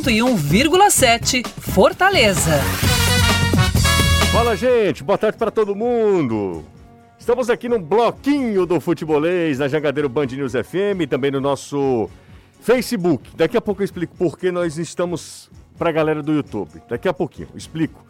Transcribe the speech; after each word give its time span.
101,7 0.00 1.46
Fortaleza. 1.46 2.52
Fala, 4.32 4.56
gente. 4.56 5.04
Boa 5.04 5.18
tarde 5.18 5.36
para 5.36 5.50
todo 5.50 5.76
mundo. 5.76 6.64
Estamos 7.18 7.50
aqui 7.50 7.68
no 7.68 7.78
bloquinho 7.78 8.64
do 8.64 8.80
futebolês, 8.80 9.58
na 9.58 9.68
Jangadeiro 9.68 10.08
Band 10.08 10.28
News 10.28 10.52
FM, 10.52 11.06
também 11.08 11.30
no 11.30 11.38
nosso 11.38 12.08
Facebook. 12.62 13.30
Daqui 13.36 13.58
a 13.58 13.60
pouco 13.60 13.82
eu 13.82 13.84
explico 13.84 14.16
por 14.16 14.38
que 14.38 14.50
nós 14.50 14.78
estamos 14.78 15.50
para 15.76 15.90
a 15.90 15.92
galera 15.92 16.22
do 16.22 16.32
YouTube. 16.32 16.80
Daqui 16.88 17.06
a 17.06 17.12
pouquinho, 17.12 17.48
explico. 17.54 18.02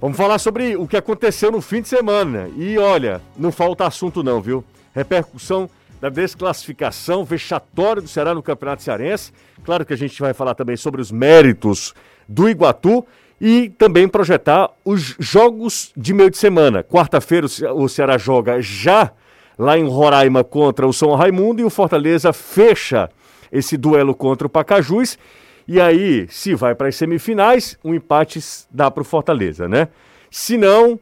Vamos 0.00 0.16
falar 0.16 0.40
sobre 0.40 0.76
o 0.76 0.88
que 0.88 0.96
aconteceu 0.96 1.52
no 1.52 1.60
fim 1.60 1.80
de 1.80 1.88
semana. 1.88 2.50
E 2.56 2.76
olha, 2.76 3.22
não 3.38 3.52
falta 3.52 3.86
assunto 3.86 4.24
não, 4.24 4.42
viu? 4.42 4.64
Repercussão 4.92 5.70
da 6.00 6.08
desclassificação 6.08 7.24
vexatória 7.24 8.02
do 8.02 8.08
Ceará 8.08 8.34
no 8.34 8.42
Campeonato 8.42 8.82
Cearense. 8.82 9.32
Claro 9.64 9.84
que 9.86 9.92
a 9.92 9.96
gente 9.96 10.20
vai 10.20 10.34
falar 10.34 10.54
também 10.54 10.76
sobre 10.76 11.00
os 11.00 11.10
méritos 11.10 11.94
do 12.28 12.48
Iguatu 12.48 13.06
e 13.40 13.70
também 13.70 14.08
projetar 14.08 14.70
os 14.84 15.16
jogos 15.18 15.92
de 15.96 16.12
meio 16.14 16.30
de 16.30 16.36
semana. 16.36 16.82
Quarta-feira 16.82 17.46
o 17.74 17.88
Ceará 17.88 18.18
joga 18.18 18.60
já 18.60 19.12
lá 19.58 19.78
em 19.78 19.86
Roraima 19.86 20.44
contra 20.44 20.86
o 20.86 20.92
São 20.92 21.14
Raimundo 21.14 21.60
e 21.60 21.64
o 21.64 21.70
Fortaleza 21.70 22.32
fecha 22.32 23.10
esse 23.50 23.76
duelo 23.76 24.14
contra 24.14 24.46
o 24.46 24.50
Pacajus. 24.50 25.18
E 25.66 25.80
aí, 25.80 26.26
se 26.28 26.54
vai 26.54 26.74
para 26.74 26.88
as 26.88 26.96
semifinais, 26.96 27.78
um 27.82 27.94
empate 27.94 28.38
dá 28.70 28.90
para 28.90 29.00
o 29.00 29.04
Fortaleza, 29.04 29.66
né? 29.66 29.88
Se 30.30 30.58
não, 30.58 30.98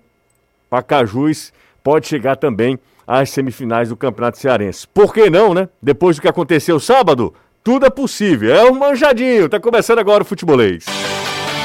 Pacajus 0.70 1.52
pode 1.82 2.06
chegar 2.06 2.36
também 2.36 2.78
às 3.06 3.30
semifinais 3.30 3.88
do 3.88 3.96
Campeonato 3.96 4.38
Cearense. 4.38 4.86
Por 4.86 5.12
que 5.12 5.28
não, 5.30 5.54
né? 5.54 5.68
Depois 5.80 6.16
do 6.16 6.22
que 6.22 6.28
aconteceu 6.28 6.78
sábado, 6.80 7.34
tudo 7.62 7.86
é 7.86 7.90
possível. 7.90 8.54
É 8.54 8.70
um 8.70 8.74
manjadinho. 8.74 9.48
Tá 9.48 9.60
começando 9.60 9.98
agora 9.98 10.22
o 10.22 10.26
futebolês. 10.26 10.84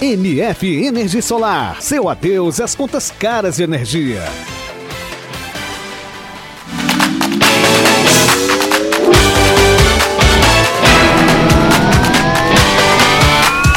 MF 0.00 0.84
Energia 0.84 1.22
Solar. 1.22 1.80
Seu 1.80 2.08
adeus 2.08 2.60
às 2.60 2.74
contas 2.74 3.10
caras 3.10 3.56
de 3.56 3.62
energia. 3.62 4.22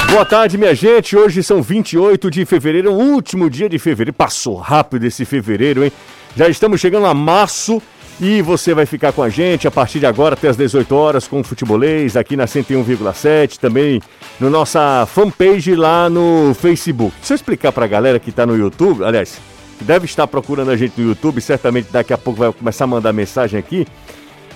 Boa 0.09 0.25
tarde, 0.25 0.57
minha 0.57 0.73
gente. 0.73 1.15
Hoje 1.15 1.43
são 1.43 1.61
28 1.61 2.31
de 2.31 2.45
fevereiro, 2.45 2.91
o 2.93 2.97
último 2.97 3.49
dia 3.49 3.67
de 3.67 3.77
fevereiro. 3.77 4.13
Passou 4.13 4.55
rápido 4.55 5.05
esse 5.05 5.25
fevereiro, 5.25 5.83
hein? 5.83 5.91
Já 6.35 6.49
estamos 6.49 6.81
chegando 6.81 7.05
a 7.05 7.13
março 7.13 7.81
e 8.19 8.41
você 8.41 8.73
vai 8.73 8.85
ficar 8.85 9.11
com 9.11 9.21
a 9.21 9.29
gente 9.29 9.67
a 9.67 9.71
partir 9.71 9.99
de 9.99 10.05
agora 10.05 10.35
até 10.35 10.47
as 10.47 10.55
18 10.55 10.95
horas 10.95 11.27
com 11.27 11.41
o 11.41 11.43
Futebolês 11.43 12.15
aqui 12.15 12.37
na 12.37 12.45
101,7, 12.45 13.57
também 13.57 14.01
no 14.39 14.49
nossa 14.49 15.05
fanpage 15.05 15.75
lá 15.75 16.09
no 16.09 16.53
Facebook. 16.53 17.13
Deixa 17.17 17.33
eu 17.33 17.35
explicar 17.35 17.71
pra 17.71 17.87
galera 17.87 18.19
que 18.19 18.31
tá 18.31 18.45
no 18.45 18.55
YouTube, 18.55 19.03
aliás, 19.03 19.39
que 19.77 19.83
deve 19.83 20.05
estar 20.05 20.27
procurando 20.27 20.71
a 20.71 20.77
gente 20.77 20.99
no 20.99 21.09
YouTube, 21.09 21.41
certamente 21.41 21.89
daqui 21.91 22.13
a 22.13 22.17
pouco 22.17 22.39
vai 22.39 22.53
começar 22.53 22.85
a 22.85 22.87
mandar 22.87 23.11
mensagem 23.11 23.59
aqui. 23.59 23.85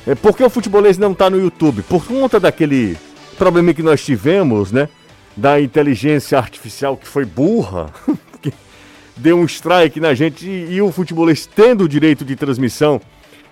É 0.08 0.16
porque 0.16 0.44
o 0.44 0.50
Futebolês 0.50 0.98
não 0.98 1.14
tá 1.14 1.30
no 1.30 1.40
YouTube? 1.40 1.82
Por 1.84 2.06
conta 2.06 2.40
daquele 2.40 2.98
problema 3.38 3.74
que 3.74 3.84
nós 3.84 4.04
tivemos, 4.04 4.72
né? 4.72 4.88
Da 5.36 5.60
inteligência 5.60 6.38
artificial 6.38 6.96
que 6.96 7.08
foi 7.08 7.26
burra, 7.26 7.92
que 8.42 8.54
deu 9.18 9.38
um 9.38 9.46
strike 9.46 10.00
na 10.00 10.14
gente 10.14 10.48
e, 10.48 10.76
e 10.76 10.82
o 10.82 10.92
Futebolês 10.92 11.46
tendo 11.46 11.84
o 11.84 11.90
direito 11.90 12.24
de 12.24 12.38
transmissão 12.38 13.02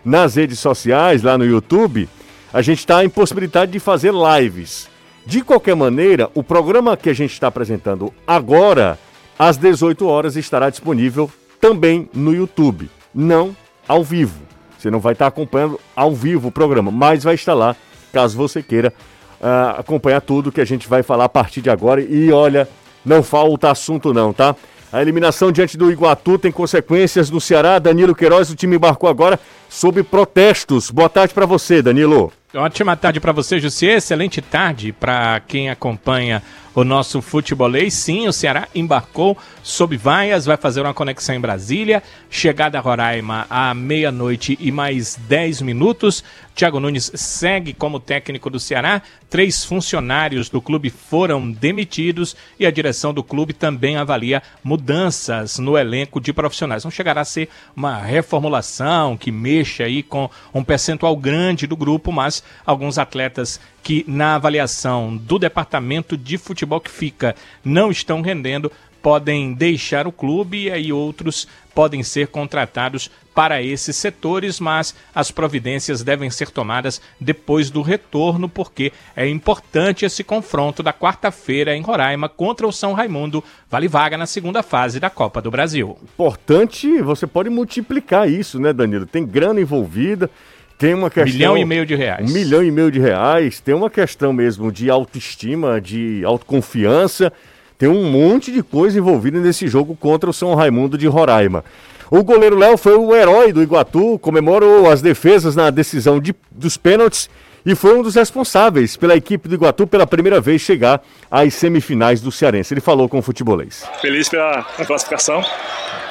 nas 0.07 0.35
redes 0.35 0.59
sociais, 0.59 1.21
lá 1.21 1.37
no 1.37 1.45
YouTube, 1.45 2.07
a 2.53 2.61
gente 2.61 2.79
está 2.79 3.03
em 3.03 3.09
possibilidade 3.09 3.73
de 3.73 3.79
fazer 3.79 4.13
lives. 4.13 4.87
De 5.25 5.41
qualquer 5.41 5.75
maneira, 5.75 6.29
o 6.33 6.41
programa 6.41 6.95
que 6.95 7.09
a 7.09 7.13
gente 7.13 7.33
está 7.33 7.47
apresentando 7.47 8.13
agora, 8.25 8.97
às 9.37 9.57
18 9.57 10.07
horas, 10.07 10.37
estará 10.37 10.69
disponível 10.69 11.29
também 11.59 12.09
no 12.13 12.33
YouTube. 12.33 12.89
Não 13.13 13.53
ao 13.85 14.01
vivo. 14.01 14.39
Você 14.79 14.89
não 14.89 15.01
vai 15.01 15.11
estar 15.11 15.27
acompanhando 15.27 15.77
ao 15.93 16.15
vivo 16.15 16.47
o 16.47 16.51
programa, 16.51 16.89
mas 16.89 17.25
vai 17.25 17.35
estar 17.35 17.53
lá, 17.53 17.75
caso 18.13 18.37
você 18.37 18.63
queira 18.63 18.93
uh, 19.41 19.79
acompanhar 19.79 20.21
tudo 20.21 20.53
que 20.53 20.61
a 20.61 20.65
gente 20.65 20.87
vai 20.87 21.03
falar 21.03 21.25
a 21.25 21.29
partir 21.29 21.61
de 21.61 21.69
agora. 21.69 22.01
E 22.01 22.31
olha, 22.31 22.69
não 23.03 23.21
falta 23.21 23.69
assunto 23.69 24.13
não, 24.13 24.31
tá? 24.31 24.55
A 24.91 25.01
eliminação 25.01 25.51
diante 25.51 25.77
do 25.77 25.91
Iguatu 25.91 26.37
tem 26.37 26.51
consequências 26.51 27.29
no 27.29 27.41
Ceará. 27.41 27.77
Danilo 27.77 28.15
Queiroz, 28.15 28.49
o 28.49 28.55
time 28.55 28.77
embarcou 28.77 29.09
agora 29.09 29.37
sob 29.67 30.01
protestos. 30.01 30.89
Boa 30.89 31.09
tarde 31.09 31.33
para 31.33 31.45
você, 31.45 31.81
Danilo. 31.81 32.31
Ótima 32.53 32.95
tarde 32.95 33.19
para 33.19 33.33
você, 33.33 33.59
Jussi. 33.59 33.87
Excelente 33.87 34.41
tarde 34.41 34.93
para 34.93 35.41
quem 35.41 35.69
acompanha 35.69 36.41
o 36.73 36.83
nosso 36.83 37.21
futebolês. 37.23 37.93
Sim, 37.95 38.27
o 38.27 38.31
Ceará 38.31 38.67
embarcou 38.75 39.35
sob 39.63 39.97
vaias, 39.97 40.45
vai 40.45 40.55
fazer 40.55 40.81
uma 40.81 40.93
conexão 40.93 41.35
em 41.35 41.41
Brasília. 41.41 42.03
Chegada 42.29 42.77
a 42.77 42.81
Roraima 42.81 43.47
à 43.49 43.73
meia-noite 43.73 44.55
e 44.61 44.71
mais 44.71 45.15
10 45.27 45.63
minutos. 45.63 46.23
Thiago 46.55 46.79
Nunes 46.79 47.11
segue 47.15 47.73
como 47.73 47.99
técnico 47.99 48.49
do 48.49 48.59
Ceará. 48.59 49.01
Três 49.27 49.65
funcionários 49.65 50.49
do 50.49 50.61
clube 50.61 50.89
foram 50.89 51.51
demitidos 51.51 52.35
e 52.59 52.65
a 52.65 52.71
direção 52.71 53.13
do 53.13 53.23
clube 53.23 53.53
também 53.53 53.97
avalia 53.97 54.41
mudanças 54.63 55.57
no 55.57 55.77
elenco 55.77 56.21
de 56.21 56.31
profissionais. 56.31 56.83
Não 56.83 56.91
chegará 56.91 57.21
a 57.21 57.25
ser 57.25 57.49
uma 57.75 57.97
reformulação 57.97 59.17
que 59.17 59.31
mexa 59.31 59.83
aí 59.83 60.01
com 60.01 60.29
um 60.53 60.63
percentual 60.63 61.15
grande 61.17 61.65
do 61.67 61.75
grupo, 61.75 62.11
mas 62.11 62.36
alguns 62.65 62.97
atletas 62.97 63.59
que 63.83 64.03
na 64.07 64.35
avaliação 64.35 65.15
do 65.15 65.39
departamento 65.39 66.17
de 66.17 66.37
futebol 66.37 66.79
que 66.79 66.91
fica 66.91 67.35
não 67.63 67.89
estão 67.91 68.21
rendendo 68.21 68.71
podem 69.01 69.53
deixar 69.53 70.07
o 70.07 70.11
clube 70.11 70.63
e 70.63 70.71
aí 70.71 70.91
outros 70.91 71.47
podem 71.73 72.03
ser 72.03 72.27
contratados 72.27 73.09
para 73.33 73.61
esses 73.61 73.95
setores, 73.95 74.59
mas 74.59 74.95
as 75.13 75.29
providências 75.29 76.03
devem 76.03 76.29
ser 76.29 76.49
tomadas 76.49 76.99
depois 77.21 77.69
do 77.69 77.83
retorno, 77.83 78.49
porque 78.49 78.91
é 79.15 79.27
importante 79.29 80.03
esse 80.03 80.23
confronto 80.23 80.81
da 80.81 80.91
quarta-feira 80.91 81.75
em 81.75 81.81
Roraima 81.83 82.27
contra 82.27 82.67
o 82.67 82.73
São 82.73 82.93
Raimundo, 82.93 83.43
vale 83.69 83.87
vaga 83.87 84.17
na 84.17 84.25
segunda 84.25 84.63
fase 84.63 84.99
da 84.99 85.09
Copa 85.09 85.41
do 85.41 85.51
Brasil. 85.51 85.97
Importante, 86.03 86.99
você 87.01 87.27
pode 87.27 87.49
multiplicar 87.49 88.27
isso, 88.27 88.59
né, 88.59 88.73
Danilo? 88.73 89.05
Tem 89.05 89.25
grana 89.25 89.61
envolvida. 89.61 90.29
Tem 90.77 90.93
uma 90.93 91.09
questão. 91.09 91.33
Milhão 91.33 91.57
e 91.57 91.65
meio 91.65 91.85
de 91.85 91.95
reais. 91.95 92.29
Um 92.29 92.33
milhão 92.33 92.63
e 92.63 92.69
meio 92.69 92.91
de 92.91 92.99
reais. 92.99 93.59
Tem 93.59 93.73
uma 93.73 93.89
questão 93.89 94.31
mesmo 94.31 94.71
de 94.71 94.89
autoestima, 94.89 95.81
de 95.81 96.21
autoconfiança. 96.23 97.33
Tem 97.77 97.89
um 97.89 98.09
monte 98.09 98.51
de 98.51 98.61
coisa 98.61 98.97
envolvida 98.97 99.39
nesse 99.39 99.67
jogo 99.67 99.95
contra 99.95 100.29
o 100.29 100.33
São 100.33 100.53
Raimundo 100.55 100.97
de 100.97 101.07
Roraima. 101.07 101.63
O 102.09 102.23
goleiro 102.23 102.57
Léo 102.57 102.77
foi 102.77 102.95
o 102.95 103.13
herói 103.13 103.51
do 103.51 103.61
Iguatu, 103.61 104.17
comemorou 104.19 104.89
as 104.89 105.01
defesas 105.01 105.55
na 105.55 105.69
decisão 105.69 106.19
de, 106.19 106.33
dos 106.49 106.77
pênaltis 106.77 107.29
e 107.65 107.75
foi 107.75 107.99
um 107.99 108.01
dos 108.01 108.15
responsáveis 108.15 108.95
pela 108.95 109.13
equipe 109.15 109.49
do 109.49 109.55
Iguatu 109.55 109.85
pela 109.85 110.07
primeira 110.07 110.39
vez 110.39 110.61
chegar 110.61 111.01
às 111.29 111.53
semifinais 111.53 112.21
do 112.21 112.31
Cearense. 112.31 112.73
Ele 112.73 112.79
falou 112.79 113.09
com 113.09 113.17
o 113.17 113.21
futebolês. 113.21 113.83
Feliz 113.99 114.29
pela 114.29 114.63
classificação. 114.63 115.43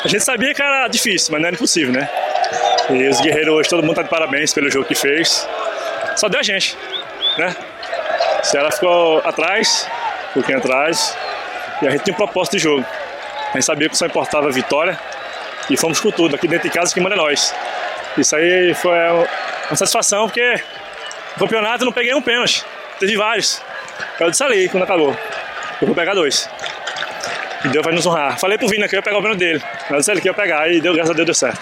A 0.04 0.08
gente 0.08 0.22
sabia 0.22 0.52
que 0.52 0.60
era 0.60 0.86
difícil, 0.88 1.32
mas 1.32 1.40
não 1.40 1.46
era 1.46 1.56
impossível, 1.56 1.94
né? 1.94 2.08
E 2.90 3.08
os 3.08 3.20
guerreiros 3.20 3.54
hoje, 3.54 3.68
todo 3.68 3.82
mundo 3.82 3.96
tá 3.96 4.02
de 4.02 4.08
parabéns 4.08 4.52
pelo 4.52 4.70
jogo 4.70 4.86
que 4.86 4.94
fez. 4.94 5.48
Só 6.16 6.28
deu 6.28 6.40
a 6.40 6.42
gente, 6.42 6.76
né? 7.36 7.54
O 8.40 8.44
Ceará 8.44 8.70
ficou 8.70 9.18
atrás, 9.24 9.88
um 10.30 10.34
pouquinho 10.34 10.58
atrás, 10.58 11.16
e 11.82 11.88
a 11.88 11.90
gente 11.90 12.04
tinha 12.04 12.14
um 12.14 12.16
propósito 12.16 12.56
de 12.56 12.62
jogo. 12.62 12.86
A 13.48 13.52
gente 13.54 13.64
sabia 13.64 13.88
que 13.88 13.96
só 13.96 14.06
importava 14.06 14.48
a 14.48 14.50
vitória 14.52 14.98
e 15.68 15.76
fomos 15.76 15.98
com 16.00 16.10
tudo. 16.10 16.36
Aqui 16.36 16.46
dentro 16.46 16.68
de 16.68 16.74
casa 16.74 16.94
que 16.94 17.00
manda 17.00 17.16
nós. 17.16 17.54
Isso 18.16 18.36
aí 18.36 18.72
foi 18.74 18.96
uma 19.68 19.76
satisfação, 19.76 20.26
porque 20.26 20.60
no 21.36 21.40
campeonato 21.40 21.82
eu 21.82 21.86
não 21.86 21.92
peguei 21.92 22.14
um 22.14 22.22
pênalti. 22.22 22.64
Teve 23.00 23.16
vários. 23.16 23.60
Eu 24.20 24.30
disse 24.30 24.44
ali 24.44 24.68
quando 24.68 24.84
acabou. 24.84 25.16
Eu 25.80 25.86
vou 25.86 25.94
pegar 25.94 26.14
dois. 26.14 26.48
E 27.64 27.68
Deus 27.68 27.84
vai 27.84 27.94
nos 27.94 28.06
honrar. 28.06 28.38
Falei 28.38 28.56
pro 28.56 28.68
Vina 28.68 28.88
que 28.88 28.94
eu 28.94 28.98
ia 28.98 29.02
pegar 29.02 29.18
o 29.18 29.22
pênalti 29.22 29.38
dele. 29.40 29.62
Mas 29.90 29.98
disse 29.98 30.10
ele 30.12 30.20
que 30.20 30.28
ia 30.28 30.34
pegar 30.34 30.68
e 30.70 30.80
deu, 30.80 30.94
graças 30.94 31.10
a 31.10 31.14
Deus 31.14 31.26
deu 31.26 31.34
certo. 31.34 31.60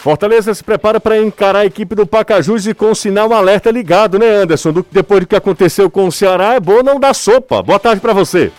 Fortaleza 0.00 0.54
se 0.54 0.64
prepara 0.64 0.98
para 0.98 1.18
encarar 1.18 1.58
a 1.58 1.66
equipe 1.66 1.94
do 1.94 2.06
Pacajus 2.06 2.66
e 2.66 2.72
com 2.72 2.94
sinal 2.94 3.34
alerta 3.34 3.70
ligado, 3.70 4.18
né, 4.18 4.30
Anderson? 4.30 4.72
Do, 4.72 4.86
depois 4.90 5.20
do 5.20 5.26
que 5.26 5.36
aconteceu 5.36 5.90
com 5.90 6.06
o 6.06 6.12
Ceará, 6.12 6.54
é 6.54 6.60
bom 6.60 6.82
não 6.82 6.98
dar 6.98 7.12
sopa. 7.12 7.62
Boa 7.62 7.78
tarde 7.78 8.00
para 8.00 8.14
você. 8.14 8.50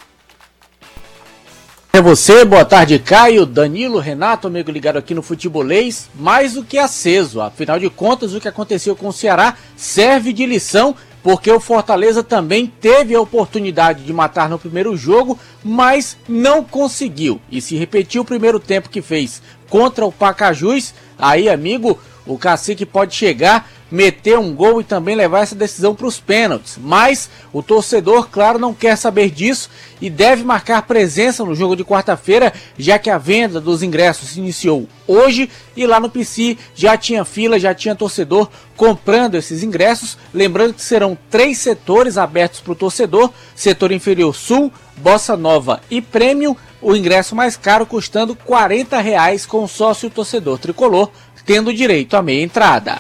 É 1.92 2.00
você, 2.00 2.46
boa 2.46 2.64
tarde, 2.64 3.00
Caio, 3.00 3.48
Danilo, 3.48 3.98
Renato, 3.98 4.48
amigo 4.48 4.72
ligado 4.72 4.98
aqui 4.98 5.16
no 5.16 5.24
Futebolês, 5.24 6.12
mais 6.14 6.54
do 6.54 6.64
que 6.64 6.78
aceso. 6.78 7.42
Afinal 7.42 7.80
de 7.80 7.90
contas, 7.90 8.36
o 8.36 8.40
que 8.40 8.48
aconteceu 8.48 8.96
com 8.96 9.08
o 9.08 9.14
Ceará 9.14 9.58
serve 9.76 10.32
de 10.32 10.46
lição, 10.46 10.96
porque 11.24 11.52
o 11.52 11.60
Fortaleza 11.60 12.24
também 12.24 12.68
teve 12.68 13.16
a 13.16 13.20
oportunidade 13.20 14.04
de 14.04 14.14
matar 14.14 14.48
no 14.48 14.60
primeiro 14.60 14.96
jogo, 14.96 15.40
mas 15.64 16.16
não 16.30 16.64
conseguiu. 16.64 17.42
E 17.52 17.60
se 17.60 17.76
repetiu 17.76 18.22
o 18.22 18.26
primeiro 18.26 18.60
tempo 18.60 18.90
que 18.90 19.02
fez 19.02 19.42
contra 19.72 20.06
o 20.06 20.12
Pacajus, 20.12 20.94
aí, 21.22 21.48
amigo, 21.48 21.98
o 22.26 22.38
cacique 22.38 22.86
pode 22.86 23.16
chegar 23.16 23.70
meter 23.92 24.40
um 24.40 24.56
gol 24.56 24.80
e 24.80 24.86
também 24.86 25.16
levar 25.16 25.42
essa 25.42 25.54
decisão 25.54 25.94
para 25.94 26.08
os 26.08 26.20
pênaltis. 26.20 26.78
Mas 26.82 27.30
o 27.52 27.62
torcedor, 27.62 28.30
claro, 28.30 28.58
não 28.58 28.74
quer 28.74 28.96
saber 28.96 29.30
disso 29.30 29.70
e 30.00 30.10
deve 30.10 30.44
marcar 30.44 30.82
presença 30.84 31.44
no 31.44 31.54
jogo 31.54 31.76
de 31.76 31.84
quarta-feira, 31.84 32.54
já 32.78 32.98
que 32.98 33.10
a 33.10 33.18
venda 33.18 33.60
dos 33.60 33.84
ingressos 33.84 34.38
iniciou 34.38 34.88
hoje 35.06 35.50
e 35.76 35.86
lá 35.86 36.00
no 36.00 36.10
PC 36.10 36.58
já 36.74 36.96
tinha 36.96 37.26
fila, 37.26 37.60
já 37.60 37.76
tinha 37.76 37.94
torcedor 37.94 38.50
comprando 38.78 39.36
esses 39.36 39.62
ingressos. 39.62 40.18
Lembrando 40.34 40.74
que 40.74 40.82
serão 40.82 41.18
três 41.30 41.58
setores 41.58 42.18
abertos 42.18 42.62
para 42.62 42.72
o 42.72 42.76
torcedor: 42.76 43.30
setor 43.54 43.92
inferior 43.92 44.34
sul, 44.34 44.72
bossa 45.02 45.36
nova 45.36 45.82
e 45.90 46.02
prêmio. 46.02 46.56
O 46.82 46.96
ingresso 46.96 47.36
mais 47.36 47.58
caro 47.58 47.86
custando 47.86 48.36
40 48.36 49.00
reais 49.00 49.46
com 49.46 49.68
sócio 49.68 50.10
torcedor 50.10 50.58
tricolor, 50.58 51.10
tendo 51.46 51.74
direito 51.74 52.16
à 52.16 52.22
meia 52.22 52.44
entrada. 52.44 52.98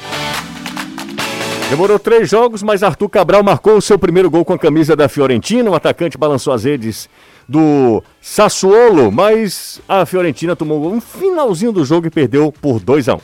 Demorou 1.70 1.98
três 1.98 2.30
jogos, 2.30 2.62
mas 2.62 2.84
Arthur 2.84 3.08
Cabral 3.08 3.44
marcou 3.44 3.78
o 3.78 3.82
seu 3.82 3.98
primeiro 3.98 4.30
gol 4.30 4.44
com 4.44 4.54
a 4.54 4.60
camisa 4.60 4.94
da 4.96 5.08
Fiorentina. 5.08 5.70
O 5.70 5.76
atacante 5.76 6.18
balançou 6.18 6.52
as 6.54 6.66
redes 6.66 7.08
do 7.48 8.04
Sassuolo, 8.22 9.10
mas 9.12 9.80
a 9.88 10.06
Fiorentina 10.06 10.56
tomou 10.56 10.92
um 10.92 11.00
finalzinho 11.00 11.72
do 11.72 11.86
jogo 11.86 12.08
e 12.08 12.10
perdeu 12.10 12.52
por 12.52 12.80
2 12.80 13.08
a 13.08 13.16
1 13.16 13.18
um. 13.18 13.22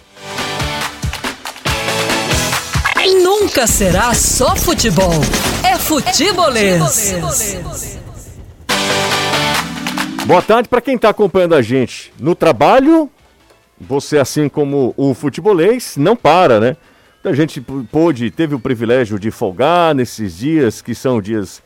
Nunca 3.58 3.66
será 3.66 4.14
só 4.14 4.56
futebol. 4.56 5.14
É 5.64 5.78
futebolês. 5.80 7.16
Boa 10.28 10.42
tarde 10.42 10.68
para 10.68 10.82
quem 10.82 10.98
está 10.98 11.08
acompanhando 11.08 11.56
a 11.56 11.62
gente 11.62 12.12
no 12.20 12.36
trabalho. 12.36 13.10
Você, 13.80 14.18
assim 14.18 14.50
como 14.50 14.94
o 14.98 15.14
futebolês, 15.14 15.96
não 15.96 16.18
para, 16.18 16.60
né? 16.60 16.76
A 17.24 17.32
gente 17.32 17.62
pôde, 17.62 18.30
teve 18.30 18.54
o 18.54 18.60
privilégio 18.60 19.18
de 19.18 19.32
folgar 19.32 19.96
nesses 19.96 20.40
dias 20.40 20.82
que 20.82 20.94
são 20.94 21.22
dias 21.22 21.64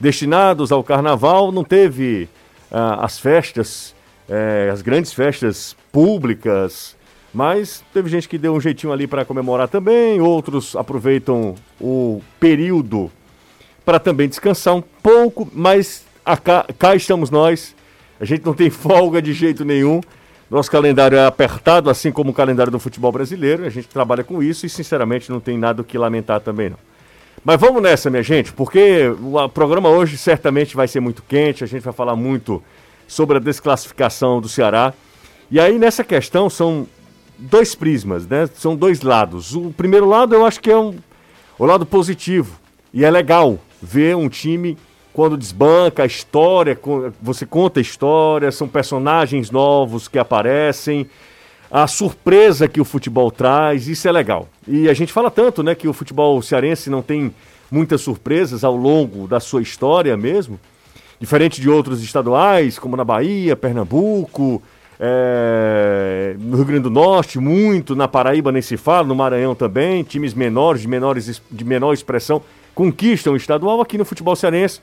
destinados 0.00 0.72
ao 0.72 0.82
carnaval, 0.82 1.52
não 1.52 1.62
teve 1.62 2.30
ah, 2.72 3.04
as 3.04 3.18
festas, 3.18 3.94
eh, 4.26 4.70
as 4.72 4.80
grandes 4.80 5.12
festas 5.12 5.76
públicas, 5.92 6.96
mas 7.32 7.84
teve 7.92 8.08
gente 8.08 8.26
que 8.26 8.38
deu 8.38 8.54
um 8.54 8.60
jeitinho 8.60 8.90
ali 8.90 9.06
para 9.06 9.22
comemorar 9.22 9.68
também, 9.68 10.18
outros 10.18 10.74
aproveitam 10.74 11.56
o 11.78 12.22
período 12.40 13.12
para 13.84 13.98
também 13.98 14.30
descansar 14.30 14.74
um 14.74 14.82
pouco, 15.02 15.46
mas 15.52 16.06
cá, 16.42 16.64
cá 16.78 16.94
estamos 16.94 17.28
nós, 17.28 17.76
a 18.20 18.24
gente 18.24 18.44
não 18.44 18.54
tem 18.54 18.70
folga 18.70 19.22
de 19.22 19.32
jeito 19.32 19.64
nenhum. 19.64 20.00
Nosso 20.50 20.70
calendário 20.70 21.18
é 21.18 21.26
apertado, 21.26 21.90
assim 21.90 22.10
como 22.10 22.30
o 22.30 22.34
calendário 22.34 22.72
do 22.72 22.78
futebol 22.78 23.12
brasileiro. 23.12 23.64
A 23.64 23.70
gente 23.70 23.88
trabalha 23.88 24.24
com 24.24 24.42
isso 24.42 24.64
e, 24.64 24.68
sinceramente, 24.68 25.30
não 25.30 25.40
tem 25.40 25.58
nada 25.58 25.82
o 25.82 25.84
que 25.84 25.98
lamentar 25.98 26.40
também, 26.40 26.70
não. 26.70 26.78
Mas 27.44 27.60
vamos 27.60 27.82
nessa, 27.82 28.10
minha 28.10 28.22
gente, 28.22 28.52
porque 28.52 29.08
o 29.08 29.48
programa 29.48 29.88
hoje 29.88 30.16
certamente 30.16 30.74
vai 30.74 30.88
ser 30.88 31.00
muito 31.00 31.22
quente. 31.22 31.62
A 31.62 31.66
gente 31.66 31.82
vai 31.82 31.92
falar 31.92 32.16
muito 32.16 32.62
sobre 33.06 33.36
a 33.36 33.40
desclassificação 33.40 34.40
do 34.40 34.48
Ceará. 34.48 34.92
E 35.50 35.60
aí, 35.60 35.78
nessa 35.78 36.02
questão, 36.02 36.50
são 36.50 36.86
dois 37.38 37.74
prismas, 37.74 38.26
né? 38.26 38.48
São 38.54 38.74
dois 38.74 39.02
lados. 39.02 39.54
O 39.54 39.70
primeiro 39.70 40.06
lado, 40.06 40.34
eu 40.34 40.44
acho 40.44 40.60
que 40.60 40.70
é 40.70 40.76
um, 40.76 40.96
o 41.58 41.64
lado 41.64 41.86
positivo. 41.86 42.58
E 42.92 43.04
é 43.04 43.10
legal 43.10 43.58
ver 43.80 44.16
um 44.16 44.28
time 44.28 44.76
quando 45.18 45.36
desbanca 45.36 46.04
a 46.04 46.06
história, 46.06 46.78
você 47.20 47.44
conta 47.44 47.80
a 47.80 47.82
história, 47.82 48.52
são 48.52 48.68
personagens 48.68 49.50
novos 49.50 50.06
que 50.06 50.16
aparecem, 50.16 51.10
a 51.68 51.88
surpresa 51.88 52.68
que 52.68 52.80
o 52.80 52.84
futebol 52.84 53.28
traz, 53.28 53.88
isso 53.88 54.06
é 54.06 54.12
legal. 54.12 54.48
E 54.64 54.88
a 54.88 54.94
gente 54.94 55.12
fala 55.12 55.28
tanto, 55.28 55.60
né, 55.60 55.74
que 55.74 55.88
o 55.88 55.92
futebol 55.92 56.40
cearense 56.40 56.88
não 56.88 57.02
tem 57.02 57.34
muitas 57.68 58.00
surpresas 58.00 58.62
ao 58.62 58.76
longo 58.76 59.26
da 59.26 59.40
sua 59.40 59.60
história 59.60 60.16
mesmo, 60.16 60.56
diferente 61.18 61.60
de 61.60 61.68
outros 61.68 62.00
estaduais, 62.00 62.78
como 62.78 62.96
na 62.96 63.02
Bahia, 63.02 63.56
Pernambuco, 63.56 64.62
é, 65.00 66.36
no 66.38 66.58
Rio 66.58 66.64
Grande 66.64 66.82
do 66.84 66.90
Norte, 66.90 67.40
muito, 67.40 67.96
na 67.96 68.06
Paraíba 68.06 68.52
nem 68.52 68.62
se 68.62 68.76
fala, 68.76 69.08
no 69.08 69.16
Maranhão 69.16 69.56
também, 69.56 70.04
times 70.04 70.32
menores, 70.32 70.82
de, 70.82 70.86
menores, 70.86 71.42
de 71.50 71.64
menor 71.64 71.92
expressão, 71.92 72.40
conquistam 72.72 73.32
o 73.32 73.36
estadual 73.36 73.80
aqui 73.80 73.98
no 73.98 74.04
futebol 74.04 74.36
cearense 74.36 74.80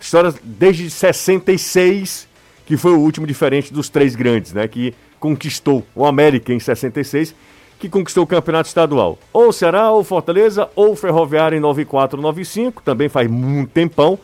História 0.00 0.34
desde 0.42 0.90
66, 0.90 2.28
que 2.66 2.76
foi 2.76 2.92
o 2.92 2.98
último 2.98 3.26
diferente 3.26 3.72
dos 3.72 3.88
três 3.88 4.14
grandes, 4.14 4.52
né? 4.52 4.68
Que 4.68 4.94
conquistou 5.18 5.84
o 5.94 6.04
América 6.04 6.52
em 6.52 6.60
66, 6.60 7.34
que 7.78 7.88
conquistou 7.88 8.24
o 8.24 8.26
campeonato 8.26 8.68
estadual. 8.68 9.18
Ou 9.32 9.52
Ceará, 9.52 9.90
ou 9.90 10.04
Fortaleza, 10.04 10.68
ou 10.74 10.94
Ferroviária 10.94 11.56
em 11.56 11.60
94, 11.60 12.20
95, 12.20 12.82
também 12.82 13.08
faz 13.08 13.28
muito 13.30 13.70
tempão 13.70 14.18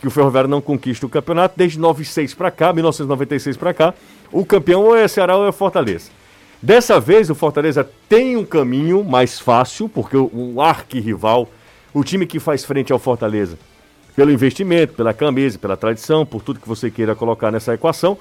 que 0.00 0.06
o 0.06 0.10
Ferroviário 0.10 0.48
não 0.48 0.60
conquista 0.60 1.06
o 1.06 1.08
campeonato, 1.08 1.54
desde 1.56 1.78
96 1.78 2.34
para 2.34 2.50
cá, 2.50 2.72
1996 2.72 3.56
para 3.56 3.74
cá, 3.74 3.94
o 4.30 4.44
campeão 4.44 4.84
ou 4.84 4.96
é 4.96 5.08
Ceará 5.08 5.36
ou 5.36 5.46
é 5.46 5.52
Fortaleza. 5.52 6.10
Dessa 6.62 7.00
vez 7.00 7.30
o 7.30 7.34
Fortaleza 7.34 7.88
tem 8.08 8.36
um 8.36 8.44
caminho 8.44 9.04
mais 9.04 9.38
fácil, 9.38 9.88
porque 9.88 10.16
o, 10.16 10.30
o 10.32 10.60
arquirrival, 10.60 11.48
o 11.92 12.04
time 12.04 12.26
que 12.26 12.38
faz 12.38 12.64
frente 12.64 12.92
ao 12.92 12.98
Fortaleza, 12.98 13.58
pelo 14.18 14.32
investimento, 14.32 14.94
pela 14.94 15.14
camisa, 15.14 15.60
pela 15.60 15.76
tradição, 15.76 16.26
por 16.26 16.42
tudo 16.42 16.58
que 16.58 16.68
você 16.68 16.90
queira 16.90 17.14
colocar 17.14 17.52
nessa 17.52 17.74
equação, 17.74 18.18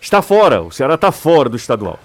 está 0.00 0.22
fora. 0.22 0.62
O 0.62 0.70
Ceará 0.70 0.94
está 0.94 1.10
fora 1.10 1.48
do 1.48 1.56
estadual. 1.56 1.98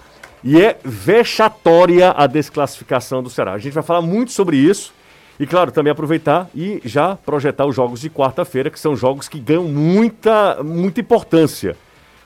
E 0.44 0.60
é 0.60 0.80
vexatória 0.84 2.10
a 2.18 2.26
desclassificação 2.26 3.22
do 3.22 3.30
Ceará. 3.30 3.54
A 3.54 3.60
gente 3.60 3.74
vai 3.74 3.84
falar 3.84 4.02
muito 4.02 4.32
sobre 4.32 4.58
isso. 4.58 4.92
E, 5.40 5.46
claro, 5.46 5.72
também 5.72 5.92
aproveitar 5.92 6.50
e 6.56 6.82
já 6.86 7.16
projetar 7.16 7.68
os 7.68 7.76
jogos 7.76 8.02
de 8.02 8.10
quarta-feira, 8.10 8.72
que 8.72 8.80
são 8.80 8.96
jogos 8.96 9.28
que 9.28 9.40
ganham 9.40 9.66
muita, 9.66 10.64
muita 10.64 11.02
importância. 11.02 11.78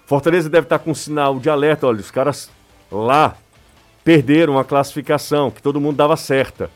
Fortaleza 0.06 0.50
deve 0.50 0.68
estar 0.68 0.80
com 0.80 0.92
um 0.92 0.96
sinal 0.96 1.38
de 1.38 1.50
alerta. 1.50 1.86
Olha, 1.86 2.00
os 2.00 2.12
caras 2.12 2.50
lá 2.90 3.36
perderam 4.06 4.58
a 4.58 4.64
classificação, 4.64 5.52
que 5.52 5.62
todo 5.62 5.82
mundo 5.82 5.98
dava 5.98 6.16
certa. 6.16 6.70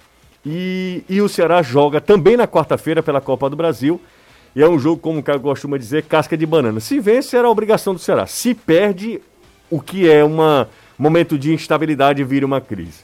E, 0.45 1.01
e 1.07 1.21
o 1.21 1.29
Ceará 1.29 1.61
joga 1.61 2.01
também 2.01 2.35
na 2.35 2.45
quarta-feira 2.45 3.01
pela 3.01 3.21
Copa 3.21 3.49
do 3.49 3.55
Brasil 3.55 4.01
e 4.55 4.61
é 4.61 4.69
um 4.69 4.77
jogo, 4.77 5.01
como 5.01 5.19
o 5.19 5.23
cara 5.23 5.39
costuma 5.39 5.77
dizer, 5.77 6.03
casca 6.03 6.37
de 6.37 6.45
banana. 6.45 6.79
Se 6.79 6.99
vence, 6.99 7.35
era 7.35 7.47
a 7.47 7.51
obrigação 7.51 7.93
do 7.93 7.99
Ceará. 7.99 8.27
Se 8.27 8.53
perde, 8.53 9.19
o 9.69 9.81
que 9.81 10.09
é 10.09 10.23
um 10.23 10.37
momento 10.97 11.37
de 11.37 11.53
instabilidade 11.53 12.23
vira 12.23 12.45
uma 12.45 12.61
crise. 12.61 13.01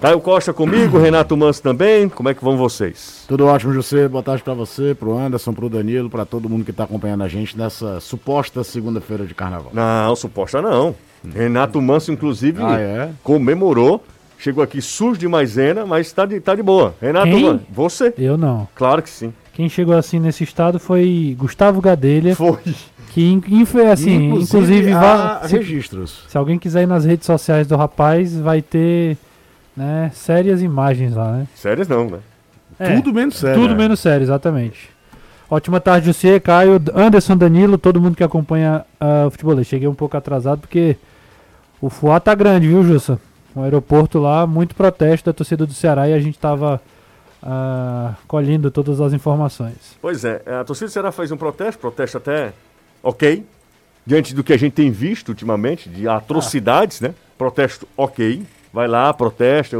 Caio 0.00 0.20
Costa 0.20 0.52
comigo, 0.52 0.98
Renato 1.00 1.36
Manso 1.36 1.62
também. 1.62 2.08
Como 2.08 2.28
é 2.28 2.34
que 2.34 2.42
vão 2.42 2.56
vocês? 2.56 3.24
Tudo 3.28 3.46
ótimo, 3.46 3.72
José. 3.72 4.08
Boa 4.08 4.22
tarde 4.22 4.42
para 4.42 4.54
você, 4.54 4.94
pro 4.94 5.16
Anderson, 5.16 5.52
pro 5.52 5.68
Danilo, 5.68 6.10
para 6.10 6.24
todo 6.24 6.48
mundo 6.48 6.64
que 6.64 6.70
está 6.70 6.84
acompanhando 6.84 7.24
a 7.24 7.28
gente 7.28 7.56
nessa 7.56 8.00
suposta 8.00 8.62
segunda-feira 8.64 9.24
de 9.24 9.34
carnaval. 9.34 9.70
Não, 9.72 10.14
suposta 10.16 10.60
não. 10.60 10.94
Renato 11.34 11.80
Manso, 11.80 12.12
inclusive, 12.12 12.62
ah, 12.62 12.78
é? 12.78 13.10
comemorou. 13.22 14.02
Chegou 14.38 14.62
aqui 14.62 14.80
sujo 14.80 15.18
de 15.18 15.26
maisena, 15.26 15.84
mas 15.84 16.12
tá 16.12 16.24
de, 16.24 16.38
tá 16.38 16.54
de 16.54 16.62
boa. 16.62 16.94
Renato, 17.00 17.26
Quem? 17.26 17.60
você? 17.68 18.14
Eu 18.16 18.38
não. 18.38 18.68
Claro 18.74 19.02
que 19.02 19.10
sim. 19.10 19.32
Quem 19.58 19.68
chegou 19.68 19.96
assim 19.96 20.20
nesse 20.20 20.44
estado 20.44 20.78
foi 20.78 21.34
Gustavo 21.36 21.80
Gadelha. 21.80 22.36
Foi. 22.36 22.58
Que 23.10 23.26
assim, 23.90 24.26
inclusive, 24.26 24.44
inclusive 24.44 24.92
há 24.92 25.40
se, 25.42 25.56
registros. 25.56 26.24
Se 26.28 26.38
alguém 26.38 26.60
quiser 26.60 26.84
ir 26.84 26.86
nas 26.86 27.04
redes 27.04 27.26
sociais 27.26 27.66
do 27.66 27.74
rapaz, 27.74 28.38
vai 28.38 28.62
ter 28.62 29.16
né, 29.76 30.12
sérias 30.14 30.62
imagens 30.62 31.12
lá, 31.12 31.32
né? 31.32 31.48
Sérias 31.56 31.88
não, 31.88 32.08
né? 32.08 32.18
É, 32.78 32.94
tudo 32.94 33.12
menos 33.12 33.34
sério. 33.34 33.60
Tudo 33.60 33.74
menos 33.74 33.98
sério, 33.98 34.22
exatamente. 34.22 34.90
Ótima 35.50 35.80
tarde, 35.80 36.14
você, 36.14 36.38
Caio, 36.38 36.80
Anderson, 36.94 37.36
Danilo, 37.36 37.76
todo 37.76 38.00
mundo 38.00 38.14
que 38.14 38.22
acompanha 38.22 38.84
uh, 39.00 39.26
o 39.26 39.30
futebol. 39.32 39.64
cheguei 39.64 39.88
um 39.88 39.94
pouco 39.94 40.16
atrasado 40.16 40.60
porque 40.60 40.96
o 41.80 41.90
Fuá 41.90 42.20
tá 42.20 42.32
grande, 42.32 42.68
viu, 42.68 42.84
Jussa? 42.84 43.18
O 43.56 43.62
aeroporto 43.62 44.20
lá, 44.20 44.46
muito 44.46 44.76
protesto 44.76 45.28
da 45.28 45.32
torcida 45.32 45.66
do 45.66 45.74
Ceará 45.74 46.08
e 46.08 46.14
a 46.14 46.20
gente 46.20 46.38
tava 46.38 46.80
ah, 47.42 48.14
colhendo 48.26 48.70
todas 48.70 49.00
as 49.00 49.12
informações. 49.12 49.96
Pois 50.00 50.24
é, 50.24 50.42
a 50.46 50.64
torcida 50.64 50.86
do 50.86 50.92
Ceará 50.92 51.12
fez 51.12 51.30
um 51.30 51.36
protesto, 51.36 51.80
protesto 51.80 52.18
até 52.18 52.52
ok, 53.02 53.44
diante 54.04 54.34
do 54.34 54.42
que 54.42 54.52
a 54.52 54.56
gente 54.56 54.72
tem 54.72 54.90
visto 54.90 55.28
ultimamente, 55.28 55.88
de 55.88 56.08
atrocidades, 56.08 57.02
ah. 57.02 57.08
né? 57.08 57.14
Protesto 57.36 57.86
ok. 57.96 58.42
vai 58.72 58.88
lá, 58.88 59.12
protesta. 59.12 59.76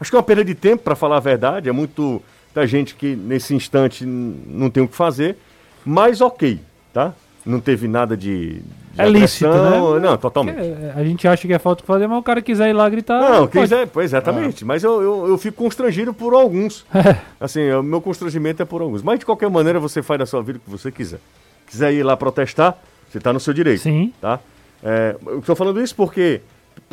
Acho 0.00 0.10
que 0.10 0.16
é 0.16 0.18
uma 0.18 0.24
perda 0.24 0.44
de 0.44 0.54
tempo, 0.54 0.82
para 0.82 0.96
falar 0.96 1.18
a 1.18 1.20
verdade. 1.20 1.68
É 1.68 1.72
muito 1.72 2.22
da 2.54 2.66
gente 2.66 2.94
que 2.94 3.14
nesse 3.14 3.54
instante 3.54 4.04
não 4.04 4.70
tem 4.70 4.82
o 4.82 4.88
que 4.88 4.96
fazer. 4.96 5.36
Mas 5.84 6.20
ok, 6.20 6.60
tá? 6.92 7.14
Não 7.44 7.60
teve 7.60 7.86
nada 7.86 8.16
de. 8.16 8.62
De 8.92 9.00
É 9.00 9.08
lícito, 9.08 9.48
né? 9.48 10.00
Não, 10.00 10.16
totalmente. 10.16 10.58
É, 10.58 10.92
A 10.96 11.04
gente 11.04 11.26
acha 11.28 11.46
que 11.46 11.52
é 11.52 11.58
falta 11.58 11.82
que 11.82 11.86
fazer, 11.86 12.06
mas 12.06 12.18
o 12.18 12.22
cara 12.22 12.42
quiser 12.42 12.70
ir 12.70 12.72
lá 12.72 12.88
gritar. 12.88 13.20
Não, 13.20 13.46
pode. 13.46 13.50
quiser, 13.50 13.86
pois 13.86 14.06
exatamente. 14.06 14.64
Mas 14.64 14.82
eu, 14.82 15.00
eu, 15.00 15.28
eu 15.28 15.38
fico 15.38 15.62
constrangido 15.62 16.12
por 16.12 16.34
alguns. 16.34 16.84
Assim, 17.40 17.70
o 17.70 17.82
meu 17.82 18.00
constrangimento 18.00 18.62
é 18.62 18.64
por 18.64 18.82
alguns. 18.82 19.02
Mas 19.02 19.20
de 19.20 19.26
qualquer 19.26 19.48
maneira 19.48 19.78
você 19.78 20.02
faz 20.02 20.18
da 20.18 20.26
sua 20.26 20.42
vida 20.42 20.58
o 20.58 20.60
que 20.60 20.70
você 20.70 20.90
quiser. 20.90 21.20
Quiser 21.66 21.92
ir 21.92 22.02
lá 22.02 22.16
protestar, 22.16 22.76
você 23.08 23.18
está 23.18 23.32
no 23.32 23.38
seu 23.40 23.54
direito. 23.54 23.82
Sim. 23.82 24.12
Tá? 24.20 24.40
É, 24.82 25.14
eu 25.26 25.38
estou 25.38 25.54
falando 25.54 25.80
isso 25.80 25.94
porque 25.94 26.40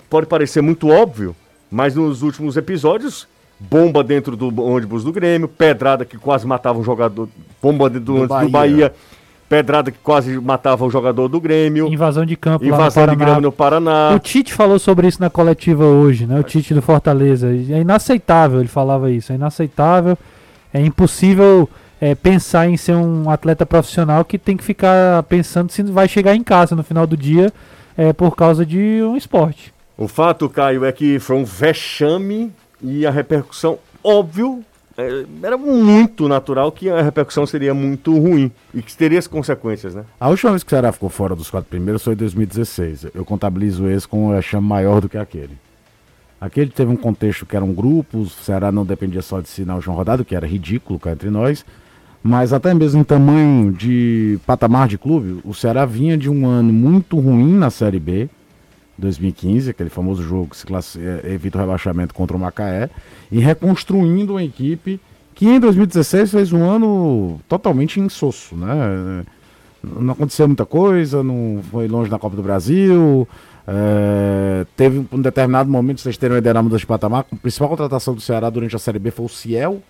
pode 0.10 0.28
parecer 0.28 0.62
muito 0.62 0.90
óbvio, 0.90 1.36
mas 1.72 1.96
nos 1.96 2.22
últimos 2.22 2.58
episódios, 2.58 3.28
bomba 3.60 4.04
dentro 4.04 4.36
do 4.36 4.64
ônibus 4.64 5.04
do 5.04 5.12
Grêmio, 5.12 5.48
pedrada 5.48 6.06
que 6.06 6.18
quase 6.18 6.46
matava 6.46 6.78
um 6.78 6.84
jogador, 6.84 7.28
bomba 7.62 7.90
dentro 7.90 8.06
do, 8.06 8.14
Do 8.14 8.20
ônibus 8.20 8.42
do 8.42 8.50
Bahia. 8.50 8.94
Pedrada 9.50 9.92
que 9.92 9.98
quase 10.00 10.38
matava 10.40 10.86
o 10.86 10.90
jogador 10.90 11.30
do 11.30 11.40
Grêmio, 11.40 11.88
Invasão 11.88 12.26
de 12.26 12.36
campo 12.36 12.66
invasão 12.66 13.08
de 13.08 13.16
Grêmio 13.16 13.42
no 13.42 13.52
Paraná. 13.52 14.12
O 14.14 14.20
Tite 14.20 14.54
falou 14.54 14.78
sobre 14.78 15.08
isso 15.08 15.22
na 15.22 15.30
coletiva 15.30 15.86
hoje, 15.86 16.26
né? 16.26 16.38
O 16.38 16.44
Tite 16.44 16.74
do 16.74 16.82
Fortaleza. 16.82 17.48
É 17.48 17.80
inaceitável, 17.80 18.60
ele 18.60 18.68
falava 18.68 19.10
isso. 19.10 19.32
É 19.32 19.36
inaceitável. 19.36 20.18
É 20.74 20.82
impossível 20.82 21.70
é, 22.02 22.14
pensar 22.14 22.68
em 22.68 22.78
ser 22.78 22.96
um 22.96 23.30
atleta 23.30 23.66
profissional 23.66 24.26
que 24.26 24.38
tem 24.38 24.58
que 24.58 24.64
ficar 24.64 25.24
pensando 25.24 25.72
se 25.72 25.82
vai 25.84 26.08
chegar 26.08 26.36
em 26.36 26.44
casa 26.44 26.76
no 26.76 26.84
final 26.84 27.08
do 27.08 27.16
dia 27.18 27.52
é, 27.98 28.14
por 28.14 28.36
causa 28.36 28.66
de 28.66 29.02
um 29.02 29.16
esporte. 29.16 29.74
O 29.98 30.08
fato, 30.08 30.48
Caio, 30.48 30.86
é 30.86 30.92
que 30.92 31.20
foi 31.20 31.38
um 31.38 31.44
vexame 31.44 32.52
e 32.82 33.06
a 33.06 33.10
repercussão, 33.10 33.80
óbvio, 34.04 34.64
era 35.44 35.58
muito 35.58 36.28
natural 36.28 36.72
que 36.72 36.90
a 36.90 37.02
repercussão 37.02 37.46
seria 37.46 37.74
muito 37.74 38.18
ruim 38.18 38.52
e 38.74 38.82
que 38.82 38.96
teria 38.96 39.20
as 39.20 39.28
consequências, 39.28 39.94
né? 39.94 40.04
A 40.20 40.28
última 40.28 40.52
vez 40.52 40.64
que 40.64 40.68
o 40.68 40.72
Ceará 40.72 40.92
ficou 40.92 41.10
fora 41.10 41.36
dos 41.36 41.52
quatro 41.52 41.70
primeiros 41.70 42.04
foi 42.04 42.14
em 42.14 42.18
2016. 42.18 43.08
Eu 43.14 43.24
contabilizo 43.24 43.88
esse 43.88 44.08
com 44.08 44.28
um 44.28 44.36
vexame 44.36 44.68
maior 44.68 45.00
do 45.00 45.08
que 45.08 45.18
aquele. 45.18 45.58
Aquele 46.42 46.72
teve 46.72 46.92
um 46.92 46.96
contexto 46.96 47.46
que 47.46 47.56
eram 47.56 47.74
grupos, 47.74 48.40
o 48.40 48.44
Ceará 48.44 48.72
não 48.72 48.86
dependia 48.86 49.22
só 49.22 49.40
de 49.40 49.50
si 49.50 49.66
na 49.66 49.76
última 49.76 49.96
rodada, 49.96 50.24
que 50.24 50.36
era 50.36 50.48
ridículo 50.48 51.00
cá 51.00 51.12
entre 51.12 51.30
nós. 51.30 51.64
Mas 52.24 52.52
até 52.52 52.74
mesmo 52.74 53.02
em 53.02 53.04
tamanho 53.04 53.72
de 53.72 54.40
patamar 54.46 54.88
de 54.88 54.98
clube, 54.98 55.40
o 55.44 55.54
Ceará 55.54 55.86
vinha 55.86 56.18
de 56.18 56.30
um 56.30 56.46
ano 56.46 56.74
muito 56.74 57.20
ruim 57.20 57.54
na 57.54 57.70
Série 57.70 58.00
B, 58.00 58.30
2015, 58.98 59.70
aquele 59.70 59.90
famoso 59.90 60.24
jogo 60.24 60.50
que 60.50 60.58
se 60.58 60.66
classi- 60.66 61.00
eh, 61.00 61.34
evita 61.34 61.58
o 61.58 61.62
rebaixamento 61.62 62.14
contra 62.14 62.36
o 62.36 62.40
Macaé, 62.40 62.90
e 63.32 63.40
reconstruindo 63.40 64.34
uma 64.34 64.44
equipe 64.44 65.00
que 65.36 65.46
em 65.48 65.60
2016 65.60 66.32
fez 66.32 66.52
um 66.52 66.64
ano 66.64 67.40
totalmente 67.48 68.00
insosso, 68.00 68.56
né? 68.56 69.24
Não 69.84 70.14
aconteceu 70.14 70.48
muita 70.48 70.66
coisa, 70.66 71.22
não 71.22 71.62
foi 71.72 71.88
longe 71.88 72.10
na 72.10 72.18
Copa 72.18 72.36
do 72.36 72.42
Brasil. 72.44 73.28
eh, 73.70 74.66
teve 74.78 75.06
um 75.12 75.22
determinado 75.22 75.70
momento, 75.70 76.00
vocês 76.00 76.18
terem 76.18 76.36
uma 76.36 76.40
ideia 76.40 76.54
na 76.54 76.64
mudança 76.64 76.80
de 76.80 76.88
patamar, 76.88 77.26
a 77.32 77.36
principal 77.36 77.68
contratação 77.68 78.16
do 78.16 78.22
Ceará 78.22 78.50
durante 78.50 78.76
a 78.76 78.80
Série 78.80 78.98
B 78.98 79.12
foi 79.12 79.26
o 79.26 79.30
Ciel, 79.30 79.84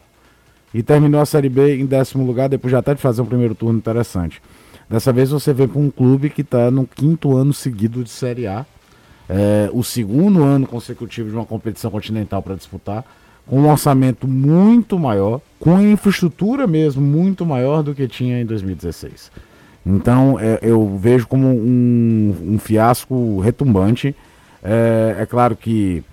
e 0.73 0.81
terminou 0.81 1.21
a 1.21 1.25
Série 1.25 1.47
B 1.47 1.77
em 1.77 1.85
décimo 1.85 2.25
lugar, 2.25 2.49
depois 2.49 2.71
já 2.71 2.79
até 2.79 2.95
de 2.95 3.01
fazer 3.01 3.21
um 3.21 3.25
primeiro 3.25 3.53
turno 3.53 3.77
interessante. 3.77 4.41
Dessa 4.89 5.13
vez 5.13 5.29
você 5.29 5.53
vem 5.53 5.67
para 5.67 5.79
um 5.79 5.91
clube 5.91 6.29
que 6.31 6.41
está 6.41 6.71
no 6.71 6.87
quinto 6.87 7.37
ano 7.37 7.53
seguido 7.53 8.03
de 8.03 8.09
Série 8.09 8.47
A, 8.47 8.65
é, 9.29 9.69
o 9.73 9.83
segundo 9.83 10.43
ano 10.43 10.65
consecutivo 10.65 11.29
de 11.29 11.35
uma 11.35 11.45
competição 11.45 11.91
continental 11.91 12.41
para 12.41 12.55
disputar, 12.55 13.03
com 13.45 13.61
um 13.61 13.69
orçamento 13.69 14.27
muito 14.27 14.99
maior, 14.99 15.41
com 15.59 15.79
infraestrutura 15.79 16.67
mesmo 16.67 17.01
muito 17.01 17.45
maior 17.45 17.81
do 17.81 17.95
que 17.95 18.07
tinha 18.07 18.41
em 18.41 18.45
2016. 18.45 19.31
Então 19.85 20.37
é, 20.39 20.59
eu 20.61 20.97
vejo 20.97 21.27
como 21.27 21.47
um, 21.47 22.35
um 22.53 22.59
fiasco 22.59 23.39
retumbante. 23.39 24.15
É, 24.61 25.17
é 25.19 25.25
claro 25.25 25.55
que 25.55 26.03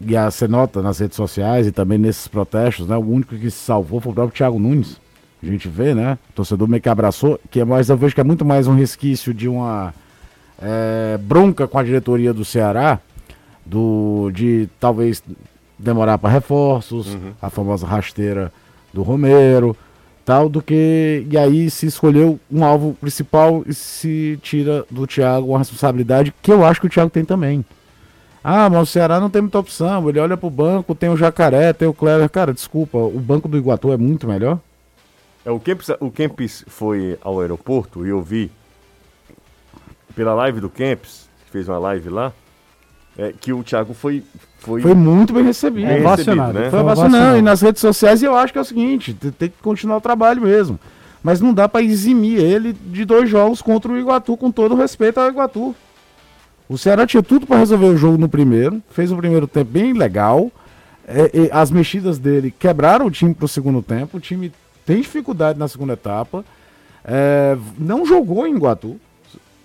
e 0.00 0.16
a, 0.16 0.30
você 0.30 0.46
nota 0.46 0.80
nas 0.80 0.98
redes 0.98 1.16
sociais 1.16 1.66
e 1.66 1.72
também 1.72 1.98
nesses 1.98 2.28
protestos, 2.28 2.86
né? 2.86 2.96
O 2.96 3.00
único 3.00 3.34
que 3.34 3.50
se 3.50 3.58
salvou 3.58 4.00
foi 4.00 4.12
o 4.12 4.14
próprio 4.14 4.36
Thiago 4.36 4.58
Nunes. 4.58 5.00
A 5.42 5.46
gente 5.46 5.68
vê, 5.68 5.94
né? 5.94 6.18
O 6.30 6.32
torcedor 6.34 6.68
meio 6.68 6.82
que 6.82 6.88
abraçou, 6.88 7.40
que 7.50 7.60
é 7.60 7.64
mais, 7.64 7.88
eu 7.88 7.96
vejo 7.96 8.14
que 8.14 8.20
é 8.20 8.24
muito 8.24 8.44
mais 8.44 8.66
um 8.66 8.74
resquício 8.74 9.34
de 9.34 9.48
uma 9.48 9.92
é, 10.60 11.18
bronca 11.18 11.66
com 11.66 11.78
a 11.78 11.82
diretoria 11.82 12.32
do 12.32 12.44
Ceará, 12.44 13.00
do, 13.64 14.30
de 14.32 14.68
talvez 14.80 15.22
demorar 15.78 16.18
para 16.18 16.30
reforços, 16.30 17.16
a 17.40 17.48
famosa 17.48 17.86
rasteira 17.86 18.52
do 18.92 19.02
Romero, 19.02 19.76
tal, 20.24 20.48
do 20.48 20.60
que. 20.60 21.26
E 21.30 21.38
aí 21.38 21.70
se 21.70 21.86
escolheu 21.86 22.38
um 22.50 22.64
alvo 22.64 22.94
principal 22.94 23.62
e 23.66 23.72
se 23.72 24.38
tira 24.42 24.84
do 24.90 25.06
Thiago 25.06 25.48
uma 25.48 25.58
responsabilidade 25.58 26.34
que 26.42 26.52
eu 26.52 26.64
acho 26.64 26.80
que 26.80 26.86
o 26.86 26.90
Thiago 26.90 27.10
tem 27.10 27.24
também. 27.24 27.64
Ah, 28.42 28.70
mas 28.70 28.82
o 28.82 28.86
Ceará 28.86 29.20
não 29.20 29.30
tem 29.30 29.42
muita 29.42 29.58
opção. 29.58 30.08
Ele 30.08 30.18
olha 30.18 30.36
pro 30.36 30.50
banco, 30.50 30.94
tem 30.94 31.08
o 31.08 31.16
Jacaré, 31.16 31.72
tem 31.72 31.88
o 31.88 31.92
Clever. 31.92 32.28
Cara, 32.30 32.52
desculpa, 32.52 32.98
o 32.98 33.18
banco 33.18 33.48
do 33.48 33.58
Iguatu 33.58 33.92
é 33.92 33.96
muito 33.96 34.26
melhor. 34.26 34.58
É, 35.44 35.50
o, 35.50 35.58
Kempis, 35.58 35.88
o 36.00 36.10
Kempis 36.10 36.64
foi 36.66 37.18
ao 37.22 37.40
aeroporto 37.40 38.06
e 38.06 38.10
eu 38.10 38.22
vi 38.22 38.50
pela 40.18 40.34
live 40.34 40.60
do 40.60 40.68
Kempis, 40.68 41.28
que 41.46 41.52
fez 41.52 41.68
uma 41.68 41.78
live 41.78 42.08
lá, 42.08 42.32
é, 43.16 43.32
que 43.40 43.52
o 43.52 43.62
Thiago 43.62 43.94
foi. 43.94 44.24
Foi, 44.58 44.82
Foi 44.82 44.92
muito 44.94 45.32
bem 45.32 45.44
recebido. 45.44 45.86
Bem 45.86 46.02
recebido, 46.04 46.52
né? 46.52 46.70
Foi 46.70 46.82
vacinando. 46.82 47.38
E 47.38 47.42
nas 47.42 47.60
redes 47.62 47.80
sociais 47.80 48.20
eu 48.22 48.34
acho 48.34 48.52
que 48.52 48.58
é 48.58 48.62
o 48.62 48.64
seguinte: 48.64 49.14
te- 49.14 49.30
tem 49.30 49.48
que 49.48 49.62
continuar 49.62 49.96
o 49.98 50.00
trabalho 50.00 50.42
mesmo. 50.42 50.78
Mas 51.22 51.40
não 51.40 51.54
dá 51.54 51.68
pra 51.68 51.80
eximir 51.82 52.38
ele 52.40 52.72
de 52.72 53.04
dois 53.04 53.30
jogos 53.30 53.62
contra 53.62 53.90
o 53.92 53.96
Iguatu, 53.98 54.36
com 54.36 54.50
todo 54.50 54.74
o 54.74 54.76
respeito 54.76 55.18
ao 55.18 55.28
Iguatu. 55.28 55.74
O 56.68 56.76
Ceará 56.76 57.06
tinha 57.06 57.22
tudo 57.22 57.46
pra 57.46 57.56
resolver 57.58 57.86
o 57.86 57.96
jogo 57.96 58.18
no 58.18 58.28
primeiro, 58.28 58.82
fez 58.90 59.10
o 59.12 59.16
primeiro 59.16 59.46
tempo 59.46 59.70
bem 59.70 59.92
legal. 59.92 60.50
É, 61.06 61.30
e 61.32 61.48
as 61.52 61.70
mexidas 61.70 62.18
dele 62.18 62.52
quebraram 62.56 63.06
o 63.06 63.10
time 63.10 63.32
pro 63.32 63.46
segundo 63.48 63.80
tempo. 63.82 64.16
O 64.16 64.20
time 64.20 64.52
tem 64.84 65.00
dificuldade 65.00 65.58
na 65.58 65.66
segunda 65.68 65.92
etapa. 65.94 66.44
É, 67.04 67.56
não 67.78 68.04
jogou 68.04 68.44
em 68.46 68.54
Iguatu. 68.56 68.96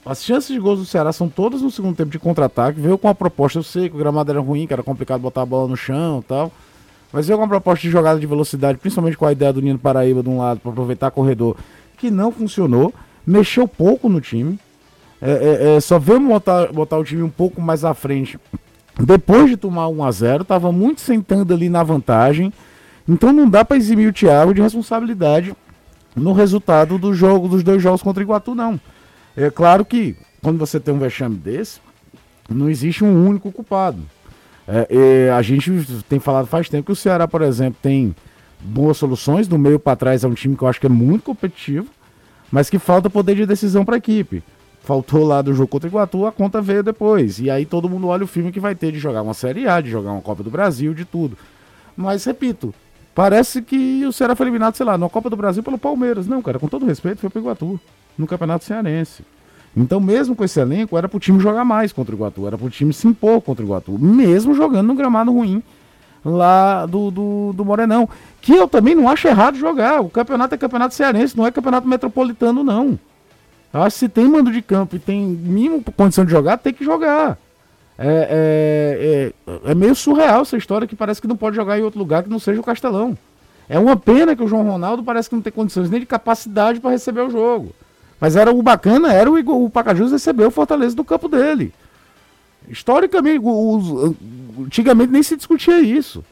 As 0.06 0.22
chances 0.24 0.54
de 0.54 0.60
gols 0.60 0.80
do 0.80 0.86
Ceará 0.86 1.14
são 1.14 1.30
todas 1.30 1.62
no 1.62 1.72
segundo 1.72 1.96
tempo 1.96 2.12
de 2.12 2.20
contra-ataque. 2.20 2.80
Veio 2.80 2.98
com 2.98 3.08
uma 3.08 3.16
proposta, 3.16 3.60
eu 3.60 3.64
sei 3.64 3.90
que 3.90 3.96
o 3.96 4.00
gramado 4.00 4.32
era 4.32 4.40
ruim, 4.42 4.68
que 4.68 4.74
era 4.74 4.84
complicado 4.84 5.22
botar 5.22 5.44
a 5.44 5.46
bola 5.46 5.68
no 5.68 5.78
chão 5.78 6.20
e 6.20 6.24
tal. 6.24 6.52
Mas 7.12 7.28
veio 7.28 7.38
com 7.38 7.44
uma 7.44 7.50
proposta 7.50 7.84
de 7.84 7.90
jogada 7.90 8.20
de 8.20 8.26
velocidade, 8.26 8.78
principalmente 8.78 9.16
com 9.16 9.26
a 9.26 9.32
ideia 9.32 9.54
do 9.54 9.62
Nino 9.62 9.80
Paraíba 9.80 10.22
de 10.22 10.28
um 10.28 10.40
lado, 10.40 10.60
para 10.60 10.72
aproveitar 10.72 11.12
corredor, 11.12 11.56
que 11.98 12.12
não 12.12 12.32
funcionou. 12.32 12.94
Mexeu 13.26 13.66
pouco 13.66 14.10
no 14.10 14.20
time. 14.20 14.60
É, 15.22 15.32
é, 15.32 15.76
é, 15.76 15.80
só 15.80 15.98
veio 15.98 16.20
botar, 16.20 16.74
botar 16.74 16.98
o 16.98 17.04
time 17.04 17.22
um 17.22 17.30
pouco 17.30 17.62
mais 17.62 17.86
à 17.86 17.94
frente. 17.94 18.38
Depois 19.00 19.50
de 19.50 19.56
tomar 19.56 19.88
1 19.88 20.04
a 20.04 20.12
0 20.12 20.42
estava 20.42 20.72
muito 20.72 21.00
sentando 21.00 21.54
ali 21.54 21.70
na 21.70 21.82
vantagem. 21.82 22.52
Então 23.08 23.32
não 23.32 23.50
dá 23.50 23.64
para 23.64 23.78
eximir 23.78 24.10
o 24.10 24.14
Thiago 24.14 24.54
de 24.54 24.62
responsabilidade 24.62 25.56
no 26.14 26.34
resultado 26.34 26.98
do 26.98 27.14
jogo, 27.14 27.48
dos 27.48 27.64
dois 27.64 27.82
jogos 27.82 28.04
contra 28.04 28.22
o 28.22 28.26
Iguatu, 28.26 28.54
não. 28.54 28.80
É 29.36 29.50
claro 29.50 29.84
que 29.84 30.16
quando 30.42 30.58
você 30.58 30.80
tem 30.80 30.94
um 30.94 31.00
vexame 31.00 31.36
desse, 31.36 31.80
não 32.50 32.70
existe 32.70 33.04
um 33.04 33.28
único 33.28 33.52
culpado. 33.52 34.00
É, 34.68 34.88
é, 35.28 35.32
a 35.32 35.42
gente 35.42 35.72
tem 36.08 36.20
falado 36.20 36.48
faz 36.48 36.70
tempo 36.70 36.86
que 36.86 36.92
o 36.92 36.96
Ceará, 36.96 37.28
por 37.28 37.42
exemplo, 37.42 37.78
tem 37.82 38.16
boas 38.60 38.98
soluções. 38.98 39.48
Do 39.48 39.58
meio 39.58 39.80
para 39.80 39.96
trás 39.96 40.24
é 40.24 40.28
um 40.28 40.34
time 40.34 40.56
que 40.56 40.64
eu 40.64 40.68
acho 40.68 40.80
que 40.80 40.86
é 40.86 40.90
muito 40.90 41.24
competitivo, 41.24 41.88
mas 42.52 42.70
que 42.70 42.80
falta 42.80 43.10
poder 43.10 43.36
de 43.36 43.46
decisão 43.46 43.84
para 43.84 43.96
a 43.96 43.98
equipe. 43.98 44.44
Faltou 44.82 45.24
lá 45.24 45.42
do 45.42 45.54
jogo 45.54 45.70
contra 45.70 45.88
o 45.88 45.92
Iguatu, 45.92 46.26
a 46.26 46.32
conta 46.32 46.62
veio 46.62 46.84
depois. 46.84 47.40
E 47.40 47.50
aí 47.50 47.66
todo 47.66 47.90
mundo 47.90 48.08
olha 48.08 48.26
o 48.26 48.28
filme 48.28 48.52
que 48.52 48.60
vai 48.60 48.76
ter 48.76 48.92
de 48.92 49.00
jogar 49.00 49.22
uma 49.22 49.34
Série 49.34 49.68
A, 49.68 49.80
de 49.80 49.90
jogar 49.90 50.12
uma 50.12 50.22
Copa 50.22 50.44
do 50.44 50.52
Brasil, 50.52 50.94
de 50.94 51.06
tudo. 51.06 51.38
Mas, 51.96 52.26
repito, 52.26 52.74
parece 53.16 53.62
que 53.62 54.06
o 54.06 54.12
Ceará 54.12 54.36
foi 54.36 54.46
eliminado, 54.46 54.76
sei 54.76 54.86
lá, 54.86 54.98
na 54.98 55.08
Copa 55.08 55.30
do 55.30 55.38
Brasil 55.38 55.64
pelo 55.64 55.78
Palmeiras. 55.78 56.28
Não, 56.28 56.42
cara, 56.42 56.60
com 56.60 56.68
todo 56.68 56.86
respeito, 56.86 57.20
foi 57.20 57.30
pro 57.30 57.40
Iguatu, 57.40 57.80
no 58.18 58.28
Campeonato 58.28 58.66
Cearense. 58.66 59.24
Então, 59.76 60.00
mesmo 60.00 60.36
com 60.36 60.44
esse 60.44 60.60
elenco, 60.60 60.98
era 60.98 61.10
pro 61.10 61.20
time 61.20 61.40
jogar 61.40 61.66
mais 61.66 61.92
contra 61.92 62.14
o 62.14 62.18
Iguatu, 62.18 62.46
era 62.46 62.58
pro 62.58 62.70
time 62.70 62.94
se 62.94 63.08
impor 63.08 63.42
contra 63.42 63.64
o 63.64 63.68
Iguatu, 63.68 63.98
mesmo 63.98 64.54
jogando 64.54 64.88
no 64.88 64.96
gramado 64.96 65.32
ruim 65.32 65.64
lá 66.24 66.86
do, 66.86 67.12
do, 67.12 67.54
do 67.54 67.66
Morenão. 67.66 68.08
Que 68.42 68.54
eu 68.54 68.68
também 68.68 68.96
não 68.96 69.10
acho 69.10 69.28
errado 69.28 69.58
jogar. 69.58 70.02
O 70.02 70.10
campeonato 70.10 70.54
é 70.54 70.58
campeonato 70.58 70.94
cearense, 70.94 71.36
não 71.36 71.46
é 71.46 71.52
campeonato 71.52 71.88
metropolitano, 71.88 72.64
não. 72.64 73.00
Eu 73.74 73.82
acho 73.82 73.96
que 73.96 74.00
se 74.02 74.10
tem 74.10 74.28
mando 74.28 74.52
de 74.52 74.62
campo 74.62 74.96
e 74.96 75.00
tem 75.00 75.26
mínimo 75.26 75.84
condição 75.98 76.24
de 76.24 76.32
jogar, 76.32 76.58
tem 76.58 76.74
que 76.74 76.86
jogar. 76.86 77.38
É, 77.98 79.34
é, 79.48 79.52
é, 79.66 79.72
é 79.72 79.76
meio 79.76 79.96
surreal 79.96 80.42
essa 80.42 80.58
história 80.58 80.88
que 80.88 80.96
parece 80.96 81.22
que 81.22 81.28
não 81.28 81.36
pode 81.36 81.56
jogar 81.56 81.80
em 81.80 81.84
outro 81.84 82.00
lugar 82.00 82.24
que 82.24 82.30
não 82.30 82.40
seja 82.40 82.60
o 82.60 82.64
Castelão. 82.64 83.18
É 83.68 83.80
uma 83.80 83.96
pena 83.96 84.36
que 84.36 84.44
o 84.44 84.48
João 84.48 84.64
Ronaldo 84.64 85.04
parece 85.04 85.30
que 85.30 85.36
não 85.36 85.42
tem 85.42 85.54
condições 85.54 85.90
nem 85.90 86.00
de 86.00 86.06
capacidade 86.06 86.80
para 86.80 86.92
receber 86.92 87.22
o 87.22 87.30
jogo. 87.30 87.74
Mas 88.24 88.38
era 88.38 88.54
o 88.54 88.64
bacana, 88.64 89.12
era 89.12 89.30
o, 89.30 89.66
o 89.66 89.70
Pacajus 89.70 90.14
receber 90.14 90.46
o 90.46 90.50
Fortaleza 90.50 90.96
do 90.96 91.04
campo 91.04 91.28
dele. 91.28 91.74
Historicamente, 92.70 93.44
antigamente 94.66 95.12
nem 95.12 95.22
se 95.22 95.36
discutia 95.36 95.82
isso. 95.82 96.24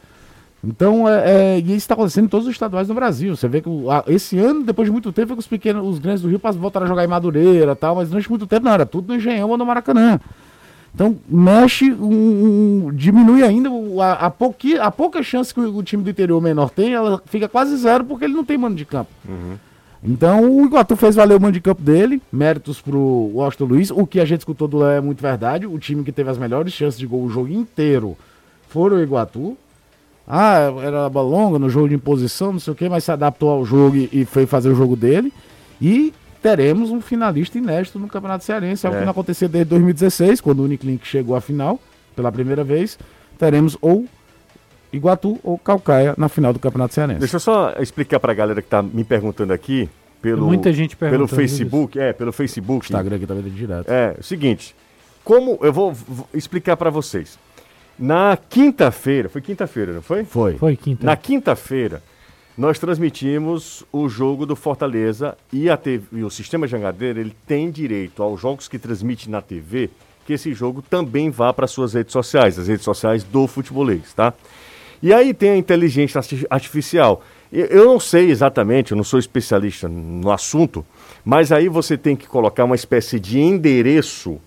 Então, 0.63 1.05
é, 1.05 1.57
é, 1.57 1.59
e 1.59 1.63
isso 1.63 1.79
está 1.79 1.93
acontecendo 1.93 2.27
em 2.27 2.29
todos 2.29 2.47
os 2.47 2.53
estaduais 2.53 2.87
do 2.87 2.93
Brasil. 2.93 3.35
Você 3.35 3.45
vê 3.45 3.59
que 3.59 3.67
a, 3.89 4.05
esse 4.07 4.39
ano, 4.39 4.63
depois 4.63 4.85
de 4.85 4.91
muito 4.93 5.11
tempo, 5.11 5.33
é 5.33 5.35
que 5.35 5.41
os 5.41 5.47
pequenos, 5.47 5.85
os 5.85 5.99
grandes 5.99 6.21
do 6.21 6.29
Rio 6.29 6.39
voltaram 6.53 6.85
a 6.85 6.87
jogar 6.87 7.03
em 7.03 7.07
Madureira 7.07 7.75
tal, 7.75 7.97
mas 7.97 8.07
durante 8.07 8.29
muito 8.29 8.47
tempo 8.47 8.63
não, 8.63 8.71
era 8.71 8.85
tudo 8.85 9.09
no 9.09 9.15
Engenhão 9.15 9.49
ou 9.49 9.57
no 9.57 9.65
Maracanã. 9.65 10.17
Então, 10.95 11.17
mexe, 11.27 11.91
um, 11.91 12.85
um, 12.85 12.91
diminui 12.93 13.43
ainda 13.43 13.69
a, 14.01 14.27
a, 14.27 14.29
pouqui, 14.29 14.79
a 14.79 14.89
pouca 14.89 15.21
chance 15.21 15.53
que 15.53 15.59
o, 15.59 15.75
o, 15.75 15.83
time 15.83 16.03
do 16.03 16.09
interior 16.09 16.41
menor 16.41 16.69
tem, 16.69 16.93
ela 16.93 17.21
fica 17.25 17.49
quase 17.49 17.75
zero 17.75 18.05
porque 18.05 18.23
ele 18.23 18.33
não 18.33 18.45
tem 18.45 18.57
mano 18.57 18.77
de 18.77 18.85
campo. 18.85 19.11
Uhum. 19.27 19.57
Então, 20.03 20.49
o 20.49 20.65
Iguatu 20.65 20.95
fez 20.95 21.15
valer 21.15 21.37
o 21.37 21.41
mano 21.41 21.53
de 21.53 21.61
campo 21.61 21.81
dele, 21.81 22.21
méritos 22.31 22.81
pro 22.81 23.31
Washington 23.33 23.65
Luiz. 23.65 23.91
O 23.91 24.07
que 24.07 24.19
a 24.19 24.25
gente 24.25 24.39
escutou 24.39 24.67
do 24.67 24.79
Léo 24.79 24.97
é 24.97 25.01
muito 25.01 25.21
verdade. 25.21 25.67
O 25.67 25.77
time 25.77 26.03
que 26.03 26.11
teve 26.11 26.29
as 26.29 26.39
melhores 26.39 26.73
chances 26.73 26.99
de 26.99 27.05
gol 27.05 27.23
o 27.23 27.29
jogo 27.29 27.49
inteiro 27.49 28.17
foram 28.67 28.97
o 28.97 29.01
Iguatu. 29.01 29.55
Ah, 30.27 30.71
era 30.81 31.07
longa 31.07 31.59
no 31.59 31.69
jogo 31.69 31.89
de 31.89 31.95
imposição, 31.95 32.53
não 32.53 32.59
sei 32.59 32.73
o 32.73 32.75
que, 32.75 32.87
mas 32.89 33.03
se 33.03 33.11
adaptou 33.11 33.49
ao 33.49 33.63
jogo 33.63 33.95
e, 33.95 34.09
e 34.11 34.25
foi 34.25 34.45
fazer 34.45 34.69
o 34.69 34.75
jogo 34.75 34.95
dele. 34.95 35.31
E 35.79 36.13
teremos 36.41 36.89
um 36.89 36.99
finalista 36.99 37.57
inédito 37.57 37.99
no 37.99 38.07
Campeonato 38.07 38.43
Cearense, 38.43 38.87
algo 38.87 38.97
é. 38.97 39.01
que 39.01 39.05
não 39.05 39.11
aconteceu 39.11 39.47
desde 39.47 39.69
2016, 39.69 40.41
quando 40.41 40.61
o 40.61 40.63
Uniclinic 40.63 41.05
chegou 41.05 41.35
à 41.35 41.41
final 41.41 41.79
pela 42.15 42.31
primeira 42.31 42.63
vez. 42.63 42.97
Teremos 43.37 43.77
ou 43.81 44.05
Iguatu 44.91 45.39
ou 45.43 45.57
Calcaia 45.57 46.13
na 46.17 46.27
final 46.29 46.53
do 46.53 46.59
Campeonato 46.59 46.93
Cearense. 46.93 47.19
Deixa 47.19 47.37
eu 47.37 47.39
só 47.39 47.73
explicar 47.79 48.19
para 48.19 48.31
a 48.31 48.35
galera 48.35 48.61
que 48.61 48.67
está 48.67 48.81
me 48.81 49.03
perguntando 49.03 49.53
aqui 49.53 49.89
pelo 50.21 50.45
muita 50.45 50.71
gente 50.71 50.95
pelo 50.95 51.27
Facebook, 51.27 51.97
isso. 51.97 52.05
é, 52.07 52.13
pelo 52.13 52.31
Facebook, 52.31 52.85
Instagram 52.85 53.15
aqui 53.15 53.25
tá 53.25 53.33
vendo 53.33 53.49
direto. 53.49 53.89
É, 53.89 54.15
o 54.19 54.23
seguinte, 54.23 54.75
como 55.23 55.57
eu 55.61 55.73
vou, 55.73 55.93
vou 55.93 56.27
explicar 56.33 56.77
para 56.77 56.89
vocês. 56.89 57.39
Na 57.97 58.37
quinta-feira, 58.37 59.29
foi 59.29 59.41
quinta-feira, 59.41 59.93
não 59.93 60.01
foi? 60.01 60.23
Foi. 60.23 60.57
Foi 60.57 60.75
quinta. 60.75 61.05
Na 61.05 61.15
quinta-feira, 61.15 62.01
nós 62.57 62.79
transmitimos 62.79 63.83
o 63.91 64.09
jogo 64.09 64.45
do 64.45 64.55
Fortaleza 64.55 65.37
e, 65.51 65.69
a 65.69 65.77
TV, 65.77 66.05
e 66.11 66.23
o 66.23 66.29
Sistema 66.29 66.67
Jangadeiro 66.67 67.19
ele 67.19 67.35
tem 67.47 67.71
direito 67.71 68.21
aos 68.21 68.39
jogos 68.39 68.67
que 68.67 68.77
transmite 68.77 69.29
na 69.29 69.41
TV, 69.41 69.89
que 70.25 70.33
esse 70.33 70.53
jogo 70.53 70.81
também 70.81 71.29
vá 71.29 71.53
para 71.53 71.67
suas 71.67 71.93
redes 71.93 72.13
sociais, 72.13 72.59
as 72.59 72.67
redes 72.67 72.83
sociais 72.83 73.23
do 73.23 73.47
futebolês, 73.47 74.13
tá? 74.13 74.33
E 75.01 75.13
aí 75.13 75.33
tem 75.33 75.51
a 75.51 75.57
inteligência 75.57 76.21
artificial. 76.49 77.23
Eu 77.51 77.85
não 77.85 77.99
sei 77.99 78.29
exatamente, 78.29 78.91
eu 78.91 78.97
não 78.97 79.03
sou 79.03 79.19
especialista 79.19 79.89
no 79.89 80.31
assunto, 80.31 80.85
mas 81.25 81.51
aí 81.51 81.67
você 81.67 81.97
tem 81.97 82.15
que 82.15 82.27
colocar 82.27 82.63
uma 82.63 82.75
espécie 82.75 83.19
de 83.19 83.39
endereço 83.39 84.39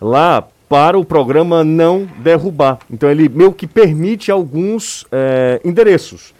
lá 0.00 0.46
para 0.68 0.98
o 0.98 1.04
programa 1.04 1.64
não 1.64 2.08
derrubar. 2.18 2.78
Então 2.90 3.10
ele 3.10 3.28
meio 3.28 3.52
que 3.52 3.66
permite 3.66 4.30
alguns 4.30 5.04
é, 5.10 5.60
endereços. 5.64 6.34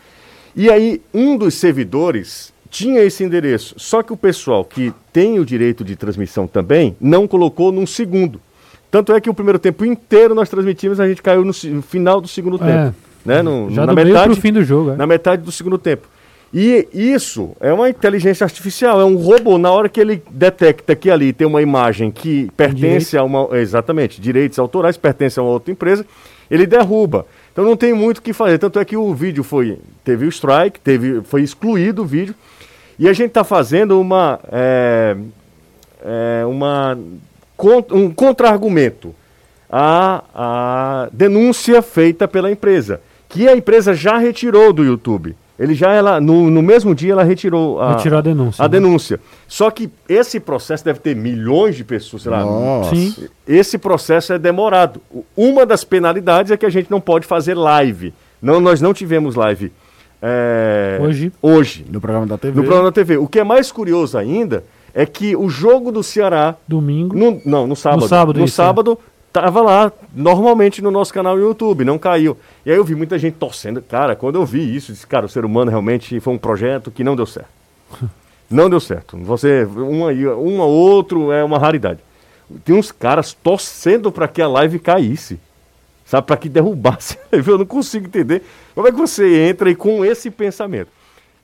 E 0.55 0.71
aí 0.71 1.01
um 1.13 1.37
dos 1.37 1.55
servidores 1.55 2.53
tinha 2.71 3.01
esse 3.03 3.23
endereço, 3.23 3.75
só 3.79 4.03
que 4.03 4.13
o 4.13 4.17
pessoal 4.17 4.65
que 4.65 4.93
tem 5.13 5.39
o 5.39 5.45
direito 5.45 5.85
de 5.85 5.95
transmissão 5.95 6.47
também 6.47 6.97
não 7.01 7.27
colocou 7.27 7.71
num 7.71 7.87
segundo. 7.87 8.41
Tanto 8.91 9.13
é 9.13 9.21
que 9.21 9.31
o 9.31 9.35
primeiro 9.35 9.59
tempo 9.59 9.85
inteiro 9.85 10.35
nós 10.35 10.49
transmitimos, 10.49 11.01
a 11.01 11.09
gente 11.09 11.23
caiu 11.23 11.45
no, 11.45 11.53
no 11.53 11.83
final 11.83 12.21
do 12.21 12.29
segundo 12.29 12.57
é, 12.57 12.67
tempo. 12.67 12.97
Né? 13.25 13.43
No, 13.43 13.71
já 13.71 13.87
na 13.87 13.95
metade, 13.95 14.41
fim 14.41 14.53
do 14.53 14.63
jogo. 14.63 14.91
É. 14.91 14.97
Na 14.97 15.07
metade 15.07 15.43
do 15.43 15.53
segundo 15.53 15.79
tempo. 15.79 16.09
E 16.53 16.87
isso 16.93 17.51
é 17.59 17.73
uma 17.73 17.89
inteligência 17.91 18.45
artificial, 18.45 19.01
é 19.01 19.05
um 19.05 19.17
robô. 19.17 19.59
Na 19.59 19.73
hora 19.73 19.89
que 19.89 20.01
ele 20.01 20.23
detecta 20.31 20.95
que 20.95 21.11
ali 21.11 21.33
tem 21.33 21.47
uma 21.47 21.61
imagem 21.61 22.13
que 22.13 22.49
pertence 22.57 23.11
Direito. 23.11 23.17
a 23.19 23.25
uma. 23.25 23.59
Exatamente, 23.59 24.21
direitos 24.21 24.59
autorais, 24.59 24.97
pertence 24.97 25.39
a 25.41 25.43
uma 25.43 25.51
outra 25.51 25.73
empresa, 25.73 26.07
ele 26.49 26.65
derruba. 26.65 27.27
Então 27.53 27.65
não 27.65 27.77
tem 27.77 27.93
muito 27.93 28.19
o 28.19 28.23
que 28.23 28.33
fazer. 28.33 28.59
Tanto 28.59 28.79
é 28.79 28.85
que 28.85 28.97
o 28.97 29.13
vídeo 29.13 29.43
foi. 29.43 29.79
Teve 30.05 30.27
o 30.27 30.29
strike, 30.29 30.79
teve, 30.79 31.23
foi 31.23 31.43
excluído 31.43 32.03
o 32.03 32.05
vídeo. 32.05 32.35
E 32.99 33.09
a 33.09 33.13
gente 33.13 33.29
está 33.29 33.43
fazendo 33.43 34.01
uma. 34.01 34.39
É, 34.53 35.17
é, 36.05 36.47
uma 36.47 36.97
um 37.93 38.11
contra-argumento 38.11 39.15
à, 39.71 40.25
à 40.35 41.09
denúncia 41.13 41.81
feita 41.83 42.29
pela 42.29 42.51
empresa, 42.51 43.01
que 43.29 43.49
a 43.49 43.57
empresa 43.57 43.95
já 43.95 44.19
retirou 44.19 44.73
do 44.73 44.85
YouTube. 44.85 45.37
Ele 45.57 45.75
já 45.75 45.93
ela 45.93 46.21
no, 46.21 46.51
no 46.51 46.61
mesmo 46.61 46.95
dia 46.95 47.13
ela 47.13 47.23
retirou 47.23 47.81
a, 47.81 47.95
retirou 47.95 48.19
a 48.19 48.23
denúncia. 48.23 48.65
A 48.65 48.69
né? 48.69 48.73
denúncia. 48.73 49.21
Só 49.47 49.71
que 49.71 49.89
esse 50.09 50.41
processo 50.41 50.85
deve 50.85 50.99
ter 50.99 51.15
milhões 51.15 51.77
de 51.77 51.85
pessoas, 51.85 52.23
sei 52.23 52.33
lá. 52.33 52.41
Nossa. 52.41 52.95
Sim. 52.95 53.29
Esse 53.47 53.79
processo 53.79 54.33
é 54.33 54.39
demorado. 54.39 55.01
Uma 55.37 55.65
das 55.65 55.85
penalidades 55.85 56.51
é 56.51 56.57
que 56.57 56.67
a 56.67 56.71
gente 56.71 56.91
não 56.91 57.01
pode 57.01 57.25
fazer 57.25 57.55
live. 57.55 58.13
Não, 58.43 58.61
nós 58.61 58.81
não 58.81 58.93
tivemos 58.93 59.37
live 59.37 59.73
é, 60.27 60.99
hoje. 61.03 61.33
Hoje. 61.43 61.87
No 61.91 62.01
programa 62.01 62.27
da 62.27 62.39
TV. 62.39 62.57
No 62.57 62.63
programa 62.63 62.89
da 62.89 62.93
TV. 62.93 63.19
O 63.19 63.29
que 63.29 63.39
é 63.39 63.45
mais 63.45 63.71
curioso 63.71 64.17
ainda 64.17 64.65
é 64.95 65.05
que 65.05 65.37
o 65.37 65.51
jogo 65.51 65.93
do 65.93 66.03
Ceará. 66.03 66.57
Domingo. 66.67 67.15
No, 67.15 67.43
não, 67.45 67.67
no 67.67 67.77
sábado. 67.77 68.01
No 68.01 68.09
sábado, 68.09 68.39
no 68.39 68.45
isso, 68.47 68.55
sábado 68.55 68.99
é 68.99 69.14
tava 69.35 69.61
lá 69.61 69.93
normalmente 70.15 70.81
no 70.81 70.93
nosso 70.93 71.13
canal 71.13 71.37
no 71.37 71.43
YouTube, 71.43 71.85
não 71.85 71.99
caiu. 71.99 72.39
E 72.65 72.71
aí 72.71 72.77
eu 72.77 72.85
vi 72.85 72.95
muita 72.95 73.19
gente 73.19 73.35
torcendo. 73.35 73.83
Cara, 73.83 74.15
quando 74.15 74.37
eu 74.37 74.47
vi 74.47 74.77
isso, 74.77 74.93
disse, 74.93 75.05
cara, 75.05 75.27
o 75.27 75.29
ser 75.29 75.45
humano 75.45 75.73
realmente 75.73 76.21
foi 76.21 76.33
um 76.33 76.39
projeto 76.39 76.89
que 76.89 77.03
não 77.03 77.17
deu 77.17 77.27
certo. 77.27 77.49
não 78.49 78.71
deu 78.71 78.79
certo. 78.79 79.19
Você, 79.19 79.65
um 79.67 80.07
aí, 80.07 80.25
um 80.25 80.61
ou 80.61 80.71
outro 80.71 81.33
é 81.33 81.43
uma 81.43 81.59
raridade. 81.59 81.99
Tem 82.65 82.77
uns 82.77 82.93
caras 82.93 83.33
torcendo 83.33 84.13
para 84.13 84.29
que 84.29 84.41
a 84.41 84.47
live 84.47 84.79
caísse. 84.79 85.41
Sabe, 86.07 86.27
para 86.29 86.37
que 86.37 86.49
derrubasse. 86.49 87.19
Eu 87.33 87.59
não 87.59 87.67
consigo 87.67 88.07
entender 88.07 88.41
como 88.73 88.87
é 88.87 88.93
que 88.93 88.97
você 88.97 89.49
entra 89.49 89.69
aí 89.69 89.75
com 89.75 90.05
esse 90.05 90.31
pensamento. 90.31 90.91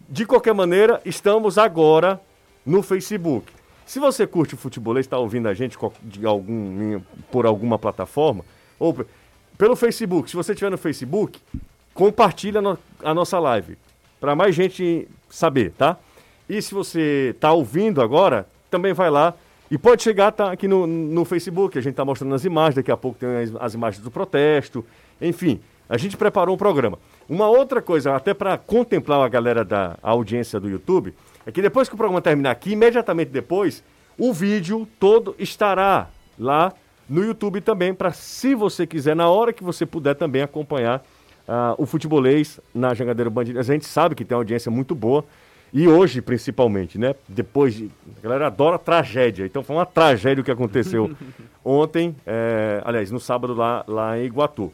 De 0.08 0.24
qualquer 0.24 0.54
maneira, 0.54 1.00
estamos 1.04 1.58
agora 1.58 2.20
no 2.64 2.82
Facebook. 2.82 3.52
Se 3.90 3.98
você 3.98 4.24
curte 4.24 4.54
futebol 4.54 4.96
e 4.98 5.00
está 5.00 5.18
ouvindo 5.18 5.48
a 5.48 5.52
gente 5.52 5.76
de 6.04 6.24
algum, 6.24 7.00
por 7.28 7.44
alguma 7.44 7.76
plataforma, 7.76 8.44
ou 8.78 9.04
pelo 9.58 9.74
Facebook, 9.74 10.30
se 10.30 10.36
você 10.36 10.52
estiver 10.52 10.70
no 10.70 10.78
Facebook, 10.78 11.40
compartilha 11.92 12.60
a 13.02 13.12
nossa 13.12 13.40
live, 13.40 13.76
para 14.20 14.36
mais 14.36 14.54
gente 14.54 15.08
saber, 15.28 15.72
tá? 15.72 15.96
E 16.48 16.62
se 16.62 16.72
você 16.72 17.32
está 17.34 17.52
ouvindo 17.52 18.00
agora, 18.00 18.46
também 18.70 18.92
vai 18.92 19.10
lá 19.10 19.34
e 19.68 19.76
pode 19.76 20.04
chegar 20.04 20.30
tá, 20.30 20.52
aqui 20.52 20.68
no, 20.68 20.86
no 20.86 21.24
Facebook, 21.24 21.76
a 21.76 21.80
gente 21.80 21.94
está 21.94 22.04
mostrando 22.04 22.32
as 22.32 22.44
imagens, 22.44 22.76
daqui 22.76 22.92
a 22.92 22.96
pouco 22.96 23.18
tem 23.18 23.28
as, 23.28 23.56
as 23.56 23.74
imagens 23.74 24.04
do 24.04 24.10
protesto, 24.10 24.86
enfim, 25.20 25.60
a 25.88 25.96
gente 25.96 26.16
preparou 26.16 26.54
um 26.54 26.58
programa. 26.58 26.96
Uma 27.28 27.48
outra 27.48 27.82
coisa, 27.82 28.14
até 28.14 28.34
para 28.34 28.56
contemplar 28.56 29.26
a 29.26 29.28
galera 29.28 29.64
da 29.64 29.98
audiência 30.00 30.60
do 30.60 30.70
YouTube, 30.70 31.12
é 31.50 31.52
que 31.52 31.60
depois 31.60 31.88
que 31.88 31.94
o 31.94 31.98
programa 31.98 32.22
terminar 32.22 32.50
aqui, 32.50 32.72
imediatamente 32.72 33.30
depois, 33.30 33.84
o 34.16 34.32
vídeo 34.32 34.88
todo 34.98 35.34
estará 35.38 36.08
lá 36.38 36.72
no 37.08 37.24
YouTube 37.24 37.60
também, 37.60 37.92
para 37.92 38.12
se 38.12 38.54
você 38.54 38.86
quiser, 38.86 39.16
na 39.16 39.28
hora 39.28 39.52
que 39.52 39.64
você 39.64 39.84
puder 39.84 40.14
também 40.14 40.42
acompanhar 40.42 41.04
uh, 41.48 41.74
o 41.76 41.84
futebolês 41.84 42.60
na 42.72 42.94
Jangadeiro 42.94 43.30
Band. 43.30 43.58
A 43.58 43.62
gente 43.62 43.84
sabe 43.84 44.14
que 44.14 44.24
tem 44.24 44.36
uma 44.36 44.40
audiência 44.40 44.70
muito 44.70 44.94
boa. 44.94 45.24
E 45.72 45.86
hoje, 45.86 46.20
principalmente, 46.20 46.98
né? 46.98 47.14
Depois 47.28 47.74
de. 47.74 47.90
A 48.18 48.22
galera 48.22 48.46
adora 48.48 48.78
tragédia. 48.78 49.44
Então 49.46 49.62
foi 49.62 49.76
uma 49.76 49.86
tragédia 49.86 50.42
o 50.42 50.44
que 50.44 50.50
aconteceu 50.50 51.10
ontem, 51.64 52.14
é, 52.26 52.82
aliás, 52.84 53.10
no 53.10 53.20
sábado 53.20 53.54
lá, 53.54 53.84
lá 53.86 54.18
em 54.18 54.24
Iguatu. 54.24 54.72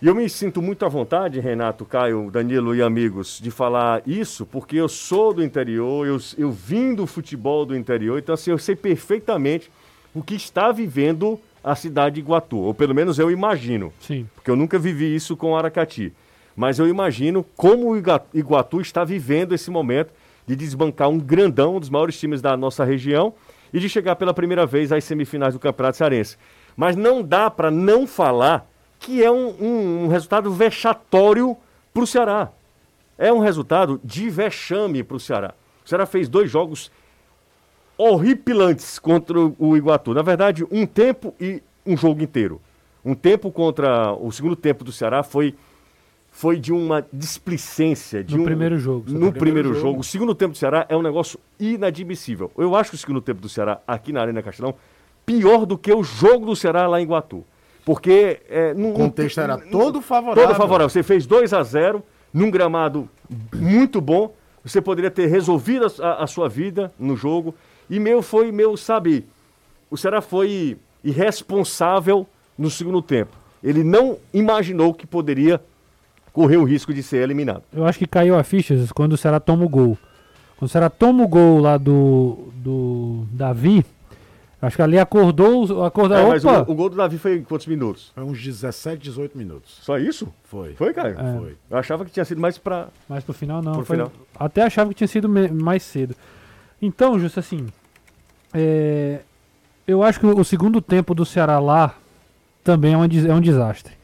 E 0.00 0.06
eu 0.06 0.14
me 0.14 0.28
sinto 0.28 0.62
muito 0.62 0.86
à 0.86 0.88
vontade, 0.88 1.40
Renato, 1.40 1.84
Caio, 1.84 2.30
Danilo 2.30 2.72
e 2.72 2.80
amigos, 2.80 3.40
de 3.42 3.50
falar 3.50 4.00
isso, 4.06 4.46
porque 4.46 4.76
eu 4.76 4.88
sou 4.88 5.34
do 5.34 5.42
interior, 5.42 6.06
eu, 6.06 6.16
eu 6.38 6.52
vim 6.52 6.94
do 6.94 7.04
futebol 7.04 7.66
do 7.66 7.76
interior, 7.76 8.16
então 8.16 8.32
assim, 8.32 8.52
eu 8.52 8.58
sei 8.58 8.76
perfeitamente 8.76 9.68
o 10.14 10.22
que 10.22 10.36
está 10.36 10.70
vivendo 10.70 11.40
a 11.64 11.74
cidade 11.74 12.14
de 12.14 12.20
Iguatu, 12.20 12.58
ou 12.58 12.72
pelo 12.72 12.94
menos 12.94 13.18
eu 13.18 13.28
imagino. 13.28 13.92
Sim. 14.00 14.28
Porque 14.36 14.48
eu 14.48 14.54
nunca 14.54 14.78
vivi 14.78 15.12
isso 15.12 15.36
com 15.36 15.56
Aracati. 15.56 16.12
Mas 16.54 16.78
eu 16.78 16.86
imagino 16.86 17.44
como 17.56 17.90
o 17.90 17.96
Iguatu 17.96 18.80
está 18.80 19.04
vivendo 19.04 19.52
esse 19.52 19.68
momento 19.68 20.12
de 20.46 20.54
desbancar 20.54 21.08
um 21.08 21.18
grandão, 21.18 21.74
um 21.74 21.80
dos 21.80 21.90
maiores 21.90 22.18
times 22.18 22.40
da 22.40 22.56
nossa 22.56 22.84
região, 22.84 23.34
e 23.72 23.80
de 23.80 23.88
chegar 23.88 24.14
pela 24.14 24.32
primeira 24.32 24.64
vez 24.64 24.92
às 24.92 25.02
semifinais 25.02 25.54
do 25.54 25.60
Campeonato 25.60 25.98
Cearense. 25.98 26.36
Mas 26.76 26.94
não 26.94 27.20
dá 27.20 27.50
para 27.50 27.68
não 27.68 28.06
falar 28.06 28.64
que 28.98 29.22
é 29.22 29.30
um, 29.30 29.48
um, 29.60 30.04
um 30.04 30.08
resultado 30.08 30.50
vexatório 30.50 31.56
para 31.92 32.02
o 32.02 32.06
Ceará. 32.06 32.50
É 33.16 33.32
um 33.32 33.38
resultado 33.38 34.00
de 34.04 34.30
vexame 34.30 35.02
para 35.02 35.16
o 35.16 35.20
Ceará. 35.20 35.54
O 35.84 35.88
Ceará 35.88 36.06
fez 36.06 36.28
dois 36.28 36.50
jogos 36.50 36.90
horripilantes 37.96 38.98
contra 38.98 39.38
o 39.38 39.76
Iguatu. 39.76 40.14
Na 40.14 40.22
verdade, 40.22 40.64
um 40.70 40.86
tempo 40.86 41.34
e 41.40 41.62
um 41.84 41.96
jogo 41.96 42.22
inteiro. 42.22 42.60
Um 43.04 43.14
tempo 43.14 43.50
contra 43.50 44.12
o 44.12 44.30
segundo 44.30 44.54
tempo 44.54 44.84
do 44.84 44.92
Ceará 44.92 45.22
foi 45.22 45.54
foi 46.30 46.56
de 46.56 46.72
uma 46.72 47.04
displicência. 47.12 48.22
De 48.22 48.36
no 48.36 48.42
um, 48.42 48.44
primeiro 48.44 48.78
jogo. 48.78 49.00
No 49.06 49.06
primeiro, 49.06 49.38
primeiro 49.38 49.68
jogo. 49.70 49.80
jogo. 49.80 50.00
O 50.00 50.04
segundo 50.04 50.34
tempo 50.34 50.52
do 50.52 50.58
Ceará 50.58 50.86
é 50.88 50.96
um 50.96 51.02
negócio 51.02 51.40
inadmissível. 51.58 52.52
Eu 52.56 52.76
acho 52.76 52.90
que 52.90 52.96
o 52.96 52.98
segundo 52.98 53.20
tempo 53.20 53.40
do 53.40 53.48
Ceará 53.48 53.80
aqui 53.86 54.12
na 54.12 54.20
Arena 54.20 54.42
Castelão 54.42 54.74
pior 55.26 55.66
do 55.66 55.76
que 55.76 55.92
o 55.92 56.02
jogo 56.02 56.46
do 56.46 56.54
Ceará 56.54 56.86
lá 56.86 57.00
em 57.00 57.02
Iguatu. 57.02 57.44
Porque. 57.88 58.40
É, 58.50 58.74
o 58.76 58.92
contexto 58.92 59.40
era 59.40 59.56
todo 59.56 60.02
favorável. 60.02 60.46
Todo 60.46 60.54
favorável. 60.54 60.90
Você 60.90 61.02
fez 61.02 61.24
2 61.24 61.54
a 61.54 61.62
0 61.62 62.02
num 62.34 62.50
gramado 62.50 63.08
muito 63.54 63.98
bom. 63.98 64.34
Você 64.62 64.82
poderia 64.82 65.10
ter 65.10 65.26
resolvido 65.28 65.86
a, 66.02 66.22
a 66.22 66.26
sua 66.26 66.50
vida 66.50 66.92
no 66.98 67.16
jogo. 67.16 67.54
E 67.88 67.98
meu 67.98 68.20
foi, 68.20 68.52
meu, 68.52 68.76
sabe, 68.76 69.24
o 69.90 69.96
Ceará 69.96 70.20
foi 70.20 70.76
irresponsável 71.02 72.26
no 72.58 72.68
segundo 72.68 73.00
tempo. 73.00 73.34
Ele 73.64 73.82
não 73.82 74.18
imaginou 74.34 74.92
que 74.92 75.06
poderia 75.06 75.58
correr 76.30 76.58
o 76.58 76.64
risco 76.64 76.92
de 76.92 77.02
ser 77.02 77.22
eliminado. 77.22 77.62
Eu 77.72 77.86
acho 77.86 77.98
que 77.98 78.06
caiu 78.06 78.38
a 78.38 78.42
ficha 78.42 78.76
quando 78.94 79.14
o 79.14 79.16
Ceará 79.16 79.40
toma 79.40 79.64
o 79.64 79.68
gol. 79.68 79.96
Quando 80.58 80.68
o 80.68 80.70
Ceará 80.70 80.90
toma 80.90 81.24
o 81.24 81.28
gol 81.28 81.58
lá 81.58 81.78
do, 81.78 82.50
do 82.52 83.24
Davi, 83.32 83.82
acho 84.60 84.76
que 84.76 84.82
ali 84.82 84.98
acordou. 84.98 85.84
acordou 85.84 86.16
é, 86.16 86.26
mas 86.26 86.44
o, 86.44 86.48
o, 86.48 86.74
gol 86.74 86.90
do 86.90 86.96
Davi 86.96 87.18
foi 87.18 87.36
em 87.36 87.42
quantos 87.42 87.66
minutos? 87.66 88.12
Foi 88.14 88.24
uns 88.24 88.42
17, 88.42 89.02
18 89.02 89.36
minutos. 89.36 89.78
Só 89.82 89.98
isso? 89.98 90.32
Foi. 90.44 90.74
Foi, 90.74 90.92
Caio? 90.92 91.18
É. 91.18 91.38
Foi. 91.38 91.56
Eu 91.70 91.78
achava 91.78 92.04
que 92.04 92.10
tinha 92.10 92.24
sido 92.24 92.40
mais 92.40 92.58
para. 92.58 92.88
Mais 93.08 93.22
pro 93.24 93.32
final, 93.32 93.62
não. 93.62 93.72
Pro 93.72 93.84
foi, 93.84 93.96
final. 93.96 94.12
Até 94.38 94.62
achava 94.62 94.90
que 94.90 94.96
tinha 94.96 95.08
sido 95.08 95.28
mais 95.28 95.82
cedo. 95.82 96.14
Então, 96.80 97.18
Justo, 97.18 97.40
assim. 97.40 97.66
É, 98.54 99.20
eu 99.86 100.02
acho 100.02 100.20
que 100.20 100.26
o 100.26 100.44
segundo 100.44 100.80
tempo 100.80 101.14
do 101.14 101.24
Ceará 101.24 101.58
lá 101.58 101.94
também 102.64 102.94
é 102.94 102.96
um, 102.96 103.04
é 103.04 103.34
um 103.34 103.40
desastre. 103.40 103.94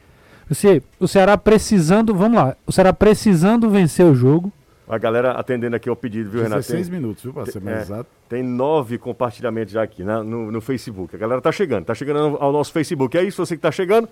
Você, 0.47 0.81
o 0.99 1.07
Ceará 1.07 1.37
precisando, 1.37 2.13
vamos 2.13 2.37
lá, 2.37 2.55
o 2.65 2.71
Ceará 2.71 2.93
precisando 2.93 3.69
vencer 3.69 4.05
o 4.05 4.15
jogo. 4.15 4.51
A 4.87 4.97
galera 4.99 5.31
atendendo 5.31 5.75
aqui 5.75 5.89
ao 5.89 5.95
pedido, 5.95 6.29
viu, 6.29 6.43
Renato? 6.43 6.61
16 6.61 6.89
minutos, 6.89 7.23
viu, 7.23 7.33
para 7.33 7.45
ser 7.47 7.59
mais 7.59 7.77
é, 7.77 7.81
exato. 7.81 8.09
Tem 8.29 8.43
nove 8.43 8.97
compartilhamentos 8.99 9.73
já 9.73 9.81
aqui 9.81 10.03
né, 10.03 10.21
no, 10.21 10.51
no 10.51 10.61
Facebook. 10.61 11.15
A 11.15 11.19
galera 11.19 11.41
tá 11.41 11.51
chegando, 11.51 11.85
tá 11.85 11.95
chegando 11.95 12.37
ao 12.37 12.51
nosso 12.51 12.71
Facebook. 12.71 13.17
É 13.17 13.23
isso, 13.23 13.43
você 13.43 13.55
que 13.55 13.61
tá 13.61 13.71
chegando, 13.71 14.07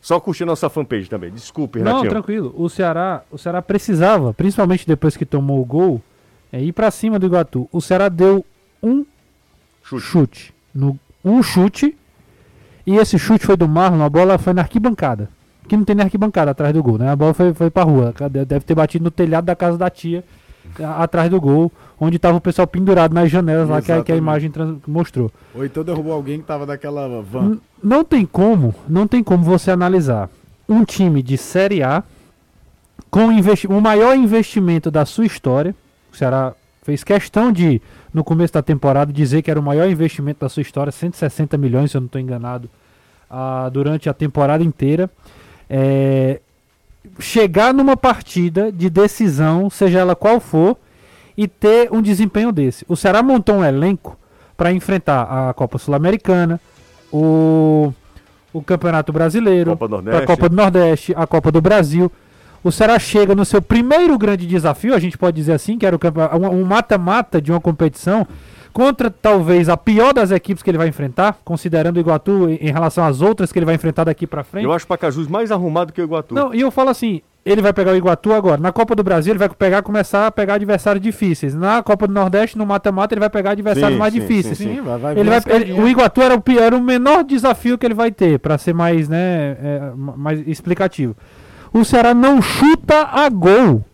só 0.00 0.20
curtir 0.20 0.44
nossa 0.44 0.68
fanpage 0.68 1.08
também. 1.08 1.32
Desculpe, 1.32 1.80
Renatinho. 1.80 2.04
Não, 2.04 2.10
tranquilo. 2.10 2.54
O 2.56 2.68
Ceará, 2.68 3.22
o 3.30 3.36
Ceará 3.36 3.60
precisava, 3.60 4.32
principalmente 4.32 4.86
depois 4.86 5.16
que 5.16 5.26
tomou 5.26 5.60
o 5.60 5.64
gol, 5.64 6.00
é 6.52 6.62
ir 6.62 6.72
para 6.72 6.90
cima 6.92 7.18
do 7.18 7.26
Iguatu. 7.26 7.68
O 7.72 7.80
Ceará 7.80 8.08
deu 8.08 8.44
um 8.80 9.04
chute, 9.82 10.06
chute 10.06 10.54
no, 10.72 10.98
um 11.24 11.42
chute 11.42 11.96
e 12.86 12.96
esse 12.96 13.18
chute 13.18 13.44
foi 13.44 13.56
do 13.56 13.66
Marlon, 13.66 14.04
a 14.04 14.08
bola 14.08 14.38
foi 14.38 14.52
na 14.52 14.62
arquibancada 14.62 15.28
que 15.68 15.76
não 15.76 15.84
tem 15.84 15.96
nem 15.96 16.04
arquibancada 16.04 16.50
atrás 16.50 16.72
do 16.72 16.82
gol, 16.82 16.98
né? 16.98 17.10
A 17.10 17.16
bola 17.16 17.34
foi, 17.34 17.52
foi 17.54 17.70
pra 17.70 17.82
rua. 17.82 18.14
Deve 18.46 18.60
ter 18.60 18.74
batido 18.74 19.04
no 19.04 19.10
telhado 19.10 19.44
da 19.44 19.56
casa 19.56 19.78
da 19.78 19.88
tia, 19.88 20.24
atrás 20.96 21.30
do 21.30 21.40
gol, 21.40 21.70
onde 22.00 22.18
tava 22.18 22.36
o 22.36 22.40
pessoal 22.40 22.66
pendurado 22.66 23.12
nas 23.12 23.30
janelas 23.30 23.68
lá 23.68 23.80
que 23.80 23.92
a, 23.92 24.02
que 24.02 24.12
a, 24.12 24.16
imagem 24.16 24.50
mostrou. 24.86 25.30
Ou 25.54 25.64
então 25.64 25.84
derrubou 25.84 26.12
alguém 26.12 26.40
que 26.40 26.46
tava 26.46 26.66
daquela 26.66 27.22
van. 27.22 27.52
N 27.52 27.60
não 27.82 28.04
tem 28.04 28.24
como, 28.24 28.74
não 28.88 29.06
tem 29.06 29.22
como 29.22 29.44
você 29.44 29.70
analisar 29.70 30.30
um 30.68 30.84
time 30.84 31.22
de 31.22 31.36
Série 31.36 31.82
A 31.82 32.02
com 33.10 33.28
o 33.68 33.80
maior 33.80 34.16
investimento 34.16 34.90
da 34.90 35.04
sua 35.04 35.26
história. 35.26 35.74
O 36.12 36.16
Ceará 36.16 36.54
fez 36.82 37.04
questão 37.04 37.52
de, 37.52 37.80
no 38.12 38.24
começo 38.24 38.52
da 38.52 38.62
temporada, 38.62 39.12
dizer 39.12 39.42
que 39.42 39.50
era 39.50 39.60
o 39.60 39.62
maior 39.62 39.88
investimento 39.88 40.40
da 40.40 40.48
sua 40.48 40.62
história, 40.62 40.90
160 40.90 41.56
milhões, 41.56 41.90
se 41.90 41.96
eu 41.96 42.00
não 42.00 42.06
estou 42.06 42.20
enganado, 42.20 42.68
uh, 43.30 43.70
durante 43.70 44.08
a 44.08 44.14
temporada 44.14 44.64
inteira 44.64 45.10
é, 45.68 46.40
chegar 47.18 47.72
numa 47.72 47.96
partida 47.96 48.70
de 48.72 48.88
decisão, 48.88 49.68
seja 49.70 50.00
ela 50.00 50.16
qual 50.16 50.40
for, 50.40 50.76
e 51.36 51.48
ter 51.48 51.92
um 51.92 52.00
desempenho 52.00 52.52
desse. 52.52 52.84
O 52.88 52.96
Ceará 52.96 53.22
montou 53.22 53.56
um 53.56 53.64
elenco 53.64 54.16
para 54.56 54.72
enfrentar 54.72 55.22
a 55.22 55.52
Copa 55.54 55.78
Sul-Americana, 55.78 56.60
o, 57.12 57.92
o 58.52 58.62
Campeonato 58.62 59.12
Brasileiro, 59.12 59.76
Copa 59.76 59.88
a 60.16 60.26
Copa 60.26 60.48
do 60.48 60.56
Nordeste, 60.56 61.12
a 61.16 61.26
Copa 61.26 61.50
do 61.50 61.60
Brasil. 61.60 62.10
O 62.62 62.72
Ceará 62.72 62.98
chega 62.98 63.34
no 63.34 63.44
seu 63.44 63.60
primeiro 63.60 64.16
grande 64.16 64.46
desafio, 64.46 64.94
a 64.94 64.98
gente 64.98 65.18
pode 65.18 65.36
dizer 65.36 65.52
assim, 65.52 65.76
que 65.76 65.84
era 65.84 65.98
um 66.40 66.64
mata-mata 66.64 67.40
de 67.40 67.50
uma 67.52 67.60
competição 67.60 68.26
contra 68.74 69.08
talvez 69.08 69.68
a 69.68 69.76
pior 69.76 70.12
das 70.12 70.32
equipes 70.32 70.60
que 70.60 70.68
ele 70.68 70.76
vai 70.76 70.88
enfrentar, 70.88 71.38
considerando 71.44 71.96
o 71.96 72.00
Iguatu 72.00 72.50
em, 72.50 72.72
relação 72.72 73.04
às 73.04 73.20
outras 73.20 73.52
que 73.52 73.58
ele 73.58 73.64
vai 73.64 73.76
enfrentar 73.76 74.02
daqui 74.02 74.26
para 74.26 74.42
frente. 74.42 74.64
Eu 74.64 74.72
acho 74.72 74.84
o 74.84 74.88
Pacajus 74.88 75.28
mais 75.28 75.52
arrumado 75.52 75.92
que 75.92 76.00
o 76.00 76.04
Iguatu. 76.04 76.34
Não, 76.34 76.52
e 76.52 76.60
eu 76.60 76.72
falo 76.72 76.90
assim, 76.90 77.22
ele 77.46 77.62
vai 77.62 77.72
pegar 77.72 77.92
o 77.92 77.96
Iguatu 77.96 78.32
agora. 78.32 78.60
Na 78.60 78.72
Copa 78.72 78.96
do 78.96 79.04
Brasil, 79.04 79.30
ele 79.30 79.38
vai 79.38 79.48
pegar 79.48 79.80
começar 79.82 80.26
a 80.26 80.32
pegar 80.32 80.54
adversários 80.54 81.00
difíceis. 81.00 81.54
Na 81.54 81.84
Copa 81.84 82.08
do 82.08 82.12
Nordeste, 82.12 82.58
no 82.58 82.66
mata-mata, 82.66 83.14
ele 83.14 83.20
vai 83.20 83.30
pegar 83.30 83.52
adversários 83.52 83.92
sim, 83.92 83.98
mais 83.98 84.12
sim, 84.12 84.20
difíceis. 84.20 84.58
Sim, 84.58 84.74
sim. 84.74 84.80
Vai, 84.80 84.98
vai 84.98 85.18
ele 85.20 85.30
vai, 85.30 85.40
ele, 85.46 85.72
o 85.74 85.88
Iguatu 85.88 86.20
era 86.20 86.34
o, 86.36 86.42
era 86.58 86.76
o 86.76 86.82
menor 86.82 87.22
desafio 87.22 87.78
que 87.78 87.86
ele 87.86 87.94
vai 87.94 88.10
ter, 88.10 88.40
para 88.40 88.58
ser 88.58 88.74
mais, 88.74 89.08
né, 89.08 89.56
é, 89.62 89.92
mais 89.94 90.42
explicativo. 90.48 91.14
O 91.72 91.84
Ceará 91.84 92.12
não 92.12 92.42
chuta 92.42 93.08
a 93.12 93.28
gol. 93.28 93.84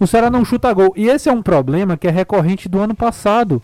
O 0.00 0.06
Ceará 0.06 0.30
não 0.30 0.46
chuta 0.46 0.70
a 0.70 0.72
gol. 0.72 0.94
E 0.96 1.08
esse 1.08 1.28
é 1.28 1.32
um 1.32 1.42
problema 1.42 1.94
que 1.96 2.08
é 2.08 2.10
recorrente 2.10 2.70
do 2.70 2.78
ano 2.78 2.94
passado. 2.94 3.62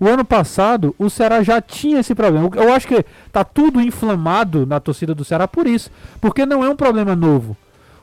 O 0.00 0.08
ano 0.08 0.24
passado, 0.24 0.94
o 0.98 1.10
Ceará 1.10 1.42
já 1.42 1.60
tinha 1.60 2.00
esse 2.00 2.14
problema. 2.14 2.48
Eu 2.54 2.72
acho 2.72 2.88
que 2.88 3.04
tá 3.30 3.44
tudo 3.44 3.82
inflamado 3.82 4.64
na 4.64 4.80
torcida 4.80 5.14
do 5.14 5.26
Ceará 5.26 5.46
por 5.46 5.66
isso. 5.66 5.90
Porque 6.18 6.46
não 6.46 6.64
é 6.64 6.70
um 6.70 6.74
problema 6.74 7.14
novo. 7.14 7.54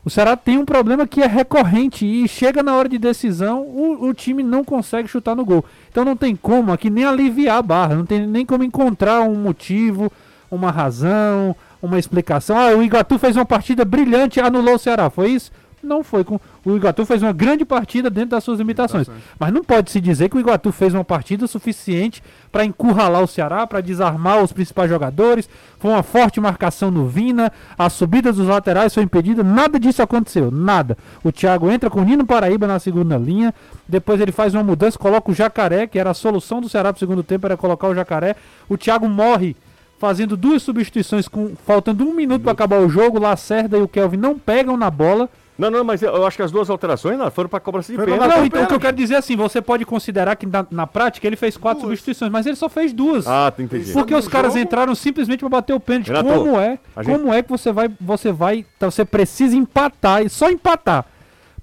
O 0.05 0.10
Ceará 0.10 0.38
tem 0.38 0.60
um 0.60 0.63
problema 0.63 1.07
que 1.07 1.21
é 1.21 1.27
recorrente 1.27 2.05
e 2.05 2.27
chega 2.27 2.62
na 2.62 2.75
hora 2.75 2.88
de 2.88 2.97
decisão, 2.97 3.62
o, 3.63 4.07
o, 4.07 4.13
time 4.13 4.41
não 4.41 4.63
consegue 4.63 5.07
chutar 5.07 5.36
no 5.36 5.43
gol. 5.43 5.65
Então 5.91 6.05
não 6.05 6.15
tem 6.15 6.33
como 6.33 6.71
aqui 6.71 6.89
nem 6.89 7.03
aliviar 7.03 7.57
a 7.57 7.62
barra, 7.62 7.95
não 7.95 8.05
tem 8.05 8.25
nem 8.25 8.45
como 8.45 8.63
encontrar 8.63 9.19
um 9.21 9.36
motivo, 9.36 10.10
uma 10.49 10.71
razão, 10.71 11.53
uma 11.81 11.99
explicação. 11.99 12.57
Ah, 12.57 12.69
o 12.73 12.81
Igatu 12.81 13.19
fez 13.19 13.36
uma 13.36 13.45
partida 13.45 13.83
brilhante, 13.83 14.39
anulou 14.39 14.75
o 14.75 14.79
Ceará, 14.79 15.10
foi 15.10 15.31
isso? 15.31 15.51
Não 15.81 16.03
foi 16.03 16.23
com. 16.23 16.39
O 16.65 16.75
Iguatu 16.75 17.05
fez 17.05 17.21
uma 17.21 17.31
grande 17.31 17.63
partida 17.63 18.09
dentro 18.09 18.31
das 18.31 18.43
suas 18.43 18.59
limitações. 18.59 19.07
Mas 19.39 19.53
não 19.53 19.63
pode 19.63 19.91
se 19.91 20.01
dizer 20.01 20.29
que 20.29 20.37
o 20.37 20.39
Iguatu 20.39 20.71
fez 20.71 20.93
uma 20.93 21.03
partida 21.03 21.47
suficiente 21.47 22.21
para 22.51 22.65
encurralar 22.65 23.23
o 23.23 23.27
Ceará, 23.27 23.65
para 23.65 23.81
desarmar 23.81 24.43
os 24.43 24.51
principais 24.51 24.89
jogadores. 24.89 25.49
Foi 25.79 25.91
uma 25.91 26.03
forte 26.03 26.39
marcação 26.39 26.89
no 26.89 27.07
Vina, 27.07 27.51
a 27.77 27.89
subida 27.89 28.33
dos 28.33 28.47
laterais 28.47 28.93
foi 28.93 29.03
impedida. 29.03 29.43
Nada 29.43 29.79
disso 29.79 30.01
aconteceu, 30.01 30.51
nada. 30.51 30.97
O 31.23 31.31
Thiago 31.31 31.69
entra 31.69 31.89
com 31.89 32.01
o 32.01 32.03
Nino 32.03 32.25
Paraíba 32.25 32.67
na 32.67 32.79
segunda 32.79 33.17
linha. 33.17 33.53
Depois 33.87 34.19
ele 34.19 34.31
faz 34.31 34.53
uma 34.53 34.63
mudança, 34.63 34.97
coloca 34.97 35.31
o 35.31 35.33
Jacaré, 35.33 35.87
que 35.87 35.99
era 35.99 36.09
a 36.09 36.13
solução 36.13 36.59
do 36.59 36.67
Ceará 36.67 36.91
para 36.91 36.97
o 36.97 36.99
segundo 36.99 37.23
tempo, 37.23 37.45
era 37.45 37.55
colocar 37.55 37.87
o 37.87 37.95
Jacaré. 37.95 38.35
O 38.67 38.77
Thiago 38.77 39.07
morre 39.07 39.55
fazendo 39.99 40.37
duas 40.37 40.61
substituições 40.61 41.27
com 41.27 41.55
faltando 41.65 42.07
um 42.07 42.13
minuto 42.13 42.43
para 42.43 42.51
acabar 42.51 42.79
o 42.79 42.89
jogo. 42.89 43.19
Lacerda 43.19 43.77
e 43.77 43.81
o 43.81 43.87
Kelvin 43.87 44.17
não 44.17 44.37
pegam 44.37 44.75
na 44.77 44.89
bola. 44.89 45.29
Não, 45.58 45.72
não, 45.72 45.84
mas 45.84 46.04
eu 46.04 46.26
acho 46.26 46.38
que 46.38 46.43
as 46.43 46.52
duas 46.52 46.70
alterações 46.70 47.17
não, 47.17 47.32
foram 47.32 47.50
para 47.50 47.60
cobrança 47.60 47.91
de 47.91 47.98
pênalti. 47.98 48.30
Não, 48.30 48.46
então 48.46 48.63
o 48.63 48.67
que 48.67 48.74
eu 48.74 48.80
quero 48.80 48.96
dizer 48.96 49.15
é 49.15 49.17
assim, 49.17 49.36
você 49.36 49.60
pode 49.60 49.86
considerar 49.86 50.36
que 50.36 50.46
na, 50.46 50.65
na 50.70 50.86
prática 50.86 51.26
ele 51.26 51.36
fez 51.36 51.58
quatro 51.58 51.82
duas. 51.82 51.91
substituições, 51.91 52.32
mas 52.32 52.46
ele 52.46 52.56
só 52.56 52.70
fez 52.70 52.93
duas. 52.93 53.26
Ah, 53.28 53.52
entendi. 53.58 53.91
Porque 53.91 54.13
os 54.13 54.28
caras 54.28 54.54
jogo... 54.54 54.63
entraram 54.63 54.93
simplesmente 54.93 55.39
para 55.39 55.50
bater 55.50 55.74
o 55.74 55.80
pênalti. 55.80 56.08
Renato, 56.08 56.28
como 56.28 56.60
é? 56.60 56.78
Gente... 56.98 57.06
Como 57.06 57.34
é 57.34 57.41
que 57.41 57.50
você 57.50 57.72
vai, 57.72 57.89
você 58.00 58.32
vai, 58.32 58.65
então 58.78 58.91
você 58.91 59.04
precisa 59.04 59.56
empatar 59.56 60.24
e 60.24 60.30
só 60.30 60.50
empatar 60.50 61.06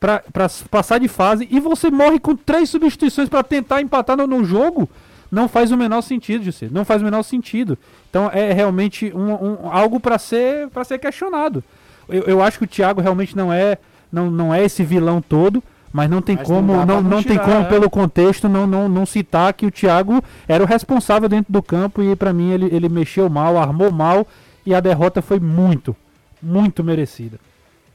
para 0.01 0.23
passar 0.71 0.99
de 0.99 1.09
fase 1.09 1.49
e 1.51 1.61
você 1.61 1.91
morre 1.91 2.19
com 2.19 2.35
três 2.35 2.69
substituições 2.69 3.29
para 3.29 3.43
tentar 3.43 3.81
empatar 3.81 4.17
no, 4.17 4.27
no, 4.27 4.45
jogo? 4.45 4.89
Não 5.31 5.49
faz 5.49 5.71
o 5.71 5.77
menor 5.77 6.03
sentido, 6.03 6.45
José. 6.45 6.69
Não 6.71 6.85
faz 6.85 7.01
o 7.01 7.05
menor 7.05 7.23
sentido. 7.23 7.79
Então 8.11 8.31
é 8.33 8.53
realmente 8.53 9.13
um, 9.15 9.33
um 9.33 9.71
algo 9.71 9.99
para 9.99 10.19
ser 10.19 10.69
para 10.69 10.85
ser 10.85 10.99
questionado. 10.99 11.63
Eu, 12.09 12.23
eu 12.25 12.43
acho 12.43 12.59
que 12.59 12.65
o 12.65 12.69
Thiago 12.69 13.01
realmente 13.01 13.37
não 13.37 13.53
é, 13.53 13.79
não, 14.13 14.31
não 14.31 14.55
é 14.55 14.65
esse 14.65 14.83
vilão 14.85 15.21
todo, 15.21 15.63
mas 15.93 16.11
não 16.11 16.21
tem 16.21 16.37
mas 16.37 16.47
como, 16.47 16.75
não, 16.75 16.87
não, 16.87 17.03
não 17.03 17.23
tirar, 17.23 17.35
tem 17.35 17.39
como 17.39 17.67
é. 17.67 17.69
pelo 17.69 17.89
contexto 17.89 18.49
não, 18.49 18.67
não, 18.67 18.89
não 18.89 19.07
citar 19.07 19.53
que 19.53 19.65
o 19.65 19.71
Thiago 19.71 20.23
era 20.49 20.63
o 20.63 20.67
responsável 20.67 21.29
dentro 21.29 21.53
do 21.53 21.63
campo 21.63 22.03
e 22.03 22.17
para 22.17 22.33
mim 22.33 22.51
ele, 22.51 22.69
ele 22.75 22.89
mexeu 22.89 23.29
mal, 23.29 23.57
armou 23.57 23.93
mal 23.93 24.27
e 24.67 24.75
a 24.75 24.81
derrota 24.81 25.23
foi 25.23 25.39
muito, 25.39 25.95
muito 26.43 26.83
merecida. 26.83 27.39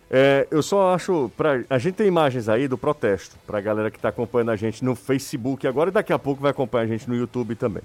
É, 0.09 0.47
eu 0.49 0.63
só 0.63 0.95
acho. 0.95 1.29
Pra, 1.37 1.61
a 1.69 1.77
gente 1.77 1.95
tem 1.95 2.07
imagens 2.07 2.49
aí 2.49 2.67
do 2.67 2.77
protesto, 2.77 3.35
para 3.45 3.59
a 3.59 3.61
galera 3.61 3.91
que 3.91 3.97
está 3.97 4.09
acompanhando 4.09 4.49
a 4.49 4.55
gente 4.55 4.83
no 4.83 4.95
Facebook 4.95 5.67
agora 5.67 5.89
e 5.89 5.93
daqui 5.93 6.11
a 6.11 6.17
pouco 6.17 6.41
vai 6.41 6.51
acompanhar 6.51 6.85
a 6.85 6.87
gente 6.87 7.07
no 7.07 7.15
YouTube 7.15 7.53
também. 7.55 7.83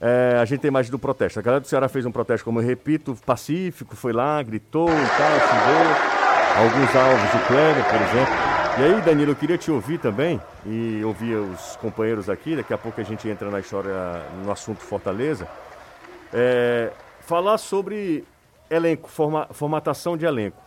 É, 0.00 0.38
a 0.40 0.44
gente 0.44 0.60
tem 0.60 0.68
imagem 0.68 0.90
do 0.90 0.98
protesto. 0.98 1.38
A 1.38 1.42
galera 1.42 1.60
do 1.60 1.66
Ceará 1.66 1.88
fez 1.88 2.06
um 2.06 2.12
protesto, 2.12 2.44
como 2.44 2.60
eu 2.60 2.66
repito, 2.66 3.16
pacífico, 3.26 3.96
foi 3.96 4.12
lá, 4.12 4.42
gritou 4.42 4.88
e 4.88 4.92
tal, 4.92 5.40
xingou. 5.40 6.18
Alguns 6.56 6.96
alvos, 6.96 7.34
o 7.34 7.46
Kleber, 7.46 7.84
por 7.84 8.00
exemplo. 8.00 8.48
E 8.78 8.82
aí, 8.82 9.00
Danilo, 9.02 9.32
eu 9.32 9.36
queria 9.36 9.58
te 9.58 9.72
ouvir 9.72 9.98
também, 9.98 10.40
e 10.64 11.02
ouvir 11.04 11.34
os 11.34 11.76
companheiros 11.76 12.30
aqui, 12.30 12.54
daqui 12.54 12.72
a 12.72 12.78
pouco 12.78 13.00
a 13.00 13.04
gente 13.04 13.28
entra 13.28 13.50
na 13.50 13.58
história, 13.58 14.22
no 14.44 14.52
assunto 14.52 14.80
Fortaleza. 14.80 15.48
É, 16.32 16.92
falar 17.20 17.58
sobre 17.58 18.24
elenco, 18.70 19.08
forma, 19.08 19.48
formatação 19.50 20.16
de 20.16 20.24
elenco. 20.24 20.62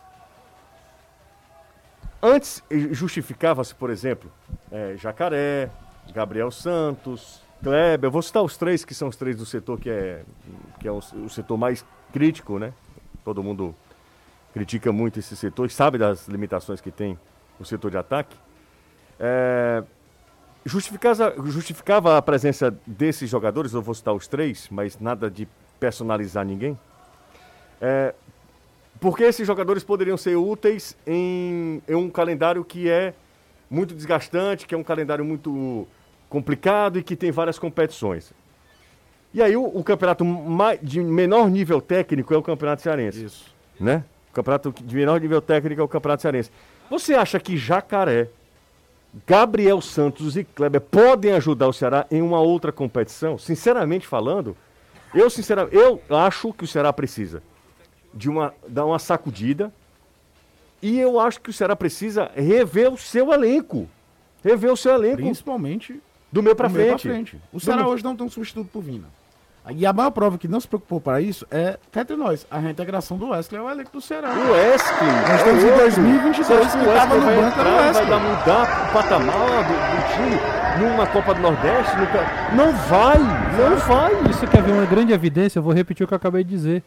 Antes 2.22 2.62
justificava-se, 2.90 3.74
por 3.74 3.90
exemplo, 3.90 4.30
é, 4.70 4.94
Jacaré, 4.96 5.70
Gabriel 6.14 6.50
Santos, 6.50 7.41
Kleber, 7.62 8.10
vou 8.10 8.22
citar 8.22 8.42
os 8.42 8.56
três 8.56 8.84
que 8.84 8.94
são 8.94 9.08
os 9.08 9.16
três 9.16 9.36
do 9.36 9.46
setor 9.46 9.78
que 9.78 9.88
é, 9.88 10.22
que 10.80 10.88
é 10.88 10.92
o, 10.92 10.98
o 10.98 11.28
setor 11.28 11.56
mais 11.56 11.84
crítico, 12.12 12.58
né? 12.58 12.72
todo 13.24 13.42
mundo 13.42 13.74
critica 14.52 14.92
muito 14.92 15.18
esse 15.18 15.34
setor, 15.36 15.70
sabe 15.70 15.96
das 15.96 16.28
limitações 16.28 16.80
que 16.80 16.90
tem 16.90 17.18
o 17.58 17.64
setor 17.64 17.90
de 17.90 17.96
ataque. 17.96 18.36
É, 19.18 19.82
justificava, 20.64 21.34
justificava 21.46 22.18
a 22.18 22.22
presença 22.22 22.74
desses 22.86 23.30
jogadores, 23.30 23.72
eu 23.72 23.80
vou 23.80 23.94
citar 23.94 24.14
os 24.14 24.26
três, 24.26 24.68
mas 24.70 24.98
nada 24.98 25.30
de 25.30 25.48
personalizar 25.80 26.44
ninguém. 26.44 26.78
É, 27.80 28.14
porque 29.00 29.24
esses 29.24 29.46
jogadores 29.46 29.82
poderiam 29.82 30.16
ser 30.16 30.36
úteis 30.36 30.96
em, 31.06 31.82
em 31.88 31.94
um 31.94 32.10
calendário 32.10 32.64
que 32.64 32.88
é 32.88 33.14
muito 33.70 33.94
desgastante, 33.94 34.66
que 34.66 34.74
é 34.74 34.78
um 34.78 34.84
calendário 34.84 35.24
muito 35.24 35.88
complicado 36.32 36.98
e 36.98 37.02
que 37.02 37.14
tem 37.14 37.30
várias 37.30 37.58
competições. 37.58 38.32
E 39.34 39.42
aí 39.42 39.54
o, 39.54 39.64
o 39.64 39.84
campeonato 39.84 40.24
mais, 40.24 40.80
de 40.82 41.00
menor 41.00 41.50
nível 41.50 41.80
técnico 41.80 42.32
é 42.32 42.36
o 42.36 42.42
campeonato 42.42 42.80
cearense. 42.80 43.24
Isso. 43.24 43.54
Né? 43.78 44.02
O 44.30 44.34
campeonato 44.34 44.74
de 44.82 44.96
menor 44.96 45.20
nível 45.20 45.42
técnico 45.42 45.82
é 45.82 45.84
o 45.84 45.88
campeonato 45.88 46.22
cearense. 46.22 46.50
Você 46.88 47.14
acha 47.14 47.38
que 47.38 47.56
Jacaré, 47.58 48.28
Gabriel 49.26 49.82
Santos 49.82 50.36
e 50.38 50.44
Kleber 50.44 50.80
podem 50.80 51.32
ajudar 51.32 51.68
o 51.68 51.72
Ceará 51.72 52.06
em 52.10 52.22
uma 52.22 52.40
outra 52.40 52.72
competição? 52.72 53.36
Sinceramente 53.36 54.06
falando, 54.06 54.56
eu 55.14 55.28
sinceramente, 55.28 55.76
eu 55.76 56.00
acho 56.08 56.50
que 56.54 56.64
o 56.64 56.66
Ceará 56.66 56.92
precisa 56.94 57.42
de 58.14 58.30
uma 58.30 58.54
dar 58.66 58.86
uma 58.86 58.98
sacudida 58.98 59.72
e 60.80 60.98
eu 60.98 61.20
acho 61.20 61.40
que 61.40 61.50
o 61.50 61.52
Ceará 61.52 61.76
precisa 61.76 62.30
rever 62.34 62.90
o 62.90 62.96
seu 62.96 63.32
elenco. 63.32 63.88
Rever 64.42 64.72
o 64.72 64.76
seu 64.76 64.94
elenco. 64.94 65.18
Principalmente 65.18 66.00
do 66.32 66.42
meio 66.42 66.56
para 66.56 66.70
frente. 66.70 67.02
frente. 67.02 67.38
O 67.52 67.60
Ceará 67.60 67.86
hoje 67.86 68.02
não 68.02 68.16
tem 68.16 68.26
um 68.26 68.30
substituto 68.30 68.68
por 68.72 68.82
Vina. 68.82 69.06
E 69.70 69.86
a 69.86 69.92
maior 69.92 70.10
prova 70.10 70.36
que 70.38 70.48
não 70.48 70.58
se 70.58 70.66
preocupou 70.66 71.00
para 71.00 71.20
isso 71.20 71.46
é, 71.48 71.78
cá 71.92 72.00
entre 72.00 72.16
nós, 72.16 72.44
a 72.50 72.58
reintegração 72.58 73.16
do 73.16 73.28
Wesley 73.28 73.60
ao 73.60 73.70
elenco 73.70 73.92
do 73.92 74.00
Ceará. 74.00 74.30
O 74.30 74.52
Wesley? 74.52 75.12
Nós 75.28 75.38
estamos 75.38 75.62
em 75.62 75.76
2022 75.76 76.72
que 76.72 76.78
o 76.78 76.88
Wesley 76.88 77.20
no 77.20 77.24
vai 77.24 77.36
banco 77.36 77.60
entrar, 77.60 77.92
vai 77.92 78.06
dar 78.06 78.18
mudar 78.18 78.88
o 78.88 78.92
patamar 78.92 79.62
do, 79.68 79.72
do, 79.72 80.14
time 80.16 80.90
numa 80.90 81.06
Copa 81.06 81.34
do 81.34 81.40
Nordeste? 81.42 81.96
Nunca... 81.96 82.54
Não 82.56 82.72
vai, 82.72 83.18
não 83.18 83.76
vai. 83.86 84.30
Isso 84.30 84.44
quer 84.48 84.62
ver 84.62 84.72
uma 84.72 84.86
grande 84.86 85.12
evidência, 85.12 85.60
eu 85.60 85.62
vou 85.62 85.72
repetir 85.72 86.04
o 86.04 86.08
que 86.08 86.14
eu 86.14 86.16
acabei 86.16 86.42
de 86.42 86.50
dizer. 86.50 86.82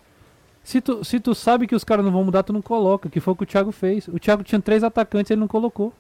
Se 0.62 0.81
tu, 0.81 1.01
se 1.05 1.17
tu 1.19 1.34
sabe 1.34 1.67
que 1.67 1.75
os 1.75 1.84
caras 1.84 2.03
não 2.03 2.12
vão 2.12 2.25
mudar, 2.25 2.43
tu 2.43 2.51
não 2.51 2.62
coloca, 2.62 3.08
que 3.08 3.21
foi 3.21 3.34
o 3.34 3.38
que 3.38 3.43
o 3.43 3.45
Thiago 3.45 3.71
fez. 3.71 4.08
O 4.10 4.19
Thiago 4.19 4.43
tinha 4.43 4.60
três 4.60 4.84
atacantes, 4.84 5.31
ele 5.31 5.39
não 5.39 5.47
colocou. 5.47 5.93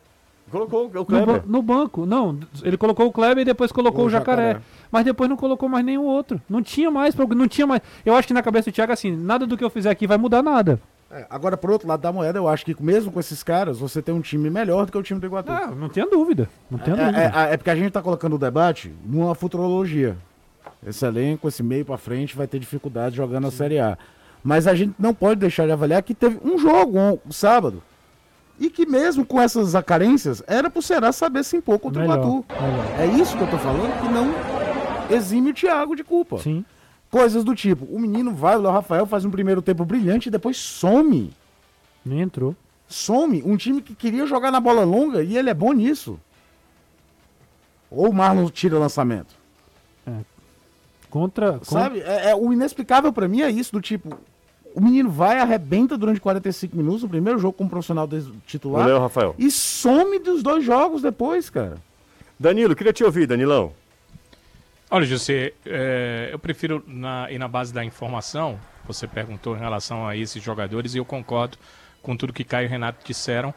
Colocou 0.51 0.85
o 0.85 1.05
Kleber. 1.05 1.41
No, 1.45 1.51
no, 1.53 1.61
banco, 1.61 2.05
não. 2.05 2.39
Ele 2.63 2.77
colocou 2.77 3.07
o 3.07 3.11
Kleber 3.11 3.41
e 3.41 3.45
depois 3.45 3.71
colocou 3.71 4.03
o, 4.03 4.07
o 4.07 4.09
jacaré. 4.09 4.53
jacaré. 4.53 4.65
Mas 4.91 5.03
depois 5.03 5.29
não 5.29 5.35
colocou 5.35 5.67
mais 5.67 5.83
nenhum 5.83 6.03
outro. 6.03 6.39
Não 6.47 6.61
tinha 6.61 6.91
mais, 6.91 7.15
não 7.15 7.47
tinha 7.47 7.65
mais. 7.65 7.81
Eu 8.05 8.15
acho 8.15 8.27
que 8.27 8.33
na 8.33 8.43
cabeça 8.43 8.69
do 8.69 8.73
Thiago, 8.73 8.93
assim, 8.93 9.11
nada 9.11 9.47
do 9.47 9.57
que 9.57 9.63
eu 9.63 9.69
fizer 9.69 9.89
aqui 9.89 10.05
vai 10.05 10.17
mudar 10.17 10.43
nada. 10.43 10.79
É, 11.11 11.25
agora, 11.29 11.55
por 11.55 11.71
outro 11.71 11.87
lado 11.87 12.01
da 12.01 12.11
moeda, 12.11 12.37
eu 12.37 12.47
acho 12.47 12.65
que 12.65 12.75
mesmo 12.81 13.11
com 13.11 13.19
esses 13.19 13.41
caras, 13.41 13.79
você 13.79 14.01
tem 14.01 14.13
um 14.13 14.21
time 14.21 14.49
melhor 14.49 14.85
do 14.85 14.91
que 14.91 14.97
o 14.97 15.03
time 15.03 15.19
do 15.19 15.25
Iguatu. 15.25 15.51
Ah, 15.51 15.67
não 15.67 15.89
tenha 15.89 16.05
dúvida. 16.05 16.49
Não 16.69 16.77
tenha 16.77 16.95
é, 16.95 17.05
dúvida. 17.05 17.21
É, 17.21 17.53
é, 17.53 17.57
porque 17.57 17.69
a 17.69 17.75
gente 17.75 17.91
tá 17.91 18.01
colocando 18.01 18.35
o 18.35 18.39
debate 18.39 18.93
numa 19.03 19.33
futurologia. 19.33 20.17
Esse 20.85 21.05
elenco, 21.05 21.47
esse 21.47 21.63
meio 21.63 21.85
para 21.85 21.97
frente, 21.97 22.35
vai 22.35 22.47
ter 22.47 22.59
dificuldade 22.59 23.15
jogando 23.15 23.43
Sim. 23.43 23.47
a 23.47 23.51
Série 23.51 23.79
A. 23.79 23.97
Mas 24.43 24.67
a 24.67 24.75
gente 24.75 24.93
não 24.99 25.13
pode 25.13 25.39
deixar 25.39 25.65
de 25.65 25.71
avaliar 25.71 26.03
que 26.03 26.13
teve 26.13 26.39
um 26.43 26.57
jogo 26.57 26.99
um, 26.99 27.31
sábado 27.31 27.81
e 28.59 28.69
que 28.69 28.85
mesmo 28.85 29.25
com 29.25 29.41
essas 29.41 29.73
carências, 29.83 30.41
era 30.47 30.69
pro 30.69 30.81
Ceará 30.81 31.11
saber 31.11 31.43
se 31.43 31.57
impor 31.57 31.79
contra 31.79 32.01
melhor, 32.01 32.19
o 32.19 32.21
Iguatu. 32.21 32.45
É 32.97 33.05
isso 33.07 33.37
que 33.37 33.43
eu 33.43 33.49
tô 33.49 33.57
falando, 33.57 34.01
que 34.01 34.07
não 34.09 35.15
exime 35.15 35.51
o 35.51 35.53
Thiago 35.53 35.95
de 35.95 36.03
culpa. 36.03 36.37
Sim. 36.39 36.63
Coisas 37.11 37.43
do 37.43 37.55
tipo, 37.55 37.85
o 37.85 37.99
menino 37.99 38.33
vai, 38.33 38.55
o 38.57 38.61
Léo 38.61 38.71
Rafael 38.71 39.05
faz 39.05 39.23
um 39.25 39.31
primeiro 39.31 39.61
tempo 39.61 39.85
brilhante 39.85 40.27
e 40.27 40.31
depois 40.31 40.57
some. 40.57 41.31
Nem 42.05 42.21
entrou. 42.21 42.55
Some. 42.87 43.41
Um 43.43 43.57
time 43.57 43.81
que 43.81 43.95
queria 43.95 44.25
jogar 44.25 44.51
na 44.51 44.59
bola 44.59 44.83
longa 44.83 45.23
e 45.23 45.37
ele 45.37 45.49
é 45.49 45.53
bom 45.53 45.73
nisso. 45.73 46.19
Ou 47.89 48.09
o 48.09 48.13
Marlon 48.13 48.49
tira 48.49 48.77
lançamento. 48.77 49.35
É. 50.05 50.11
Contra. 51.09 51.59
Sabe? 51.63 52.01
É, 52.01 52.31
é, 52.31 52.35
o 52.35 52.51
inexplicável 52.51 53.11
para 53.13 53.27
mim 53.27 53.41
é 53.41 53.49
isso, 53.49 53.71
do 53.71 53.81
tipo, 53.81 54.17
o 54.75 54.81
menino 54.81 55.09
vai, 55.09 55.39
arrebenta 55.39 55.97
durante 55.97 56.19
45 56.19 56.75
minutos, 56.75 57.03
o 57.03 57.07
primeiro 57.07 57.39
jogo 57.39 57.57
como 57.57 57.69
profissional 57.69 58.07
titular. 58.45 58.83
Valeu, 58.83 58.99
Rafael. 58.99 59.33
E 59.37 59.49
some 59.49 60.19
dos 60.19 60.43
dois 60.43 60.65
jogos 60.65 61.01
depois, 61.01 61.49
cara. 61.49 61.77
Danilo, 62.37 62.75
queria 62.75 62.91
te 62.91 63.01
ouvir, 63.01 63.25
Danilão. 63.25 63.71
Olha, 64.91 65.05
José, 65.05 65.53
é, 65.65 66.27
eu 66.29 66.37
prefiro 66.37 66.83
na, 66.85 67.31
ir 67.31 67.39
na 67.39 67.47
base 67.47 67.73
da 67.73 67.85
informação. 67.85 68.59
Você 68.85 69.07
perguntou 69.07 69.55
em 69.55 69.59
relação 69.59 70.05
a 70.05 70.17
esses 70.17 70.43
jogadores 70.43 70.93
e 70.93 70.97
eu 70.97 71.05
concordo 71.05 71.57
com 72.01 72.17
tudo 72.17 72.33
que 72.33 72.43
Caio 72.43 72.65
e 72.65 72.69
Renato 72.69 72.99
disseram. 73.05 73.53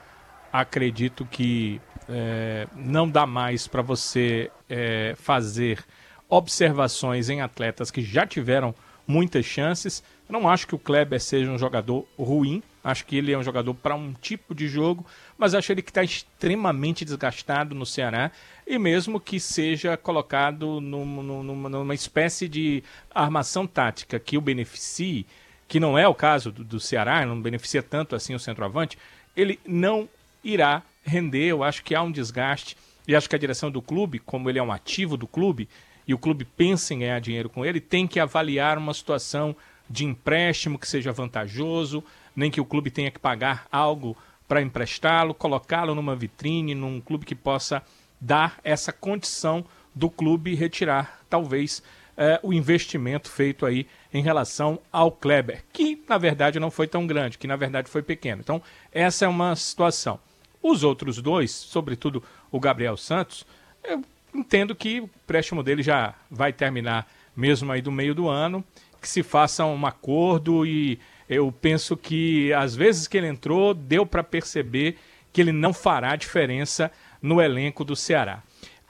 Acredito 0.52 1.26
que 1.26 1.80
é, 2.08 2.68
não 2.76 3.08
dá 3.08 3.26
mais 3.26 3.66
para 3.66 3.82
você 3.82 4.52
é, 4.70 5.16
fazer 5.18 5.84
observações 6.28 7.28
em 7.28 7.40
atletas 7.40 7.90
que 7.90 8.02
já 8.02 8.24
tiveram 8.24 8.72
muitas 9.04 9.44
chances. 9.44 10.00
Eu 10.28 10.34
não 10.34 10.48
acho 10.48 10.66
que 10.66 10.74
o 10.74 10.78
Kleber 10.78 11.18
seja 11.20 11.50
um 11.50 11.56
jogador 11.56 12.06
ruim, 12.18 12.62
acho 12.84 13.06
que 13.06 13.16
ele 13.16 13.32
é 13.32 13.38
um 13.38 13.42
jogador 13.42 13.72
para 13.72 13.94
um 13.94 14.12
tipo 14.12 14.54
de 14.54 14.68
jogo, 14.68 15.06
mas 15.38 15.54
acho 15.54 15.72
ele 15.72 15.80
que 15.80 15.90
está 15.90 16.04
extremamente 16.04 17.04
desgastado 17.04 17.74
no 17.74 17.86
Ceará 17.86 18.30
e 18.66 18.78
mesmo 18.78 19.18
que 19.18 19.40
seja 19.40 19.96
colocado 19.96 20.80
numa, 20.82 21.22
numa, 21.22 21.68
numa, 21.70 21.94
espécie 21.94 22.46
de 22.46 22.84
armação 23.14 23.66
tática 23.66 24.20
que 24.20 24.36
o 24.36 24.42
beneficie, 24.42 25.24
que 25.66 25.80
não 25.80 25.98
é 25.98 26.06
o 26.06 26.14
caso 26.14 26.52
do, 26.52 26.62
do 26.62 26.78
Ceará, 26.78 27.24
não 27.24 27.40
beneficia 27.40 27.82
tanto 27.82 28.14
assim 28.14 28.34
o 28.34 28.38
centroavante, 28.38 28.98
ele 29.34 29.58
não 29.66 30.06
irá 30.44 30.82
render. 31.04 31.46
Eu 31.46 31.64
acho 31.64 31.82
que 31.82 31.94
há 31.94 32.02
um 32.02 32.12
desgaste 32.12 32.76
e 33.06 33.16
acho 33.16 33.30
que 33.30 33.34
a 33.34 33.38
direção 33.38 33.70
do 33.70 33.80
clube, 33.80 34.18
como 34.18 34.50
ele 34.50 34.58
é 34.58 34.62
um 34.62 34.70
ativo 34.70 35.16
do 35.16 35.26
clube, 35.26 35.68
e 36.06 36.12
o 36.12 36.18
clube 36.18 36.44
pensa 36.44 36.92
em 36.92 37.00
ganhar 37.00 37.20
dinheiro 37.20 37.48
com 37.48 37.64
ele, 37.64 37.80
tem 37.80 38.06
que 38.06 38.20
avaliar 38.20 38.76
uma 38.76 38.92
situação 38.92 39.56
de 39.88 40.04
empréstimo 40.04 40.78
que 40.78 40.88
seja 40.88 41.12
vantajoso, 41.12 42.02
nem 42.34 42.50
que 42.50 42.60
o 42.60 42.64
clube 42.64 42.90
tenha 42.90 43.10
que 43.10 43.18
pagar 43.18 43.66
algo 43.70 44.16
para 44.46 44.62
emprestá-lo, 44.62 45.34
colocá-lo 45.34 45.94
numa 45.94 46.16
vitrine, 46.16 46.74
num 46.74 47.00
clube 47.00 47.26
que 47.26 47.34
possa 47.34 47.82
dar 48.20 48.58
essa 48.64 48.92
condição 48.92 49.64
do 49.94 50.08
clube 50.08 50.54
retirar, 50.54 51.20
talvez, 51.28 51.82
eh, 52.16 52.40
o 52.42 52.52
investimento 52.52 53.30
feito 53.30 53.66
aí 53.66 53.86
em 54.12 54.22
relação 54.22 54.78
ao 54.92 55.12
Kleber, 55.12 55.64
que 55.72 56.02
na 56.08 56.18
verdade 56.18 56.58
não 56.58 56.70
foi 56.70 56.86
tão 56.86 57.06
grande, 57.06 57.38
que 57.38 57.46
na 57.46 57.56
verdade 57.56 57.90
foi 57.90 58.02
pequeno. 58.02 58.40
Então, 58.40 58.62
essa 58.92 59.24
é 59.24 59.28
uma 59.28 59.54
situação. 59.54 60.18
Os 60.62 60.82
outros 60.82 61.20
dois, 61.20 61.50
sobretudo 61.50 62.22
o 62.50 62.58
Gabriel 62.58 62.96
Santos, 62.96 63.46
eu 63.84 64.02
entendo 64.34 64.74
que 64.74 65.00
o 65.00 65.04
empréstimo 65.04 65.62
dele 65.62 65.82
já 65.82 66.14
vai 66.30 66.52
terminar 66.52 67.06
mesmo 67.36 67.70
aí 67.70 67.80
do 67.80 67.92
meio 67.92 68.14
do 68.14 68.28
ano, 68.28 68.64
que 69.08 69.12
se 69.12 69.22
faça 69.22 69.64
um 69.64 69.86
acordo 69.86 70.66
e 70.66 71.00
eu 71.26 71.50
penso 71.50 71.96
que 71.96 72.52
às 72.52 72.76
vezes 72.76 73.08
que 73.08 73.16
ele 73.16 73.26
entrou 73.26 73.72
deu 73.72 74.04
para 74.04 74.22
perceber 74.22 74.98
que 75.32 75.40
ele 75.40 75.50
não 75.50 75.72
fará 75.72 76.14
diferença 76.14 76.92
no 77.22 77.40
elenco 77.40 77.84
do 77.84 77.96
Ceará. 77.96 78.42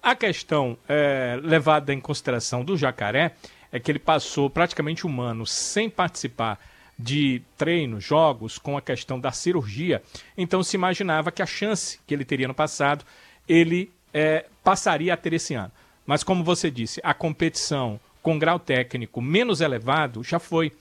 A 0.03 0.17
questão 0.17 0.77
é, 0.89 1.39
levada 1.41 1.95
em 1.95 2.01
consideração 2.01 2.65
do 2.65 2.77
Jacaré 2.77 3.37
é 3.71 3.79
que 3.79 3.93
ele 3.93 3.99
passou 4.01 4.51
praticamente 4.51 5.07
um 5.07 5.21
ano 5.21 5.47
sem 5.47 5.89
participar 5.89 6.59
de 6.99 7.41
treinos, 7.57 8.03
jogos, 8.03 8.59
com 8.59 8.77
a 8.77 8.83
questão 8.83 9.21
da 9.21 9.31
cirurgia. 9.31 10.03
Então 10.37 10.65
se 10.65 10.77
imaginava 10.77 11.31
que 11.31 11.43
a 11.43 11.47
chance 11.47 12.01
que 12.05 12.13
ele 12.13 12.25
teria 12.25 12.49
no 12.49 12.55
passado, 12.55 13.05
ele 13.49 13.93
é, 14.13 14.47
passaria 14.65 15.15
a 15.15 15.17
ter 15.17 15.33
esse 15.33 15.55
ano. 15.55 15.71
Mas 16.05 16.25
como 16.25 16.43
você 16.43 16.71
disse, 16.71 17.01
a 17.05 17.15
competição 17.15 18.01
com 18.23 18.39
grau 18.39 18.59
técnico 18.59 19.21
menos 19.21 19.61
elevado 19.61 20.23
já 20.23 20.39
foi. 20.39 20.73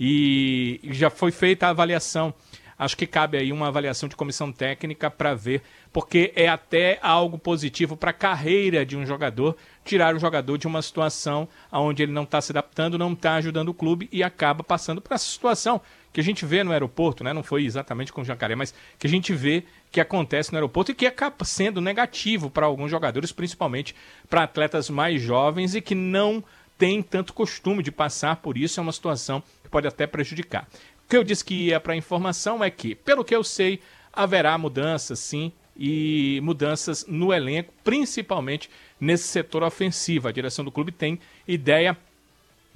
E 0.00 0.80
já 0.84 1.10
foi 1.10 1.32
feita 1.32 1.66
a 1.66 1.70
avaliação. 1.70 2.32
Acho 2.78 2.96
que 2.96 3.08
cabe 3.08 3.36
aí 3.36 3.52
uma 3.52 3.66
avaliação 3.66 4.08
de 4.08 4.14
comissão 4.14 4.52
técnica 4.52 5.10
para 5.10 5.34
ver, 5.34 5.62
porque 5.92 6.32
é 6.36 6.48
até 6.48 7.00
algo 7.02 7.36
positivo 7.36 7.96
para 7.96 8.10
a 8.10 8.14
carreira 8.14 8.86
de 8.86 8.96
um 8.96 9.04
jogador, 9.04 9.56
tirar 9.84 10.14
o 10.14 10.18
jogador 10.20 10.56
de 10.56 10.68
uma 10.68 10.80
situação 10.80 11.48
onde 11.72 12.04
ele 12.04 12.12
não 12.12 12.22
está 12.22 12.40
se 12.40 12.52
adaptando, 12.52 12.96
não 12.96 13.14
está 13.14 13.34
ajudando 13.34 13.70
o 13.70 13.74
clube 13.74 14.08
e 14.12 14.22
acaba 14.22 14.62
passando 14.62 15.00
por 15.00 15.12
essa 15.12 15.24
situação 15.24 15.80
que 16.12 16.20
a 16.20 16.24
gente 16.24 16.46
vê 16.46 16.62
no 16.62 16.70
aeroporto, 16.70 17.24
né? 17.24 17.32
Não 17.32 17.42
foi 17.42 17.64
exatamente 17.64 18.12
com 18.12 18.20
o 18.20 18.24
Jacaré, 18.24 18.54
mas 18.54 18.72
que 18.96 19.08
a 19.08 19.10
gente 19.10 19.34
vê 19.34 19.64
que 19.90 20.00
acontece 20.00 20.52
no 20.52 20.58
aeroporto 20.58 20.92
e 20.92 20.94
que 20.94 21.06
acaba 21.06 21.44
sendo 21.44 21.80
negativo 21.80 22.48
para 22.48 22.66
alguns 22.66 22.90
jogadores, 22.90 23.32
principalmente 23.32 23.94
para 24.30 24.44
atletas 24.44 24.88
mais 24.88 25.20
jovens 25.20 25.74
e 25.74 25.80
que 25.80 25.94
não 25.94 26.44
têm 26.78 27.02
tanto 27.02 27.34
costume 27.34 27.82
de 27.82 27.90
passar 27.90 28.36
por 28.36 28.56
isso. 28.56 28.78
É 28.78 28.82
uma 28.82 28.92
situação 28.92 29.42
que 29.62 29.68
pode 29.68 29.86
até 29.86 30.06
prejudicar. 30.06 30.66
O 31.04 31.08
que 31.08 31.16
eu 31.16 31.24
disse 31.24 31.44
que 31.44 31.54
ia 31.54 31.80
para 31.80 31.92
a 31.92 31.96
informação 31.96 32.62
é 32.62 32.70
que, 32.70 32.94
pelo 32.94 33.24
que 33.24 33.34
eu 33.34 33.42
sei, 33.42 33.80
haverá 34.12 34.56
mudanças, 34.56 35.18
sim, 35.18 35.52
e 35.76 36.40
mudanças 36.42 37.06
no 37.06 37.32
elenco, 37.32 37.72
principalmente 37.84 38.68
nesse 39.00 39.24
setor 39.24 39.62
ofensivo. 39.62 40.28
A 40.28 40.32
direção 40.32 40.64
do 40.64 40.72
clube 40.72 40.90
tem 40.90 41.20
ideia 41.46 41.96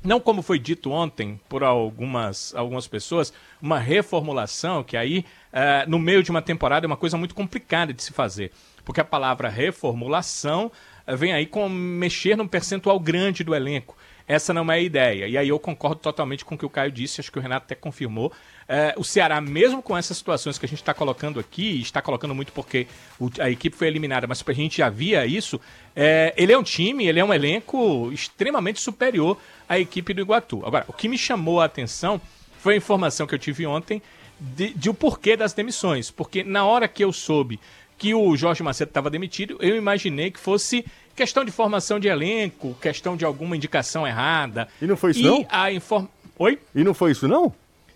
não 0.05 0.19
como 0.19 0.43
foi 0.43 0.59
dito 0.59 0.91
ontem 0.91 1.41
por 1.49 1.63
algumas, 1.63 2.53
algumas 2.57 2.89
pessoas, 2.89 3.33
uma 3.61 3.79
reformulação 3.79 4.83
que 4.83 4.97
aí, 4.97 5.25
uh, 5.53 5.89
no 5.89 5.99
meio 5.99 6.23
de 6.23 6.31
uma 6.31 6.43
temporada, 6.43 6.87
é 6.87 6.89
uma 6.89 6.97
coisa 6.97 7.17
muito 7.17 7.35
complicada 7.35 7.93
de 7.93 8.03
se 8.03 8.13
fazer. 8.13 8.51
Porque 8.85 9.01
a 9.01 9.05
palavra 9.05 9.49
reformulação 9.49 10.73
vem 11.07 11.33
aí 11.33 11.47
com 11.47 11.69
mexer 11.69 12.37
num 12.37 12.47
percentual 12.47 12.99
grande 12.99 13.45
do 13.45 13.55
elenco. 13.55 13.97
Essa 14.27 14.55
não 14.55 14.71
é 14.71 14.77
a 14.77 14.81
ideia. 14.81 15.27
E 15.27 15.37
aí 15.37 15.49
eu 15.49 15.59
concordo 15.59 15.97
totalmente 15.97 16.45
com 16.45 16.55
o 16.55 16.59
que 16.59 16.65
o 16.65 16.71
Caio 16.71 16.91
disse, 16.91 17.21
acho 17.21 17.31
que 17.31 17.39
o 17.39 17.43
Renato 17.43 17.65
até 17.65 17.75
confirmou. 17.75 18.33
É, 18.69 18.95
o 18.97 19.05
Ceará, 19.05 19.41
mesmo 19.41 19.83
com 19.83 19.97
essas 19.97 20.17
situações 20.17 20.59
que 20.59 20.65
a 20.65 20.69
gente 20.69 20.81
está 20.81 20.95
colocando 20.95 21.41
aqui, 21.41 21.81
está 21.81 22.01
colocando 22.01 22.35
muito 22.35 22.53
porque 22.53 22.87
o, 23.19 23.29
a 23.41 23.51
equipe 23.51 23.77
foi 23.77 23.89
eliminada, 23.89 24.27
mas 24.27 24.43
a 24.47 24.53
gente 24.53 24.79
já 24.79 24.89
via 24.89 25.27
isso, 25.27 25.61
é, 25.95 26.33
ele 26.37 26.53
é 26.53 26.59
um 26.59 26.63
time, 26.63 27.07
ele 27.07 27.19
é 27.19 27.25
um 27.25 27.35
elenco 27.35 28.11
extremamente 28.13 28.81
superior 28.81 29.37
à 29.69 29.79
equipe 29.79 30.15
do 30.15 30.21
Iguatu. 30.21 30.63
Agora, 30.65 30.85
o 30.89 30.93
que 30.93 31.09
me 31.09 31.19
chamou 31.19 31.61
a 31.61 31.65
atenção 31.65 32.21
foi 32.59 32.75
a 32.75 32.77
informação 32.77 33.27
que 33.27 33.35
eu 33.35 33.39
tive 33.39 33.67
ontem 33.67 34.01
de, 34.39 34.73
de 34.75 34.91
o 34.91 34.95
porquê 34.95 35.37
das 35.37 35.53
demissões. 35.53 36.11
Porque 36.11 36.43
na 36.43 36.65
hora 36.65 36.89
que 36.89 37.05
eu 37.05 37.13
soube 37.13 37.61
que 38.03 38.13
o 38.17 38.37
Jorge 38.37 38.65
Macedo 38.65 38.89
estava 38.89 39.09
demitido, 39.09 39.57
eu 39.61 39.77
imaginei 39.77 40.29
que 40.29 40.41
fosse 40.41 40.85
questão 41.15 41.45
de 41.45 41.53
formação 41.53 42.01
de 42.01 42.09
elenco, 42.09 42.77
questão 42.83 43.17
de 43.17 43.25
alguma 43.25 43.55
indicação 43.55 44.05
errada. 44.05 44.67
E 44.81 44.89
não 44.89 44.97
foi 44.97 45.13
isso, 45.13 45.21
e 45.21 45.23
não? 45.23 45.47
A 45.49 45.71
inform... 45.71 46.09
Oi? 46.37 46.59
E 46.75 46.83
não 46.83 46.95
foi 46.95 47.13
isso, 47.13 47.29
não? 47.29 47.55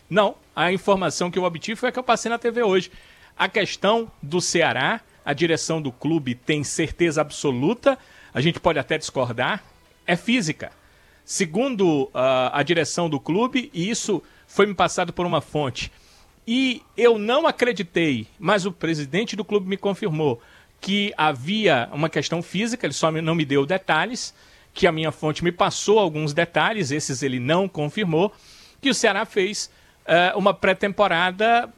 Não. 0.09 0.37
A 0.55 0.73
informação 0.73 1.29
que 1.29 1.37
eu 1.37 1.42
obtive 1.42 1.75
foi 1.75 1.88
a 1.88 1.92
que 1.92 1.99
eu 1.99 2.05
passei 2.05 2.31
na 2.31 2.38
TV 2.38 2.62
hoje. 2.62 2.88
A 3.37 3.49
questão 3.49 4.09
do 4.23 4.40
Ceará, 4.40 5.01
a 5.25 5.33
direção 5.33 5.83
do 5.83 5.90
clube 5.90 6.37
tem 6.37 6.62
certeza 6.62 7.21
absoluta, 7.21 7.99
a 8.33 8.40
gente 8.40 8.61
pode 8.61 8.79
até 8.79 8.97
discordar, 8.97 9.64
é 10.07 10.14
física. 10.14 10.71
Segundo 11.25 12.05
uh, 12.05 12.11
a 12.53 12.62
direção 12.62 13.11
do 13.11 13.19
clube, 13.19 13.73
e 13.75 13.90
isso 13.90 14.23
foi 14.47 14.66
me 14.66 14.75
passado 14.75 15.12
por 15.12 15.27
uma 15.27 15.40
fonte, 15.40 15.90
e 16.46 16.82
eu 16.96 17.18
não 17.18 17.46
acreditei, 17.46 18.26
mas 18.38 18.64
o 18.64 18.72
presidente 18.72 19.35
do 19.35 19.44
clube 19.44 19.68
me 19.68 19.76
confirmou 19.76 20.40
que 20.80 21.12
havia 21.16 21.88
uma 21.92 22.09
questão 22.09 22.42
física, 22.42 22.87
ele 22.87 22.92
só 22.92 23.11
não 23.11 23.35
me 23.35 23.44
deu 23.44 23.66
detalhes, 23.66 24.35
que 24.72 24.87
a 24.87 24.92
minha 24.92 25.11
fonte 25.11 25.42
me 25.42 25.50
passou 25.50 25.98
alguns 25.98 26.32
detalhes, 26.32 26.90
esses 26.90 27.22
ele 27.22 27.40
não 27.40 27.68
confirmou, 27.68 28.32
que 28.80 28.90
o 28.90 28.94
Ceará 28.94 29.24
fez 29.24 29.70
uh, 30.04 30.38
uma 30.38 30.54
pré-temporada 30.54 31.72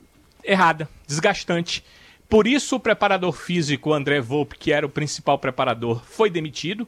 errada, 0.44 0.88
desgastante. 1.06 1.84
Por 2.28 2.46
isso, 2.46 2.76
o 2.76 2.80
preparador 2.80 3.32
físico 3.32 3.94
André 3.94 4.20
Volpe, 4.20 4.58
que 4.58 4.72
era 4.72 4.84
o 4.84 4.90
principal 4.90 5.38
preparador, 5.38 6.02
foi 6.04 6.28
demitido. 6.28 6.86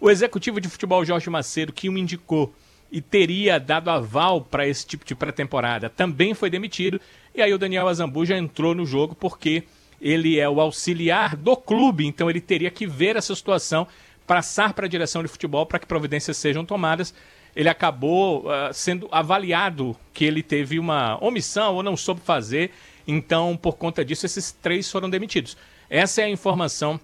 O 0.00 0.10
executivo 0.10 0.60
de 0.60 0.68
futebol 0.68 1.04
Jorge 1.04 1.30
Macedo, 1.30 1.72
que 1.72 1.88
o 1.88 1.96
indicou 1.96 2.52
e 2.92 3.00
teria 3.00 3.58
dado 3.58 3.88
aval 3.88 4.42
para 4.42 4.68
esse 4.68 4.86
tipo 4.86 5.04
de 5.04 5.14
pré-temporada, 5.14 5.88
também 5.88 6.34
foi 6.34 6.50
demitido. 6.50 7.00
E 7.34 7.40
aí 7.40 7.52
o 7.52 7.58
Daniel 7.58 7.88
Azambu 7.88 8.24
já 8.24 8.36
entrou 8.36 8.74
no 8.74 8.86
jogo 8.86 9.14
porque 9.14 9.64
ele 10.00 10.38
é 10.38 10.48
o 10.48 10.60
auxiliar 10.60 11.34
do 11.34 11.56
clube, 11.56 12.06
então 12.06 12.28
ele 12.28 12.40
teria 12.40 12.70
que 12.70 12.86
ver 12.86 13.16
essa 13.16 13.34
situação, 13.34 13.88
passar 14.26 14.74
para 14.74 14.86
a 14.86 14.88
direção 14.88 15.22
de 15.22 15.28
futebol 15.28 15.64
para 15.64 15.78
que 15.78 15.86
providências 15.86 16.36
sejam 16.36 16.64
tomadas 16.64 17.14
ele 17.54 17.68
acabou 17.68 18.46
uh, 18.46 18.72
sendo 18.72 19.08
avaliado 19.10 19.96
que 20.12 20.24
ele 20.24 20.42
teve 20.42 20.78
uma 20.78 21.22
omissão 21.22 21.74
ou 21.76 21.82
não 21.82 21.96
soube 21.96 22.20
fazer. 22.20 22.70
Então, 23.06 23.56
por 23.56 23.76
conta 23.76 24.04
disso, 24.04 24.24
esses 24.24 24.52
três 24.52 24.90
foram 24.90 25.10
demitidos. 25.10 25.56
Essa 25.90 26.22
é 26.22 26.24
a 26.24 26.30
informação 26.30 26.98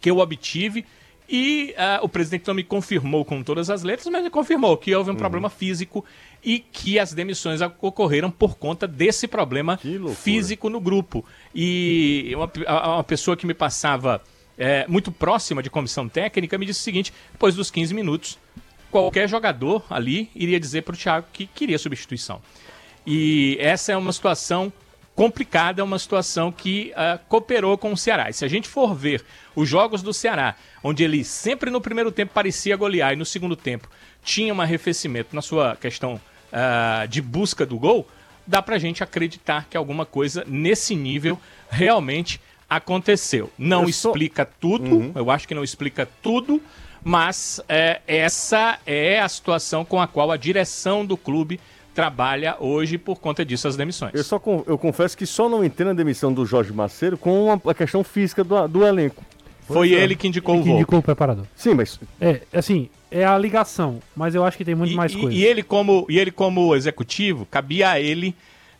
que 0.00 0.10
eu 0.10 0.18
obtive. 0.18 0.86
E 1.28 1.74
uh, 1.78 2.04
o 2.04 2.08
presidente 2.08 2.46
não 2.46 2.54
me 2.54 2.62
confirmou 2.62 3.24
com 3.24 3.42
todas 3.42 3.70
as 3.70 3.82
letras, 3.82 4.06
mas 4.12 4.22
me 4.22 4.30
confirmou 4.30 4.76
que 4.76 4.94
houve 4.94 5.10
um 5.10 5.14
uhum. 5.14 5.18
problema 5.18 5.48
físico 5.48 6.04
e 6.42 6.58
que 6.58 6.98
as 6.98 7.14
demissões 7.14 7.60
ocorreram 7.62 8.30
por 8.30 8.56
conta 8.56 8.86
desse 8.86 9.26
problema 9.26 9.78
físico 10.14 10.68
no 10.68 10.80
grupo. 10.80 11.24
E 11.54 12.32
uma, 12.34 12.50
uma 12.94 13.04
pessoa 13.04 13.36
que 13.36 13.46
me 13.46 13.54
passava 13.54 14.22
é, 14.58 14.86
muito 14.86 15.10
próxima 15.10 15.62
de 15.62 15.70
comissão 15.70 16.08
técnica 16.08 16.58
me 16.58 16.66
disse 16.66 16.80
o 16.80 16.84
seguinte: 16.84 17.12
depois 17.32 17.54
dos 17.54 17.70
15 17.70 17.94
minutos, 17.94 18.38
qualquer 18.90 19.26
jogador 19.26 19.82
ali 19.88 20.30
iria 20.34 20.60
dizer 20.60 20.82
para 20.82 20.94
o 20.94 20.96
Thiago 20.96 21.26
que 21.32 21.46
queria 21.46 21.78
substituição. 21.78 22.42
E 23.06 23.56
essa 23.60 23.92
é 23.92 23.96
uma 23.96 24.12
situação 24.12 24.72
complicada, 25.14 25.80
é 25.80 25.84
uma 25.84 25.98
situação 25.98 26.50
que 26.50 26.92
uh, 26.92 27.18
cooperou 27.28 27.78
com 27.78 27.92
o 27.92 27.96
Ceará. 27.96 28.30
E 28.30 28.32
se 28.32 28.44
a 28.44 28.48
gente 28.48 28.68
for 28.68 28.94
ver 28.94 29.24
os 29.54 29.68
jogos 29.68 30.02
do 30.02 30.12
Ceará, 30.12 30.56
onde 30.82 31.04
ele 31.04 31.24
sempre 31.24 31.70
no 31.70 31.80
primeiro 31.80 32.10
tempo 32.10 32.32
parecia 32.34 32.76
golear 32.76 33.12
e 33.12 33.16
no 33.16 33.24
segundo 33.24 33.54
tempo 33.54 33.88
tinha 34.22 34.52
um 34.52 34.60
arrefecimento 34.60 35.34
na 35.34 35.42
sua 35.42 35.76
questão 35.76 36.14
uh, 36.14 37.06
de 37.08 37.22
busca 37.22 37.64
do 37.64 37.78
gol, 37.78 38.08
dá 38.46 38.60
pra 38.60 38.78
gente 38.78 39.02
acreditar 39.02 39.66
que 39.68 39.76
alguma 39.76 40.04
coisa 40.04 40.44
nesse 40.46 40.96
nível 40.96 41.38
realmente 41.70 42.40
aconteceu. 42.68 43.50
Não 43.56 43.82
eu 43.82 43.88
explica 43.88 44.44
sou... 44.44 44.52
tudo, 44.60 44.96
uhum. 44.96 45.12
eu 45.14 45.30
acho 45.30 45.46
que 45.46 45.54
não 45.54 45.62
explica 45.62 46.08
tudo, 46.22 46.60
mas 47.02 47.60
é, 47.68 48.00
essa 48.06 48.78
é 48.86 49.20
a 49.20 49.28
situação 49.28 49.84
com 49.84 50.00
a 50.00 50.08
qual 50.08 50.30
a 50.30 50.36
direção 50.36 51.04
do 51.04 51.16
clube 51.16 51.60
trabalha 51.94 52.56
hoje 52.58 52.98
por 52.98 53.18
conta 53.18 53.44
disso 53.44 53.68
as 53.68 53.76
demissões. 53.76 54.12
Eu, 54.14 54.24
só, 54.24 54.40
eu 54.66 54.76
confesso 54.76 55.16
que 55.16 55.24
só 55.24 55.48
não 55.48 55.64
entendo 55.64 55.90
a 55.90 55.94
demissão 55.94 56.32
do 56.32 56.44
Jorge 56.44 56.72
Macedo 56.72 57.16
com 57.16 57.52
a, 57.52 57.70
a 57.70 57.74
questão 57.74 58.02
física 58.02 58.42
do, 58.42 58.66
do 58.66 58.84
elenco. 58.84 59.22
Foi 59.66 59.94
é. 59.94 59.98
ele 59.98 60.14
que 60.14 60.28
indicou 60.28 60.54
ele 60.54 60.62
o 60.62 60.64
que 60.64 60.70
indicou 60.70 60.98
o 60.98 61.02
preparador. 61.02 61.46
Sim, 61.56 61.74
mas 61.74 61.98
é 62.20 62.42
assim 62.52 62.90
é 63.10 63.24
a 63.24 63.38
ligação, 63.38 64.00
mas 64.14 64.34
eu 64.34 64.44
acho 64.44 64.58
que 64.58 64.64
tem 64.64 64.74
muito 64.74 64.92
e, 64.92 64.96
mais 64.96 65.14
coisa. 65.14 65.34
E 65.34 65.44
ele 65.44 65.62
como 65.62 66.04
e 66.08 66.18
ele 66.18 66.30
como 66.30 66.74
executivo 66.74 67.46
cabia 67.46 67.90
a 67.90 68.00
ele 68.00 68.34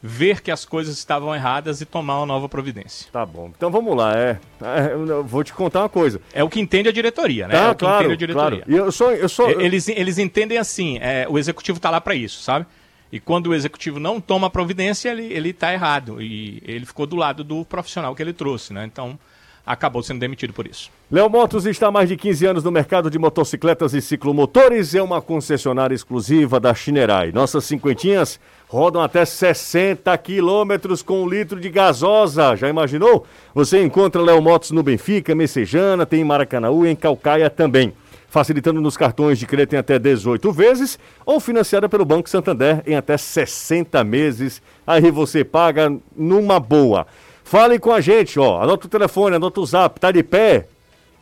ver 0.07 0.43
que 0.43 0.51
as 0.51 0.67
coisas 0.67 0.99
estavam 0.99 1.35
erradas 1.35 1.81
e 1.81 1.87
tomar 1.87 2.19
uma 2.19 2.27
nova 2.27 2.47
providência. 2.47 3.07
Tá 3.11 3.25
bom. 3.25 3.51
Então 3.57 3.71
vamos 3.71 3.97
lá. 3.97 4.13
É, 4.15 4.39
é 4.61 4.93
eu 4.93 5.25
vou 5.25 5.43
te 5.43 5.55
contar 5.55 5.81
uma 5.81 5.89
coisa. 5.89 6.21
É 6.35 6.45
o 6.45 6.49
que 6.51 6.61
entende 6.61 6.91
a 6.91 6.93
diretoria, 6.93 7.49
né? 7.49 7.55
Tá, 7.55 7.63
é 7.63 7.71
o 7.71 7.75
que 7.75 7.79
claro, 7.79 7.97
entende 8.01 8.13
a 8.13 8.17
diretoria. 8.17 8.63
Claro. 8.65 8.71
E 8.71 8.77
eu 8.77 8.93
sou, 8.93 9.13
eu 9.13 9.29
sou... 9.31 9.49
Eles, 9.59 9.89
eles 9.89 10.19
entendem 10.19 10.59
assim, 10.59 10.99
é, 11.01 11.27
o 11.27 11.39
executivo 11.39 11.79
está 11.79 11.89
lá 11.89 12.03
para 12.03 12.15
isso, 12.15 12.43
sabe? 12.43 12.67
E 13.15 13.21
quando 13.21 13.47
o 13.47 13.55
executivo 13.55 14.01
não 14.01 14.21
toma 14.21 14.51
providência, 14.51 15.09
ele, 15.09 15.33
ele 15.33 15.53
tá 15.53 15.73
errado. 15.73 16.21
E 16.21 16.61
ele 16.67 16.85
ficou 16.85 17.07
do 17.07 17.15
lado 17.15 17.45
do 17.45 17.65
profissional 17.65 18.13
que 18.13 18.21
ele 18.21 18.33
trouxe, 18.33 18.73
né? 18.73 18.85
Então, 18.85 19.17
acabou 19.65 20.03
sendo 20.03 20.19
demitido 20.19 20.53
por 20.53 20.67
isso. 20.67 20.91
Léo 21.09 21.31
Motos 21.31 21.65
está 21.65 21.87
há 21.87 21.91
mais 21.93 22.09
de 22.09 22.17
15 22.17 22.45
anos 22.45 22.65
no 22.65 22.73
mercado 22.73 23.09
de 23.09 23.17
motocicletas 23.17 23.95
e 23.95 24.03
ciclomotores. 24.03 24.97
É 24.97 25.01
uma 25.01 25.23
concessionária 25.23 25.95
exclusiva 25.95 26.59
da 26.59 26.75
Chinerai. 26.75 27.31
Nossas 27.31 27.65
cinquentinhas 27.67 28.41
rodam 28.67 29.01
até 29.01 29.25
60 29.25 30.19
quilômetros 30.19 31.01
com 31.01 31.23
um 31.23 31.29
litro 31.29 31.61
de 31.61 31.71
gasosa. 31.71 32.57
Já 32.57 32.69
imaginou? 32.69 33.25
Você 33.55 33.81
encontra 33.81 34.21
Léo 34.21 34.43
Motos 34.43 34.73
no 34.73 34.83
Benfica, 34.83 35.37
Messejana, 35.37 36.05
tem 36.05 36.23
em 36.23 36.25
Maracanãú 36.25 36.85
e 36.85 36.91
em 36.91 36.97
Calcaia 36.97 37.49
também. 37.49 37.93
Facilitando 38.35 38.81
nos 38.81 38.97
cartões 38.97 39.39
de 39.39 39.47
crédito 39.47 39.75
em 39.75 39.79
até 39.79 39.97
18 39.97 40.51
vezes 40.51 40.99
ou 41.25 41.39
financiada 41.39 41.89
pelo 41.89 42.05
Banco 42.05 42.29
Santander 42.29 42.83
em 42.85 42.97
até 42.97 43.17
60 43.17 44.03
meses. 44.03 44.61
Aí 44.85 45.09
você 45.09 45.45
paga 45.45 45.97
numa 46.17 46.59
boa. 46.59 47.07
Fale 47.45 47.79
com 47.79 47.93
a 47.93 48.01
gente, 48.01 48.41
ó. 48.41 48.61
Anota 48.61 48.89
o 48.89 48.91
telefone, 48.91 49.37
anota 49.37 49.61
o 49.61 49.65
zap, 49.65 50.01
tá 50.01 50.11
de 50.11 50.25
pé? 50.25 50.67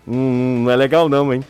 Hum, 0.08 0.62
não 0.64 0.70
é 0.70 0.76
legal 0.76 1.06
não, 1.06 1.34
hein? 1.34 1.44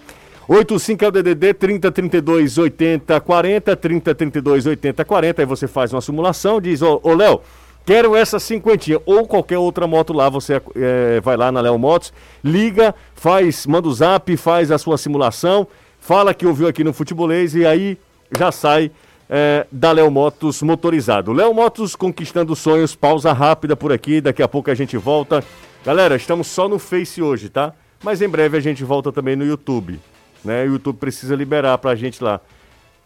85 0.49 1.05
é 1.05 1.07
o 1.07 1.11
DDD 1.13 1.55
30 1.55 1.93
32 1.93 2.59
80 2.59 3.21
40, 3.21 3.77
30 3.77 4.15
32 4.17 4.67
80 4.67 5.05
40. 5.05 5.43
Aí 5.43 5.47
você 5.47 5.69
faz 5.69 5.93
uma 5.93 6.01
simulação, 6.01 6.61
diz: 6.61 6.83
Ô, 6.83 6.99
ô 7.05 7.15
Léo, 7.15 7.41
quero 7.85 8.17
essa 8.17 8.39
cinquentinha. 8.39 9.01
Ou 9.07 9.27
qualquer 9.27 9.59
outra 9.59 9.87
moto 9.87 10.13
lá, 10.13 10.29
você 10.29 10.61
é, 10.77 11.21
vai 11.21 11.37
lá 11.37 11.51
na 11.51 11.61
Léo 11.61 11.79
Motos, 11.79 12.13
liga, 12.43 12.95
faz, 13.15 13.67
manda 13.67 13.89
o 13.89 13.93
zap, 13.93 14.37
faz 14.37 14.71
a 14.71 14.79
sua 14.79 14.99
simulação, 14.99 15.67
fala 16.01 16.35
que 16.35 16.47
ouviu 16.47 16.69
aqui 16.69 16.83
no 16.85 16.93
Futebolês 16.93 17.55
e 17.55 17.67
aí 17.67 17.99
já 18.37 18.51
sai 18.51 18.91
é, 19.29 19.67
da 19.71 19.93
Léo 19.93 20.11
Motos 20.11 20.63
motorizado. 20.63 21.33
Léo 21.33 21.53
Motos 21.53 21.97
conquistando 21.97 22.55
sonhos, 22.57 22.95
pausa 22.95 23.33
rápida 23.33 23.77
por 23.77 23.93
aqui, 23.93 24.21
daqui 24.21 24.43
a 24.43 24.49
pouco 24.49 24.71
a 24.71 24.75
gente 24.75 24.97
volta. 24.97 25.45
Galera, 25.85 26.17
estamos 26.17 26.47
só 26.47 26.69
no 26.69 26.79
Face 26.79 27.21
hoje, 27.21 27.49
tá? 27.49 27.73
Mas 28.03 28.21
em 28.21 28.29
breve 28.29 28.57
a 28.57 28.61
gente 28.61 28.83
volta 28.85 29.13
também 29.13 29.37
no 29.37 29.45
YouTube 29.45 29.99
né? 30.45 30.65
O 30.65 30.73
YouTube 30.73 30.97
precisa 30.97 31.35
liberar 31.35 31.79
pra 31.79 31.95
gente 31.95 32.23
lá. 32.23 32.41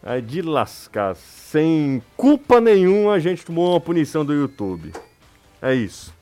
Aí 0.02 0.22
de 0.22 0.42
lascar, 0.42 1.16
sem 1.50 2.02
culpa 2.16 2.60
nenhuma 2.60 3.12
a 3.12 3.18
gente 3.18 3.44
tomou 3.44 3.70
uma 3.70 3.80
punição 3.80 4.24
do 4.24 4.32
YouTube. 4.32 4.92
É 5.62 5.74
isso. 5.74 6.12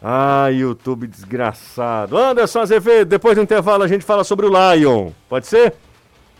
Ah, 0.00 0.48
YouTube 0.48 1.06
desgraçado. 1.06 2.16
Anderson 2.16 2.60
Azevedo, 2.60 3.08
depois 3.08 3.36
do 3.36 3.42
intervalo 3.42 3.82
a 3.82 3.88
gente 3.88 4.04
fala 4.04 4.22
sobre 4.22 4.46
o 4.46 4.50
Lion. 4.50 5.10
Pode 5.28 5.46
ser? 5.46 5.74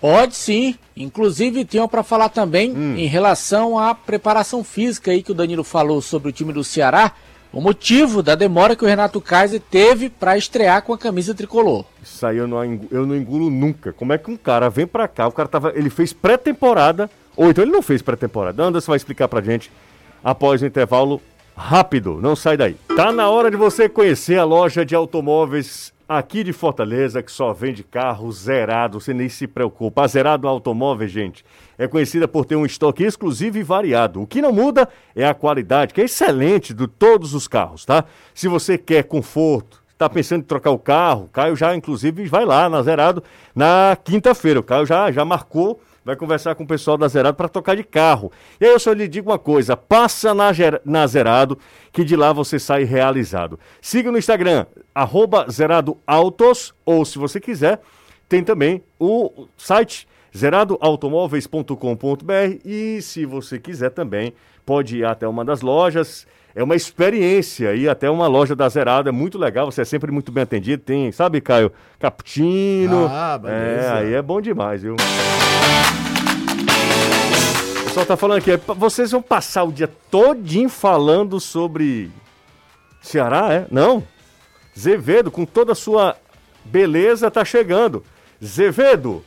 Pode 0.01 0.37
sim. 0.37 0.77
Inclusive, 0.97 1.65
tinham 1.65 1.89
para 1.89 2.03
falar 2.03 2.29
também 2.29 2.71
hum. 2.71 2.97
em 2.97 3.07
relação 3.07 3.79
à 3.79 3.95
preparação 3.95 4.63
física 4.63 5.11
aí 5.11 5.23
que 5.23 5.33
o 5.33 5.35
Danilo 5.35 5.65
falou 5.65 6.01
sobre 6.01 6.29
o 6.29 6.33
time 6.33 6.53
do 6.53 6.63
Ceará. 6.63 7.13
o 7.53 7.61
motivo 7.61 8.23
da 8.23 8.35
demora 8.35 8.77
que 8.77 8.85
o 8.85 8.89
Renato 8.89 9.21
Kaiser 9.21 9.61
teve 9.61 10.11
para 10.11 10.37
estrear 10.37 10.83
com 10.83 10.93
a 10.93 10.99
camisa 10.99 11.35
tricolor. 11.35 11.85
Isso 12.03 12.25
aí 12.25 12.37
eu 12.37 12.47
não, 12.47 12.63
eu 12.91 13.07
não 13.07 13.17
engulo 13.17 13.51
nunca. 13.51 13.93
Como 13.93 14.13
é 14.13 14.19
que 14.19 14.31
um 14.31 14.37
cara 14.37 14.69
vem 14.69 14.87
para 14.87 15.09
cá, 15.09 15.27
o 15.27 15.33
cara 15.33 15.49
tava, 15.49 15.73
ele 15.75 15.91
fez 15.91 16.13
pré-temporada, 16.13 17.11
ou 17.37 17.51
então 17.51 17.63
ele 17.63 17.73
não 17.73 17.83
fez 17.83 18.03
pré-temporada. 18.03 18.63
Anderson 18.63 18.93
vai 18.93 18.97
explicar 18.97 19.29
pra 19.29 19.41
gente 19.41 19.71
após 20.25 20.63
o 20.63 20.67
intervalo 20.67 21.21
rápido, 21.57 22.19
não 22.21 22.35
sai 22.37 22.57
daí. 22.57 22.77
Tá 22.97 23.13
na 23.13 23.29
hora 23.29 23.51
de 23.51 23.57
você 23.57 23.89
conhecer 23.89 24.39
a 24.39 24.45
loja 24.45 24.85
de 24.85 24.95
automóveis 24.95 25.93
aqui 26.09 26.45
de 26.45 26.53
Fortaleza, 26.53 27.23
que 27.23 27.33
só 27.33 27.53
vende 27.53 27.83
carro 27.83 28.31
zerado, 28.31 29.01
você 29.01 29.13
nem 29.13 29.29
se 29.29 29.47
preocupa. 29.47 30.05
A 30.05 30.07
Zerado 30.07 30.47
Automóveis, 30.47 31.11
gente, 31.11 31.45
é 31.77 31.89
conhecida 31.89 32.29
por 32.29 32.45
ter 32.45 32.57
um 32.57 32.65
estoque 32.65 33.03
exclusivo 33.03 33.59
e 33.59 33.63
variado. 33.63 34.23
O 34.23 34.27
que 34.27 34.41
não 34.41 34.53
muda 34.53 34.89
é 35.15 35.27
a 35.27 35.35
qualidade, 35.35 35.93
que 35.93 36.01
é 36.01 36.05
excelente 36.05 36.73
de 36.73 36.87
todos 36.87 37.35
os 37.35 37.49
carros, 37.49 37.85
tá? 37.85 38.05
Se 38.35 38.47
você 38.47 38.79
quer 38.79 39.05
conforto, 39.05 39.83
está 39.93 40.09
pensando 40.09 40.41
em 40.41 40.47
trocar 40.47 40.71
o 40.71 40.79
carro, 40.79 41.29
Caio 41.33 41.57
já, 41.57 41.75
inclusive, 41.75 42.27
vai 42.27 42.45
lá 42.45 42.69
na 42.69 42.83
Zerado 42.83 43.23
na 43.55 43.97
quinta-feira. 44.03 44.61
O 44.61 44.63
Caio 44.63 44.87
já, 44.87 45.11
já 45.11 45.25
marcou 45.25 45.81
vai 46.07 46.15
conversar 46.15 46.55
com 46.55 46.63
o 46.63 46.67
pessoal 46.67 46.97
da 46.97 47.09
Zerado 47.09 47.37
para 47.37 47.49
tocar 47.49 47.75
de 47.75 47.83
carro. 47.83 48.31
E 48.61 48.65
aí 48.65 48.71
eu 48.71 48.79
só 48.79 48.93
lhe 48.93 49.09
digo 49.09 49.29
uma 49.29 49.41
coisa: 49.41 49.77
passa 49.77 50.33
na, 50.33 50.53
na 50.85 51.05
Zerado, 51.05 51.59
que 51.93 52.05
de 52.05 52.15
lá 52.15 52.33
você 52.33 52.61
sai 52.61 52.85
realizado. 52.85 53.59
Siga 53.83 54.13
no 54.13 54.19
Instagram, 54.19 54.67
arroba 54.95 55.49
ou 56.85 57.05
se 57.05 57.19
você 57.19 57.41
quiser, 57.41 57.81
tem 58.29 58.45
também 58.45 58.85
o 59.01 59.49
site 59.57 60.07
zeradoautomóveis.com.br 60.37 62.61
e 62.65 63.03
se 63.03 63.27
você 63.27 63.59
quiser 63.59 63.91
também, 63.91 64.33
pode 64.65 64.99
ir 64.99 65.05
até 65.05 65.27
uma 65.27 65.45
das 65.45 65.61
lojas. 65.61 66.25
É 66.57 66.63
uma 66.63 66.75
experiência 66.75 67.75
ir 67.75 67.87
até 67.87 68.09
uma 68.09 68.27
loja 68.27 68.57
da 68.57 68.67
Zerado, 68.67 69.11
é 69.11 69.13
muito 69.13 69.37
legal, 69.37 69.71
você 69.71 69.83
é 69.83 69.85
sempre 69.85 70.11
muito 70.11 70.33
bem 70.33 70.43
atendido. 70.43 70.83
Tem, 70.83 71.13
sabe, 71.13 71.39
Caio, 71.39 71.71
cappuccino. 71.99 73.07
Ah, 73.11 73.37
beleza. 73.37 73.61
É, 73.61 73.93
aí 73.93 74.15
é 74.15 74.23
bom 74.23 74.41
demais, 74.41 74.81
viu? 74.81 74.95
O 74.95 74.97
pessoal 77.85 78.07
tá 78.07 78.17
falando 78.17 78.39
aqui, 78.39 78.53
vocês 78.75 79.11
vão 79.11 79.21
passar 79.21 79.65
o 79.65 79.71
dia 79.71 79.87
todinho 80.11 80.71
falando 80.71 81.39
sobre 81.39 82.11
Ceará, 83.03 83.53
é? 83.53 83.67
Não. 83.71 84.03
Zevedo, 84.77 85.31
com 85.31 85.45
toda 85.45 85.73
a 85.73 85.75
sua 85.75 86.17
beleza, 86.65 87.31
tá 87.31 87.45
chegando. 87.45 88.03
Zevedo. 88.43 89.23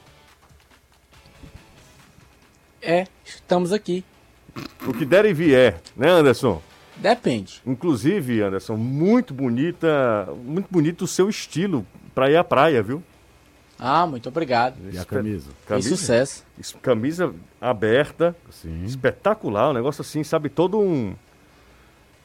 É, 2.81 3.05
estamos 3.23 3.71
aqui. 3.71 4.03
O 4.87 4.93
que 4.93 5.05
der 5.05 5.25
e 5.25 5.33
vier, 5.33 5.79
né, 5.95 6.09
Anderson? 6.09 6.59
Depende. 6.99 7.61
Inclusive, 7.65 8.41
Anderson, 8.41 8.75
muito 8.75 9.33
bonita, 9.33 10.27
muito 10.43 10.67
bonito 10.69 11.03
o 11.03 11.07
seu 11.07 11.29
estilo 11.29 11.85
para 12.13 12.29
ir 12.29 12.35
à 12.35 12.43
praia, 12.43 12.83
viu? 12.83 13.01
Ah, 13.79 14.05
muito 14.05 14.27
obrigado. 14.27 14.75
E 14.91 14.97
a 14.97 15.05
camisa? 15.05 15.51
camisa 15.65 15.89
sucesso. 15.89 16.43
Camisa 16.81 17.33
aberta, 17.61 18.35
Sim. 18.51 18.83
espetacular, 18.83 19.69
um 19.69 19.73
negócio 19.73 20.01
assim, 20.01 20.23
sabe, 20.23 20.49
todo 20.49 20.77
um 20.77 21.15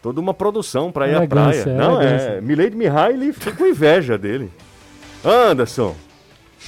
toda 0.03 0.21
uma 0.21 0.35
produção 0.35 0.93
para 0.93 1.09
ir 1.09 1.15
à 1.15 1.27
praia. 1.27 1.65
Não, 1.65 2.03
é, 2.03 2.39
Milady 2.41 2.77
Mihaly 2.77 3.33
fica 3.33 3.53
com 3.53 3.67
inveja 3.67 4.19
dele. 4.19 4.51
Anderson, 5.25 5.97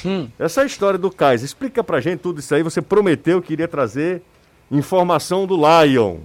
hum. 0.06 0.28
essa 0.38 0.64
história 0.64 0.98
do 0.98 1.10
Kaiser, 1.10 1.44
explica 1.44 1.84
pra 1.84 2.00
gente 2.00 2.20
tudo 2.20 2.40
isso 2.40 2.54
aí, 2.54 2.62
você 2.62 2.80
prometeu 2.80 3.42
que 3.42 3.52
iria 3.52 3.68
trazer 3.68 4.22
informação 4.70 5.46
do 5.46 5.54
Lion. 5.54 6.18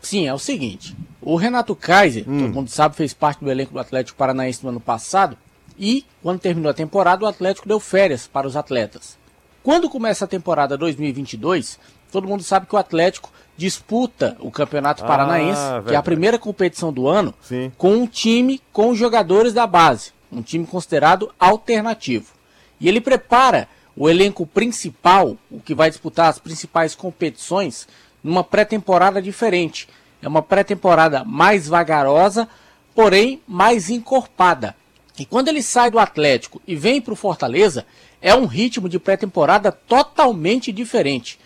Sim, 0.00 0.26
é 0.26 0.34
o 0.34 0.38
seguinte, 0.38 0.96
o 1.20 1.36
Renato 1.36 1.74
Kaiser, 1.76 2.24
hum. 2.26 2.40
todo 2.40 2.54
mundo 2.54 2.70
sabe, 2.70 2.96
fez 2.96 3.12
parte 3.12 3.44
do 3.44 3.50
elenco 3.50 3.72
do 3.72 3.78
Atlético 3.78 4.16
Paranaense 4.16 4.62
no 4.62 4.70
ano 4.70 4.80
passado, 4.80 5.36
e, 5.78 6.04
quando 6.22 6.40
terminou 6.40 6.70
a 6.70 6.74
temporada, 6.74 7.24
o 7.24 7.28
Atlético 7.28 7.68
deu 7.68 7.80
férias 7.80 8.26
para 8.26 8.46
os 8.46 8.56
atletas. 8.56 9.18
Quando 9.62 9.88
começa 9.88 10.24
a 10.24 10.28
temporada 10.28 10.76
2022, 10.76 11.78
todo 12.10 12.28
mundo 12.28 12.42
sabe 12.42 12.66
que 12.66 12.74
o 12.74 12.78
Atlético 12.78 13.30
disputa 13.56 14.36
o 14.40 14.50
Campeonato 14.50 15.04
Paranaense, 15.04 15.60
ah, 15.60 15.82
que 15.86 15.94
é 15.94 15.96
a 15.96 16.02
primeira 16.02 16.38
competição 16.38 16.92
do 16.92 17.06
ano, 17.06 17.34
Sim. 17.42 17.70
com 17.76 17.92
um 17.92 18.06
time 18.06 18.60
com 18.72 18.94
jogadores 18.94 19.52
da 19.52 19.66
base, 19.66 20.12
um 20.32 20.40
time 20.40 20.66
considerado 20.66 21.30
alternativo. 21.38 22.32
E 22.80 22.88
ele 22.88 23.00
prepara 23.00 23.68
o 23.94 24.08
elenco 24.08 24.46
principal, 24.46 25.36
o 25.50 25.60
que 25.60 25.74
vai 25.74 25.90
disputar 25.90 26.30
as 26.30 26.38
principais 26.38 26.94
competições, 26.94 27.86
numa 28.22 28.44
pré-temporada 28.44 29.20
diferente. 29.20 29.88
É 30.22 30.28
uma 30.28 30.42
pré-temporada 30.42 31.24
mais 31.24 31.66
vagarosa, 31.66 32.48
porém 32.94 33.40
mais 33.46 33.90
encorpada. 33.90 34.76
E 35.18 35.24
quando 35.24 35.48
ele 35.48 35.62
sai 35.62 35.90
do 35.90 35.98
Atlético 35.98 36.60
e 36.66 36.74
vem 36.74 37.00
para 37.00 37.12
o 37.12 37.16
Fortaleza, 37.16 37.86
é 38.22 38.34
um 38.34 38.46
ritmo 38.46 38.88
de 38.88 38.98
pré-temporada 38.98 39.70
totalmente 39.70 40.72
diferente. 40.72 41.38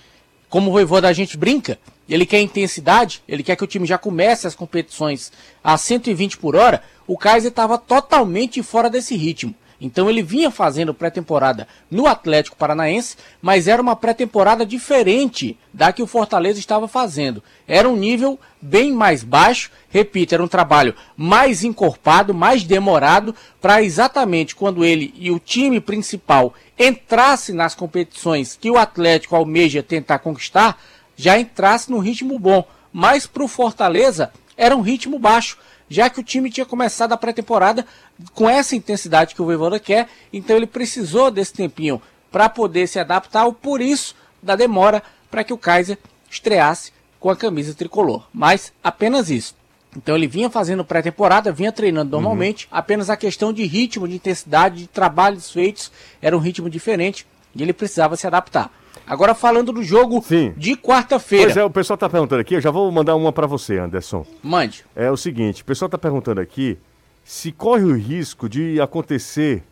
Como 0.48 0.70
o 0.70 0.72
Voivô 0.72 1.00
da 1.00 1.12
gente 1.12 1.36
brinca, 1.36 1.78
ele 2.08 2.26
quer 2.26 2.40
intensidade, 2.40 3.22
ele 3.26 3.42
quer 3.42 3.56
que 3.56 3.64
o 3.64 3.66
time 3.66 3.86
já 3.86 3.98
comece 3.98 4.46
as 4.46 4.54
competições 4.54 5.32
a 5.62 5.76
120 5.76 6.38
por 6.38 6.54
hora, 6.54 6.82
o 7.06 7.16
Kaiser 7.16 7.50
estava 7.50 7.78
totalmente 7.78 8.62
fora 8.62 8.90
desse 8.90 9.16
ritmo. 9.16 9.54
Então 9.84 10.08
ele 10.08 10.22
vinha 10.22 10.50
fazendo 10.50 10.94
pré-temporada 10.94 11.68
no 11.90 12.06
Atlético 12.06 12.56
Paranaense, 12.56 13.18
mas 13.42 13.68
era 13.68 13.82
uma 13.82 13.94
pré-temporada 13.94 14.64
diferente 14.64 15.58
da 15.74 15.92
que 15.92 16.02
o 16.02 16.06
Fortaleza 16.06 16.58
estava 16.58 16.88
fazendo. 16.88 17.42
Era 17.68 17.86
um 17.86 17.94
nível 17.94 18.40
bem 18.62 18.94
mais 18.94 19.22
baixo, 19.22 19.70
repito, 19.90 20.32
era 20.32 20.42
um 20.42 20.48
trabalho 20.48 20.94
mais 21.14 21.62
encorpado, 21.62 22.32
mais 22.32 22.64
demorado, 22.64 23.34
para 23.60 23.82
exatamente 23.82 24.56
quando 24.56 24.86
ele 24.86 25.12
e 25.18 25.30
o 25.30 25.38
time 25.38 25.78
principal 25.82 26.54
entrasse 26.78 27.52
nas 27.52 27.74
competições 27.74 28.56
que 28.58 28.70
o 28.70 28.78
Atlético 28.78 29.36
almeja 29.36 29.82
tentar 29.82 30.18
conquistar, 30.20 30.80
já 31.14 31.38
entrasse 31.38 31.90
no 31.90 31.98
ritmo 31.98 32.38
bom. 32.38 32.66
Mas 32.90 33.26
para 33.26 33.44
o 33.44 33.48
Fortaleza 33.48 34.32
era 34.56 34.74
um 34.74 34.80
ritmo 34.80 35.18
baixo 35.18 35.58
já 35.88 36.08
que 36.08 36.20
o 36.20 36.24
time 36.24 36.50
tinha 36.50 36.66
começado 36.66 37.12
a 37.12 37.16
pré-temporada 37.16 37.86
com 38.32 38.48
essa 38.48 38.76
intensidade 38.76 39.34
que 39.34 39.42
o 39.42 39.44
Voivoda 39.44 39.78
quer, 39.78 40.08
então 40.32 40.56
ele 40.56 40.66
precisou 40.66 41.30
desse 41.30 41.52
tempinho 41.52 42.00
para 42.30 42.48
poder 42.48 42.86
se 42.86 42.98
adaptar, 42.98 43.50
por 43.52 43.80
isso 43.80 44.14
da 44.42 44.56
demora 44.56 45.02
para 45.30 45.44
que 45.44 45.52
o 45.52 45.58
Kaiser 45.58 45.98
estreasse 46.30 46.92
com 47.18 47.30
a 47.30 47.36
camisa 47.36 47.74
tricolor. 47.74 48.26
Mas 48.32 48.72
apenas 48.82 49.30
isso. 49.30 49.54
Então 49.96 50.16
ele 50.16 50.26
vinha 50.26 50.50
fazendo 50.50 50.84
pré-temporada, 50.84 51.52
vinha 51.52 51.70
treinando 51.70 52.10
normalmente, 52.10 52.66
uhum. 52.66 52.78
apenas 52.78 53.08
a 53.08 53.16
questão 53.16 53.52
de 53.52 53.64
ritmo, 53.64 54.08
de 54.08 54.16
intensidade, 54.16 54.78
de 54.78 54.86
trabalhos 54.86 55.50
feitos 55.50 55.90
era 56.20 56.36
um 56.36 56.40
ritmo 56.40 56.68
diferente 56.68 57.26
e 57.54 57.62
ele 57.62 57.72
precisava 57.72 58.16
se 58.16 58.26
adaptar. 58.26 58.70
Agora 59.06 59.34
falando 59.34 59.72
do 59.72 59.82
jogo 59.82 60.22
Sim. 60.26 60.54
de 60.56 60.76
quarta-feira. 60.76 61.46
Pois 61.46 61.56
é, 61.56 61.64
o 61.64 61.70
pessoal 61.70 61.94
está 61.94 62.08
perguntando 62.08 62.40
aqui, 62.40 62.54
eu 62.54 62.60
já 62.60 62.70
vou 62.70 62.90
mandar 62.90 63.14
uma 63.14 63.32
para 63.32 63.46
você, 63.46 63.78
Anderson. 63.78 64.26
Mande. 64.42 64.84
É 64.96 65.10
o 65.10 65.16
seguinte, 65.16 65.62
o 65.62 65.64
pessoal 65.64 65.86
está 65.86 65.98
perguntando 65.98 66.40
aqui 66.40 66.78
se 67.24 67.50
corre 67.50 67.84
o 67.84 67.96
risco 67.96 68.48
de 68.48 68.80
acontecer 68.80 69.64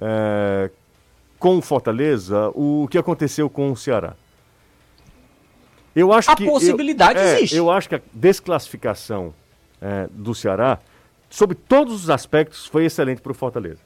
é, 0.00 0.70
com 1.38 1.56
o 1.56 1.62
Fortaleza 1.62 2.50
o 2.54 2.88
que 2.90 2.98
aconteceu 2.98 3.48
com 3.48 3.70
o 3.70 3.76
Ceará. 3.76 4.14
Eu 5.94 6.12
acho 6.12 6.30
a 6.30 6.36
que 6.36 6.44
possibilidade 6.44 7.18
eu, 7.18 7.24
é, 7.24 7.36
existe. 7.36 7.56
Eu 7.56 7.70
acho 7.70 7.88
que 7.88 7.94
a 7.94 8.00
desclassificação 8.12 9.32
é, 9.80 10.08
do 10.10 10.34
Ceará, 10.34 10.78
sob 11.30 11.54
todos 11.54 11.94
os 11.94 12.10
aspectos, 12.10 12.66
foi 12.66 12.84
excelente 12.84 13.22
para 13.22 13.32
o 13.32 13.34
Fortaleza. 13.34 13.80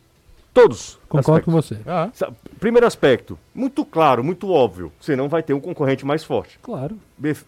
Todos. 0.53 0.99
Concordo 1.09 1.45
com 1.45 1.53
você. 1.53 1.79
Ah. 1.87 2.11
Primeiro 2.59 2.85
aspecto, 2.85 3.39
muito 3.55 3.85
claro, 3.85 4.25
muito 4.25 4.51
óbvio. 4.51 4.93
Você 5.01 5.15
não 5.15 5.29
vai 5.29 5.43
ter 5.45 5.55
um 5.55 5.61
concorrente 5.61 6.05
mais 6.05 6.25
forte. 6.25 6.59
Claro. 6.61 6.99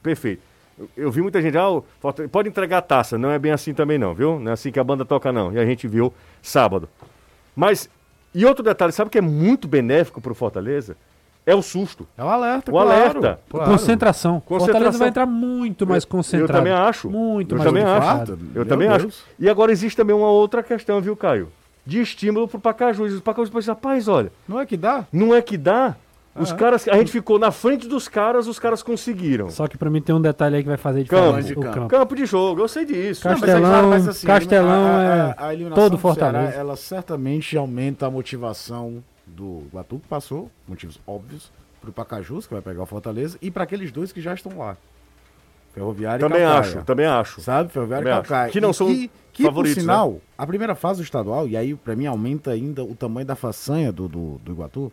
Perfeito. 0.00 0.42
Eu, 0.78 0.88
eu 0.96 1.10
vi 1.10 1.22
muita 1.22 1.40
gente, 1.40 1.56
ah, 1.56 1.82
pode 2.30 2.48
entregar 2.48 2.78
a 2.78 2.82
taça. 2.82 3.18
Não 3.18 3.30
é 3.30 3.38
bem 3.38 3.52
assim 3.52 3.74
também 3.74 3.98
não, 3.98 4.14
viu? 4.14 4.38
Não 4.38 4.50
é 4.50 4.54
assim 4.54 4.70
que 4.70 4.80
a 4.80 4.84
banda 4.84 5.04
toca 5.04 5.32
não. 5.32 5.52
E 5.52 5.58
a 5.58 5.64
gente 5.64 5.86
viu 5.86 6.12
sábado. 6.42 6.88
Mas, 7.54 7.88
e 8.34 8.44
outro 8.46 8.62
detalhe, 8.62 8.92
sabe 8.92 9.10
que 9.10 9.18
é 9.18 9.22
muito 9.22 9.68
benéfico 9.68 10.20
para 10.20 10.32
o 10.32 10.34
Fortaleza? 10.34 10.96
É 11.44 11.54
o 11.54 11.62
susto. 11.62 12.06
É 12.16 12.22
o 12.22 12.28
alerta, 12.28 12.70
O 12.70 12.74
claro, 12.74 12.90
alerta. 12.90 13.40
Claro. 13.50 13.70
Concentração. 13.70 14.40
Concentração. 14.40 14.66
Fortaleza 14.66 14.98
vai 14.98 15.08
entrar 15.08 15.26
muito 15.26 15.86
mais 15.86 16.04
concentrado. 16.04 16.52
Eu 16.52 16.56
também 16.56 16.72
acho. 16.72 17.10
Muito 17.10 17.54
eu 17.54 17.58
mais 17.58 17.68
também 17.68 17.82
acho. 17.82 18.38
Eu 18.54 18.64
também 18.64 18.88
Deus. 18.88 19.04
acho. 19.04 19.24
E 19.38 19.50
agora 19.50 19.72
existe 19.72 19.96
também 19.96 20.14
uma 20.14 20.30
outra 20.30 20.62
questão, 20.62 21.00
viu, 21.00 21.16
Caio? 21.16 21.48
de 21.84 22.00
estímulo 22.00 22.48
pro 22.48 22.60
Pacajus. 22.60 23.18
O 23.18 23.22
Pacajus 23.22 23.50
pensa, 23.50 23.72
rapaz, 23.72 24.08
olha. 24.08 24.32
Não 24.46 24.60
é 24.60 24.66
que 24.66 24.76
dá? 24.76 25.04
Não 25.12 25.34
é 25.34 25.42
que 25.42 25.56
dá. 25.56 25.96
Os 26.34 26.50
ah, 26.50 26.56
caras, 26.56 26.88
a 26.88 26.96
gente 26.96 27.12
ficou 27.12 27.38
na 27.38 27.50
frente 27.50 27.86
dos 27.86 28.08
caras, 28.08 28.46
os 28.46 28.58
caras 28.58 28.82
conseguiram. 28.82 29.50
Só 29.50 29.68
que 29.68 29.76
para 29.76 29.90
mim 29.90 30.00
tem 30.00 30.14
um 30.14 30.20
detalhe 30.20 30.56
aí 30.56 30.62
que 30.62 30.68
vai 30.68 30.78
fazer 30.78 31.02
diferença. 31.04 31.30
Campo, 31.30 31.42
de 31.46 31.54
campo. 31.54 31.74
campo. 31.74 31.88
campo 31.88 32.16
de 32.16 32.24
jogo, 32.24 32.62
eu 32.62 32.68
sei 32.68 32.86
disso. 32.86 33.22
Castelão, 33.22 33.90
mas, 33.90 34.08
assim, 34.08 34.26
Castelão 34.26 35.00
é 35.00 35.20
a, 35.20 35.36
a, 35.36 35.50
a 35.50 35.70
todo 35.74 35.98
Fortaleza. 35.98 36.46
Ceará, 36.46 36.58
ela 36.58 36.76
certamente 36.76 37.54
aumenta 37.56 38.06
a 38.06 38.10
motivação 38.10 39.04
do 39.26 39.64
Guatu, 39.72 39.98
que 39.98 40.08
passou, 40.08 40.50
motivos 40.66 40.98
óbvios, 41.06 41.50
pro 41.82 41.92
Pacajus, 41.92 42.46
que 42.46 42.54
vai 42.54 42.62
pegar 42.62 42.82
o 42.82 42.86
Fortaleza, 42.86 43.36
e 43.42 43.50
para 43.50 43.64
aqueles 43.64 43.92
dois 43.92 44.10
que 44.10 44.20
já 44.20 44.32
estão 44.32 44.56
lá. 44.56 44.76
Ferroviária 45.74 46.20
também 46.20 46.40
e 46.40 46.44
Calcaia. 46.44 46.60
acho, 46.60 46.84
também 46.84 47.06
acho. 47.06 47.40
Sabe? 47.40 47.72
Ferroviária 47.72 48.04
Também 48.04 48.18
e 48.18 48.22
Calcaia. 48.22 48.44
acho. 48.44 48.52
Que 48.52 48.60
não 48.60 48.70
E 48.70 48.74
são 48.74 48.86
que, 48.86 49.10
que 49.32 49.42
favoritos, 49.42 49.74
por 49.76 49.80
sinal, 49.80 50.20
a 50.36 50.46
primeira 50.46 50.74
fase 50.74 51.00
do 51.00 51.04
estadual, 51.04 51.48
e 51.48 51.56
aí 51.56 51.74
pra 51.74 51.96
mim 51.96 52.06
aumenta 52.06 52.50
ainda 52.50 52.82
o 52.84 52.94
tamanho 52.94 53.26
da 53.26 53.34
façanha 53.34 53.90
do, 53.90 54.08
do, 54.08 54.40
do 54.44 54.52
Iguatu, 54.52 54.92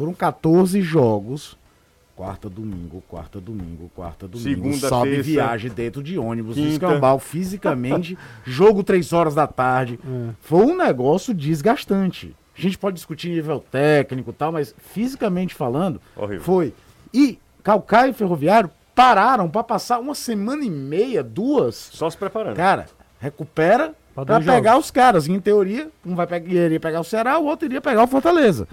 foram 0.00 0.14
14 0.14 0.80
jogos. 0.80 1.58
Quarta, 2.16 2.48
domingo, 2.48 3.02
quarta, 3.06 3.38
domingo, 3.38 3.90
quarta, 3.94 4.26
domingo. 4.26 4.48
Segunda, 4.48 4.88
sobe 4.88 5.10
terça, 5.10 5.22
viagem 5.22 5.70
dentro 5.70 6.02
de 6.02 6.18
ônibus, 6.18 6.54
quinta. 6.54 6.70
escambau 6.70 7.18
fisicamente, 7.18 8.16
jogo 8.44 8.82
três 8.82 9.12
horas 9.12 9.34
da 9.34 9.46
tarde. 9.46 9.98
Foi 10.40 10.64
um 10.64 10.76
negócio 10.76 11.34
desgastante. 11.34 12.34
A 12.56 12.60
gente 12.60 12.78
pode 12.78 12.96
discutir 12.96 13.28
nível 13.28 13.62
técnico 13.70 14.30
e 14.30 14.32
tal, 14.34 14.52
mas 14.52 14.74
fisicamente 14.78 15.54
falando, 15.54 16.00
Horrível. 16.16 16.44
foi. 16.44 16.74
E 17.12 17.38
Calcaia 17.62 18.10
e 18.10 18.14
Ferroviário 18.14 18.70
pararam 18.94 19.48
pra 19.50 19.62
passar 19.62 19.98
uma 19.98 20.14
semana 20.14 20.64
e 20.64 20.70
meia, 20.70 21.22
duas, 21.22 21.74
Só 21.74 22.08
se 22.08 22.16
preparando. 22.16 22.56
Cara, 22.56 22.86
recupera 23.18 23.94
dois 24.26 24.44
pegar 24.44 24.72
jogos. 24.72 24.86
os 24.86 24.90
caras. 24.90 25.28
Em 25.28 25.40
teoria, 25.40 25.90
um 26.04 26.14
vai 26.14 26.26
pegar, 26.26 26.50
iria 26.50 26.80
pegar 26.80 27.00
o 27.00 27.04
Ceará, 27.04 27.38
o 27.38 27.44
outro 27.46 27.66
iria 27.66 27.80
pegar 27.80 28.02
o 28.02 28.06
Fortaleza. 28.06 28.66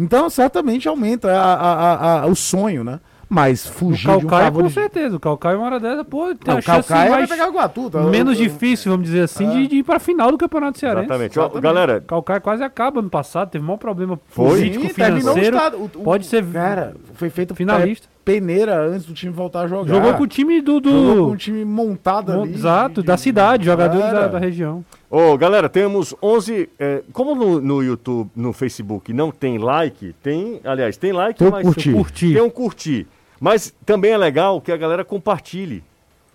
Então, 0.00 0.30
certamente 0.30 0.88
aumenta 0.88 1.30
a- 1.30 1.54
a- 1.54 1.72
a- 1.72 2.20
a- 2.22 2.26
o 2.26 2.34
sonho, 2.34 2.82
né? 2.82 3.00
Mas 3.32 3.64
O 3.64 3.72
fugir 3.72 4.00
de 4.00 4.08
um 4.08 4.20
Calcaia, 4.28 4.50
com 4.50 4.68
certeza. 4.70 5.16
O 5.16 5.20
Calcaia, 5.20 5.56
uma 5.56 5.66
hora 5.66 5.78
dessa, 5.78 6.04
pô, 6.04 6.34
tem 6.34 6.38
Não, 6.48 6.58
a 6.58 6.60
chance 6.60 6.88
Calcaia 6.88 7.10
vai 7.10 7.18
mais 7.20 7.30
pegar 7.30 7.48
o 7.48 7.52
tá? 7.88 8.00
menos 8.02 8.36
Eu- 8.36 8.44
eu- 8.44 8.50
difícil, 8.50 8.90
vamos 8.90 9.06
dizer 9.06 9.20
assim, 9.22 9.48
de, 9.50 9.68
de 9.68 9.76
ir 9.76 9.82
pra 9.84 10.00
final 10.00 10.32
do 10.32 10.38
Campeonato 10.38 10.80
Cearense. 10.80 11.04
Exatamente. 11.04 11.38
Exatamente. 11.38 11.62
galera, 11.62 11.98
O 11.98 12.02
Calcaia 12.08 12.40
quase 12.40 12.64
acaba 12.64 13.00
no 13.00 13.08
passado, 13.08 13.50
teve 13.50 13.62
um 13.62 13.68
maior 13.68 13.76
problema 13.78 14.18
Foi? 14.30 14.48
político, 14.58 14.84
Sim, 14.88 14.94
terminou 14.94 15.18
o 15.30 15.34
financeiro. 15.34 15.56
estado. 15.56 15.76
O- 15.76 15.84
o- 15.84 15.88
pode 16.02 16.26
ser 16.26 16.44
Cara, 16.46 16.96
foi 17.14 17.30
feito 17.30 17.54
finalista. 17.54 18.08
Peneira 18.32 18.80
antes 18.86 19.06
do 19.06 19.12
time 19.14 19.32
voltar 19.32 19.62
a 19.62 19.66
jogar. 19.66 19.92
Jogou 19.92 20.14
com 20.14 20.22
o 20.22 20.26
time 20.26 20.60
do. 20.60 20.80
do- 20.80 20.90
Jogou 20.90 21.26
com 21.28 21.32
um 21.32 21.36
time 21.36 21.64
montado 21.64 22.32
ali. 22.32 22.52
Exato, 22.54 23.00
de- 23.00 23.06
da 23.06 23.14
de- 23.16 23.20
cidade, 23.20 23.64
jogadores 23.64 24.12
da, 24.12 24.26
da 24.28 24.38
região. 24.38 24.84
Ô, 25.10 25.36
galera, 25.36 25.68
temos 25.68 26.14
11. 26.22 26.68
é, 26.78 27.02
como 27.12 27.34
no, 27.34 27.60
no 27.60 27.82
YouTube, 27.82 28.30
no 28.36 28.52
Facebook 28.52 29.12
não 29.12 29.30
tem 29.30 29.58
like, 29.58 30.14
tem. 30.22 30.60
Aliás, 30.64 30.96
tem 30.96 31.12
like, 31.12 31.38
Tem 31.38 31.48
o 31.48 31.50
mas 31.50 31.62
curtir. 31.64 31.92
Curtir. 31.92 32.32
tem 32.34 32.42
um 32.42 32.50
curtir. 32.50 33.06
Mas 33.40 33.74
também 33.86 34.12
é 34.12 34.16
legal 34.18 34.60
que 34.60 34.70
a 34.70 34.76
galera 34.76 35.04
compartilhe. 35.04 35.82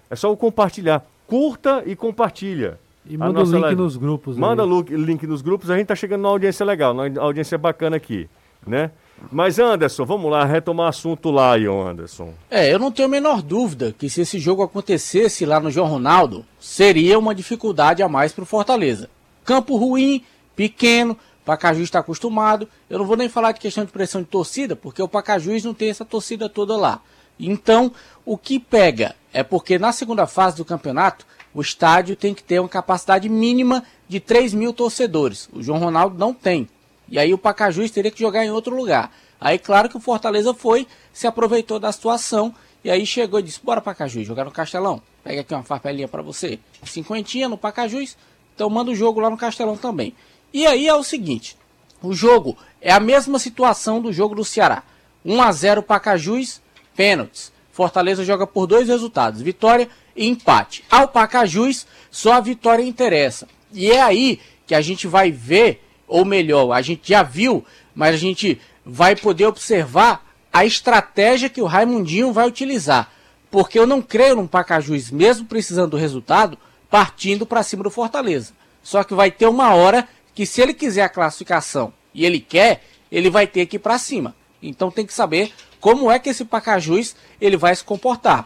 É 0.09 0.15
só 0.15 0.31
o 0.31 0.35
compartilhar. 0.37 1.03
Curta 1.27 1.83
e 1.85 1.95
compartilha. 1.95 2.77
E 3.07 3.15
manda 3.17 3.39
o 3.39 3.43
link 3.43 3.61
live. 3.61 3.75
nos 3.81 3.97
grupos. 3.97 4.35
Manda 4.37 4.65
o 4.65 4.77
link- 4.79 4.95
link 4.95 5.27
nos 5.27 5.41
grupos, 5.43 5.69
a 5.69 5.77
gente 5.77 5.87
tá 5.87 5.95
chegando 5.95 6.21
numa 6.21 6.31
audiência 6.31 6.65
legal, 6.65 6.93
numa 6.93 7.21
audiência 7.21 7.55
bacana 7.57 7.95
aqui, 7.95 8.27
né? 8.65 8.89
Mas 9.32 9.59
Anderson, 9.59 10.05
vamos 10.05 10.30
lá, 10.30 10.45
retomar 10.45 10.89
assunto 10.89 11.32
Lion, 11.32 11.88
Anderson. 11.88 12.34
É, 12.49 12.72
eu 12.72 12.78
não 12.78 12.91
tenho 12.91 13.07
a 13.07 13.11
menor 13.11 13.41
dúvida 13.41 13.93
que 13.97 14.09
se 14.09 14.22
esse 14.22 14.39
jogo 14.39 14.63
acontecesse 14.63 15.45
lá 15.45 15.59
no 15.59 15.72
João 15.72 15.88
Ronaldo, 15.88 16.45
seria 16.59 17.18
uma 17.18 17.34
dificuldade 17.34 18.03
a 18.03 18.09
mais 18.09 18.34
pro 18.34 18.45
Fortaleza. 18.45 19.09
Campo 19.43 19.78
ruim, 19.78 20.24
pequeno, 20.55 21.18
Pacajus 21.45 21.84
está 21.84 21.99
acostumado. 21.99 22.68
Eu 22.89 22.99
não 22.99 23.05
vou 23.05 23.16
nem 23.16 23.30
falar 23.30 23.51
de 23.51 23.59
questão 23.59 23.86
de 23.86 23.91
pressão 23.91 24.22
de 24.22 24.28
torcida, 24.28 24.76
porque 24.76 25.01
o 25.01 25.07
Pacajus 25.07 25.63
não 25.63 25.74
tem 25.74 25.89
essa 25.89 26.03
torcida 26.03 26.49
toda 26.49 26.76
lá. 26.76 27.01
Então, 27.39 27.91
o 28.26 28.38
que 28.38 28.59
pega 28.59 29.16
é 29.32 29.43
porque 29.43 29.78
na 29.78 29.91
segunda 29.91 30.26
fase 30.26 30.57
do 30.57 30.66
campeonato, 30.66 31.26
o 31.53 31.61
estádio 31.61 32.16
tem 32.16 32.34
que 32.34 32.43
ter 32.43 32.59
uma 32.59 32.70
capacidade 32.70 33.30
mínima 33.30 33.84
de 34.07 34.20
3 34.20 34.53
mil 34.53 34.74
torcedores. 34.74 35.47
O 35.53 35.61
João 35.61 35.80
Ronaldo 35.80 36.18
não 36.18 36.34
tem. 36.34 36.68
E 37.10 37.20
aí 37.20 37.34
o 37.34 37.38
Pacajus 37.38 37.91
teria 37.91 38.12
que 38.12 38.20
jogar 38.20 38.45
em 38.45 38.51
outro 38.51 38.76
lugar. 38.76 39.12
Aí, 39.39 39.60
claro 39.60 39.89
que 39.89 39.97
o 39.97 39.99
Fortaleza 39.99 40.53
foi, 40.53 40.88
se 41.14 41.28
aproveitou 41.28 41.80
da 41.80 41.91
situação 41.91 42.53
e 42.84 42.89
aí 42.91 43.06
chegou 43.06 43.39
e 43.39 43.43
disse: 43.43 43.60
Bora, 43.64 43.82
Pacajus, 43.82 44.28
jogar 44.28 44.45
no 44.45 44.51
Castelão. 44.51 45.01
Pega 45.24 45.41
aqui 45.41 45.53
uma 45.53 45.64
farpelinha 45.64 46.08
pra 46.08 46.22
você. 46.22 46.60
Cinquentinha 46.86 47.49
no 47.49 47.58
Pacajus, 47.58 48.16
então 48.53 48.70
manda 48.70 48.91
o 48.91 48.95
jogo 48.95 49.20
lá 49.20 49.30
no 49.30 49.38
Castelão 49.38 49.76
também. 49.76 50.14
E 50.53 50.68
aí 50.68 50.88
é 50.88 50.93
o 50.93 51.03
seguinte: 51.03 51.58
o 52.01 52.14
jogo 52.14 52.56
é 52.80 52.91
a 52.91 52.99
mesma 52.99 53.39
situação 53.39 53.99
do 53.99 54.14
jogo 54.14 54.36
do 54.36 54.45
Ceará. 54.45 54.84
1 55.26 55.41
a 55.41 55.51
0 55.51 55.82
Pacajus, 55.82 56.62
pênaltis. 56.95 57.51
Fortaleza 57.72 58.24
joga 58.24 58.45
por 58.45 58.68
dois 58.68 58.88
resultados: 58.88 59.41
vitória 59.41 59.89
e 60.16 60.28
empate. 60.28 60.84
Ao 60.89 61.08
Pacajus, 61.08 61.88
só 62.12 62.34
a 62.34 62.39
vitória 62.39 62.84
interessa. 62.84 63.47
E 63.74 63.91
é 63.91 64.01
aí 64.01 64.39
que 64.68 64.76
a 64.76 64.82
gente 64.82 65.08
vai 65.08 65.32
ver, 65.32 65.84
ou 66.08 66.26
melhor, 66.26 66.72
a 66.72 66.82
gente 66.82 67.10
já 67.10 67.24
viu, 67.24 67.66
mas 67.93 68.16
a 68.16 68.18
gente 68.18 68.60
vai 68.86 69.16
poder 69.16 69.45
observar 69.45 70.26
a 70.51 70.66
estratégia 70.66 71.49
que 71.49 71.62
o 71.62 71.66
Raimundinho 71.66 72.32
vai 72.32 72.47
utilizar. 72.47 73.12
Porque 73.49 73.80
eu 73.80 73.88
não 73.88 74.01
creio 74.01 74.36
num 74.36 74.47
Pacajus, 74.47 75.12
mesmo 75.12 75.45
precisando 75.45 75.91
do 75.91 75.97
resultado, 75.97 76.58
partindo 76.89 77.45
para 77.45 77.64
cima 77.64 77.84
do 77.84 77.89
Fortaleza. 77.89 78.53
Só 78.84 79.03
que 79.03 79.14
vai 79.14 79.32
ter 79.32 79.47
uma 79.47 79.74
hora 79.74 80.08
que, 80.34 80.45
se 80.45 80.62
ele 80.62 80.74
quiser 80.74 81.03
a 81.03 81.10
classificação 81.10 81.91
e 82.14 82.26
ele 82.26 82.39
quer, 82.39 82.84
ele 83.12 83.30
vai 83.30 83.47
ter 83.47 83.66
que 83.66 83.78
ir 83.78 83.80
para 83.80 83.97
cima. 83.97 84.36
Então 84.62 84.91
tem 84.91 85.06
que 85.06 85.14
saber 85.14 85.51
como 85.80 86.10
é 86.10 86.20
que 86.20 86.30
esse 86.30 86.45
Pacajus 86.45 87.16
ele 87.39 87.58
vai 87.58 87.76
se 87.76 87.84
comportar. 87.84 88.45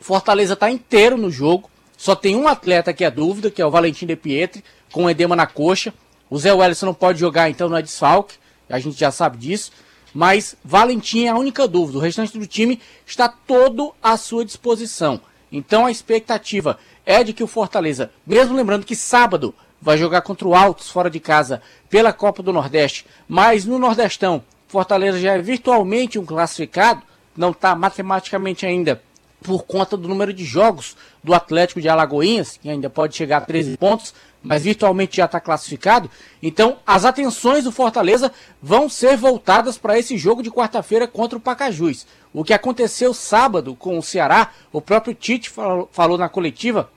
Fortaleza 0.00 0.54
está 0.54 0.70
inteiro 0.70 1.16
no 1.16 1.30
jogo. 1.30 1.70
Só 1.96 2.14
tem 2.14 2.36
um 2.36 2.46
atleta 2.46 2.92
que 2.92 3.04
é 3.04 3.10
dúvida, 3.10 3.50
que 3.50 3.60
é 3.60 3.66
o 3.66 3.70
Valentim 3.70 4.06
De 4.06 4.14
Pietri, 4.14 4.62
com 4.92 5.10
edema 5.10 5.34
na 5.34 5.46
coxa. 5.46 5.92
O 6.30 6.38
Zé 6.38 6.52
Wellison 6.52 6.86
não 6.86 6.94
pode 6.94 7.18
jogar, 7.18 7.48
então 7.48 7.68
não 7.68 7.76
é 7.76 7.82
desfalque. 7.82 8.36
A 8.68 8.78
gente 8.78 8.98
já 8.98 9.10
sabe 9.10 9.38
disso. 9.38 9.72
Mas 10.12 10.56
Valentim 10.64 11.24
é 11.24 11.28
a 11.28 11.36
única 11.36 11.68
dúvida. 11.68 11.98
O 11.98 12.00
restante 12.00 12.38
do 12.38 12.46
time 12.46 12.80
está 13.06 13.28
todo 13.28 13.94
à 14.02 14.16
sua 14.16 14.44
disposição. 14.44 15.20
Então 15.50 15.86
a 15.86 15.90
expectativa 15.90 16.78
é 17.06 17.24
de 17.24 17.32
que 17.32 17.42
o 17.42 17.46
Fortaleza, 17.46 18.10
mesmo 18.26 18.54
lembrando 18.54 18.84
que 18.84 18.94
sábado 18.94 19.54
vai 19.80 19.96
jogar 19.96 20.22
contra 20.22 20.46
o 20.46 20.54
Altos 20.54 20.90
fora 20.90 21.08
de 21.08 21.20
casa 21.20 21.62
pela 21.88 22.12
Copa 22.12 22.42
do 22.42 22.52
Nordeste, 22.52 23.06
mas 23.26 23.64
no 23.64 23.78
Nordestão, 23.78 24.42
Fortaleza 24.66 25.18
já 25.18 25.34
é 25.34 25.38
virtualmente 25.38 26.18
um 26.18 26.26
classificado, 26.26 27.02
não 27.36 27.50
está 27.50 27.74
matematicamente 27.74 28.66
ainda 28.66 29.00
por 29.42 29.64
conta 29.64 29.96
do 29.96 30.08
número 30.08 30.32
de 30.32 30.44
jogos 30.44 30.96
do 31.22 31.32
Atlético 31.32 31.80
de 31.80 31.88
Alagoinhas, 31.88 32.58
que 32.60 32.68
ainda 32.68 32.90
pode 32.90 33.16
chegar 33.16 33.38
a 33.38 33.40
13 33.40 33.76
pontos, 33.76 34.12
mas 34.42 34.62
virtualmente 34.62 35.16
já 35.16 35.24
está 35.24 35.40
classificado. 35.40 36.10
Então, 36.42 36.78
as 36.86 37.04
atenções 37.04 37.64
do 37.64 37.72
Fortaleza 37.72 38.32
vão 38.62 38.88
ser 38.88 39.16
voltadas 39.16 39.76
para 39.76 39.98
esse 39.98 40.16
jogo 40.16 40.42
de 40.42 40.50
quarta-feira 40.50 41.06
contra 41.06 41.38
o 41.38 41.40
Pacajus. 41.40 42.06
O 42.32 42.44
que 42.44 42.52
aconteceu 42.52 43.12
sábado 43.12 43.74
com 43.74 43.98
o 43.98 44.02
Ceará, 44.02 44.52
o 44.72 44.80
próprio 44.80 45.14
Tite 45.14 45.50
falou, 45.50 46.18
na 46.18 46.28
coletiva, 46.28 46.90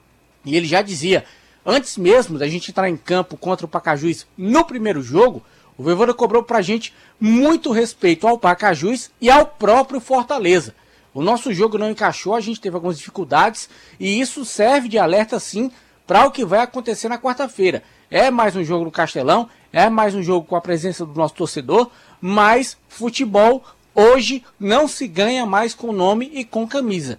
e 0.46 0.56
ele 0.56 0.68
já 0.68 0.82
dizia, 0.82 1.26
antes 1.66 1.98
mesmo 1.98 2.38
da 2.38 2.48
gente 2.48 2.72
entrar 2.72 2.90
em 2.90 2.98
campo 2.98 3.38
contra 3.38 3.66
o 3.66 3.70
Pacajus 3.70 4.28
no 4.38 4.66
primeiro 4.66 5.02
jogo, 5.02 5.44
o 5.78 5.84
Voivoda 5.84 6.14
cobrou 6.14 6.44
pra 6.44 6.62
gente 6.62 6.94
muito 7.20 7.72
respeito 7.72 8.28
ao 8.28 8.38
Pacajus 8.38 9.10
e 9.20 9.30
ao 9.30 9.46
próprio 9.46 10.00
Fortaleza. 10.00 10.76
O 11.14 11.22
nosso 11.22 11.54
jogo 11.54 11.78
não 11.78 11.90
encaixou, 11.90 12.36
a 12.36 12.42
gente 12.42 12.62
teve 12.62 12.76
algumas 12.76 12.98
dificuldades 12.98 13.70
e 14.00 14.20
isso 14.20 14.46
serve 14.46 14.88
de 14.88 14.98
alerta 14.98 15.40
sim 15.40 15.72
para 16.12 16.28
o 16.28 16.32
que 16.32 16.44
vai 16.44 16.60
acontecer 16.60 17.08
na 17.08 17.18
quarta-feira. 17.18 17.82
É 18.10 18.30
mais 18.30 18.54
um 18.54 18.66
jogo 18.66 18.84
no 18.84 18.92
Castelão, 18.92 19.48
é 19.72 19.90
mais 19.90 20.14
um 20.14 20.22
jogo 20.22 20.46
com 20.46 20.58
a 20.58 20.62
presença 20.62 21.06
do 21.06 21.18
nosso 21.18 21.36
torcedor, 21.36 21.90
mas 22.20 22.78
futebol 22.90 23.64
hoje 23.96 24.44
não 24.60 24.90
se 24.90 25.08
ganha 25.08 25.46
mais 25.46 25.74
com 25.74 25.94
nome 25.94 26.30
e 26.34 26.44
com 26.44 26.68
camisa. 26.68 27.18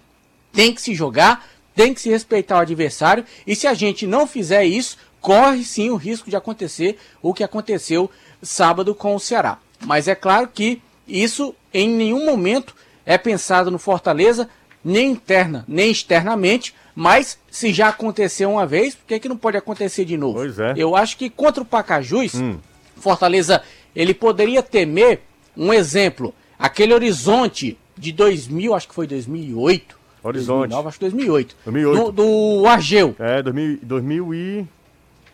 Tem 0.51 0.71
que 0.71 0.79
se 0.79 0.93
jogar, 0.93 1.43
tem 1.73 1.91
que 1.91 2.01
se 2.01 2.09
respeitar 2.11 2.57
o 2.57 2.61
adversário 2.61 3.25
e 3.47 3.55
se 3.55 3.65
a 3.65 3.73
gente 3.73 4.05
não 4.05 4.27
fizer 4.27 4.63
isso, 4.63 4.99
corre 5.19 5.63
sim 5.63 5.89
o 5.89 5.95
risco 5.95 6.29
de 6.29 6.35
acontecer 6.35 6.99
o 7.19 7.33
que 7.33 7.43
aconteceu 7.43 8.11
sábado 8.43 8.93
com 8.93 9.15
o 9.15 9.19
Ceará. 9.19 9.57
Mas 9.83 10.07
é 10.07 10.13
claro 10.13 10.47
que 10.47 10.79
isso 11.07 11.55
em 11.73 11.89
nenhum 11.89 12.27
momento 12.27 12.75
é 13.07 13.17
pensado 13.17 13.71
no 13.71 13.79
Fortaleza, 13.79 14.47
nem 14.83 15.11
interna, 15.11 15.63
nem 15.67 15.91
externamente, 15.91 16.73
mas 16.95 17.39
se 17.49 17.73
já 17.73 17.89
aconteceu 17.89 18.51
uma 18.51 18.65
vez, 18.65 18.95
por 18.95 19.05
que, 19.07 19.19
que 19.19 19.29
não 19.29 19.37
pode 19.37 19.57
acontecer 19.57 20.05
de 20.05 20.17
novo? 20.17 20.35
Pois 20.35 20.59
é. 20.59 20.73
Eu 20.75 20.95
acho 20.95 21.17
que 21.17 21.29
contra 21.29 21.61
o 21.63 21.65
Pacajus, 21.65 22.33
Fortaleza, 22.97 23.61
ele 23.95 24.13
poderia 24.13 24.61
temer 24.61 25.21
um 25.55 25.73
exemplo, 25.73 26.33
aquele 26.57 26.93
horizonte 26.93 27.77
de 27.97 28.11
2000, 28.11 28.73
acho 28.73 28.87
que 28.87 28.95
foi 28.95 29.07
2008. 29.07 29.97
Horizonte. 30.23 30.69
2009, 30.69 30.87
acho 30.87 30.97
que 30.97 31.05
2008. 31.05 31.55
2008. 31.65 32.03
Do, 32.03 32.11
do 32.11 32.67
Argeu, 32.67 33.15
É, 33.19 33.41
2000, 33.41 33.79
2000 33.83 34.33
e. 34.33 34.67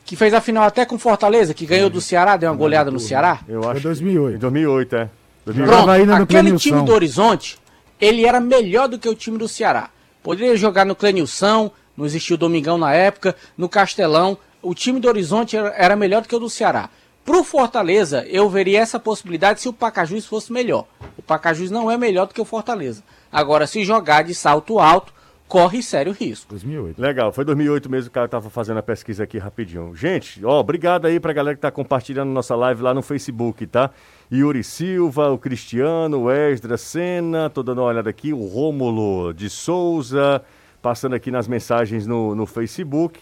que 0.03 0.15
fez 0.15 0.33
a 0.33 0.41
final 0.41 0.63
até 0.63 0.83
com 0.85 0.97
Fortaleza, 0.97 1.53
que 1.53 1.65
ganhou 1.65 1.89
do 1.89 2.01
Ceará, 2.01 2.35
deu 2.37 2.49
uma 2.49 2.57
goleada 2.57 2.89
no 2.89 2.99
Ceará. 2.99 3.39
Eu 3.47 3.61
Foi 3.61 3.71
acho. 3.73 3.81
2008. 3.81 4.35
Em 4.35 4.39
2008, 4.39 4.95
é. 4.95 5.09
2008. 5.45 5.77
Jogava 5.77 6.05
Pronto, 6.05 6.23
aquele 6.23 6.57
time 6.57 6.83
do 6.83 6.91
Horizonte, 6.91 7.58
ele 7.99 8.25
era 8.25 8.39
melhor 8.39 8.87
do 8.87 8.97
que 8.97 9.09
o 9.09 9.15
time 9.15 9.37
do 9.37 9.47
Ceará. 9.47 9.89
Poderia 10.23 10.55
jogar 10.55 10.85
no 10.85 10.95
Clenilson, 10.95 11.71
não 11.95 12.05
existia 12.05 12.35
o 12.35 12.39
Domingão 12.39 12.77
na 12.77 12.93
época, 12.93 13.35
no 13.57 13.67
Castelão. 13.67 14.37
O 14.61 14.73
time 14.73 14.99
do 14.99 15.07
Horizonte 15.07 15.57
era, 15.57 15.95
melhor 15.95 16.21
do 16.21 16.27
que 16.27 16.35
o 16.35 16.39
do 16.39 16.49
Ceará. 16.49 16.89
Pro 17.25 17.43
Fortaleza, 17.43 18.25
eu 18.27 18.49
veria 18.49 18.79
essa 18.79 18.99
possibilidade 18.99 19.61
se 19.61 19.69
o 19.69 19.73
Pacajus 19.73 20.25
fosse 20.25 20.51
melhor. 20.51 20.85
O 21.17 21.21
Pacajus 21.21 21.69
não 21.69 21.91
é 21.91 21.97
melhor 21.97 22.27
do 22.27 22.33
que 22.33 22.41
o 22.41 22.45
Fortaleza. 22.45 23.03
Agora, 23.31 23.67
se 23.67 23.83
jogar 23.83 24.23
de 24.23 24.33
salto 24.33 24.79
alto, 24.79 25.13
corre 25.47 25.81
sério 25.81 26.11
risco. 26.11 26.49
2008. 26.49 27.01
Legal, 27.01 27.31
foi 27.31 27.43
2008 27.43 27.89
mesmo 27.89 28.05
que 28.05 28.11
o 28.11 28.13
cara 28.13 28.27
tava 28.27 28.49
fazendo 28.49 28.77
a 28.77 28.83
pesquisa 28.83 29.23
aqui 29.23 29.37
rapidinho. 29.37 29.95
Gente, 29.95 30.43
ó, 30.45 30.59
obrigado 30.59 31.05
aí 31.05 31.19
pra 31.19 31.33
galera 31.33 31.55
que 31.55 31.61
tá 31.61 31.71
compartilhando 31.71 32.29
nossa 32.29 32.55
live 32.55 32.81
lá 32.81 32.93
no 32.93 33.01
Facebook, 33.01 33.65
tá? 33.67 33.91
Yuri 34.31 34.63
Silva, 34.63 35.31
o 35.31 35.39
Cristiano, 35.39 36.25
o 36.25 36.31
Esdra 36.31 36.77
Senna, 36.77 37.49
tô 37.49 37.63
dando 37.63 37.79
uma 37.79 37.87
olhada 37.87 38.11
aqui, 38.11 38.31
o 38.31 38.45
Rômulo 38.45 39.33
de 39.33 39.49
Souza, 39.49 40.43
passando 40.83 41.15
aqui 41.15 41.31
nas 41.31 41.47
mensagens 41.47 42.05
no, 42.05 42.35
no 42.35 42.45
Facebook. 42.45 43.19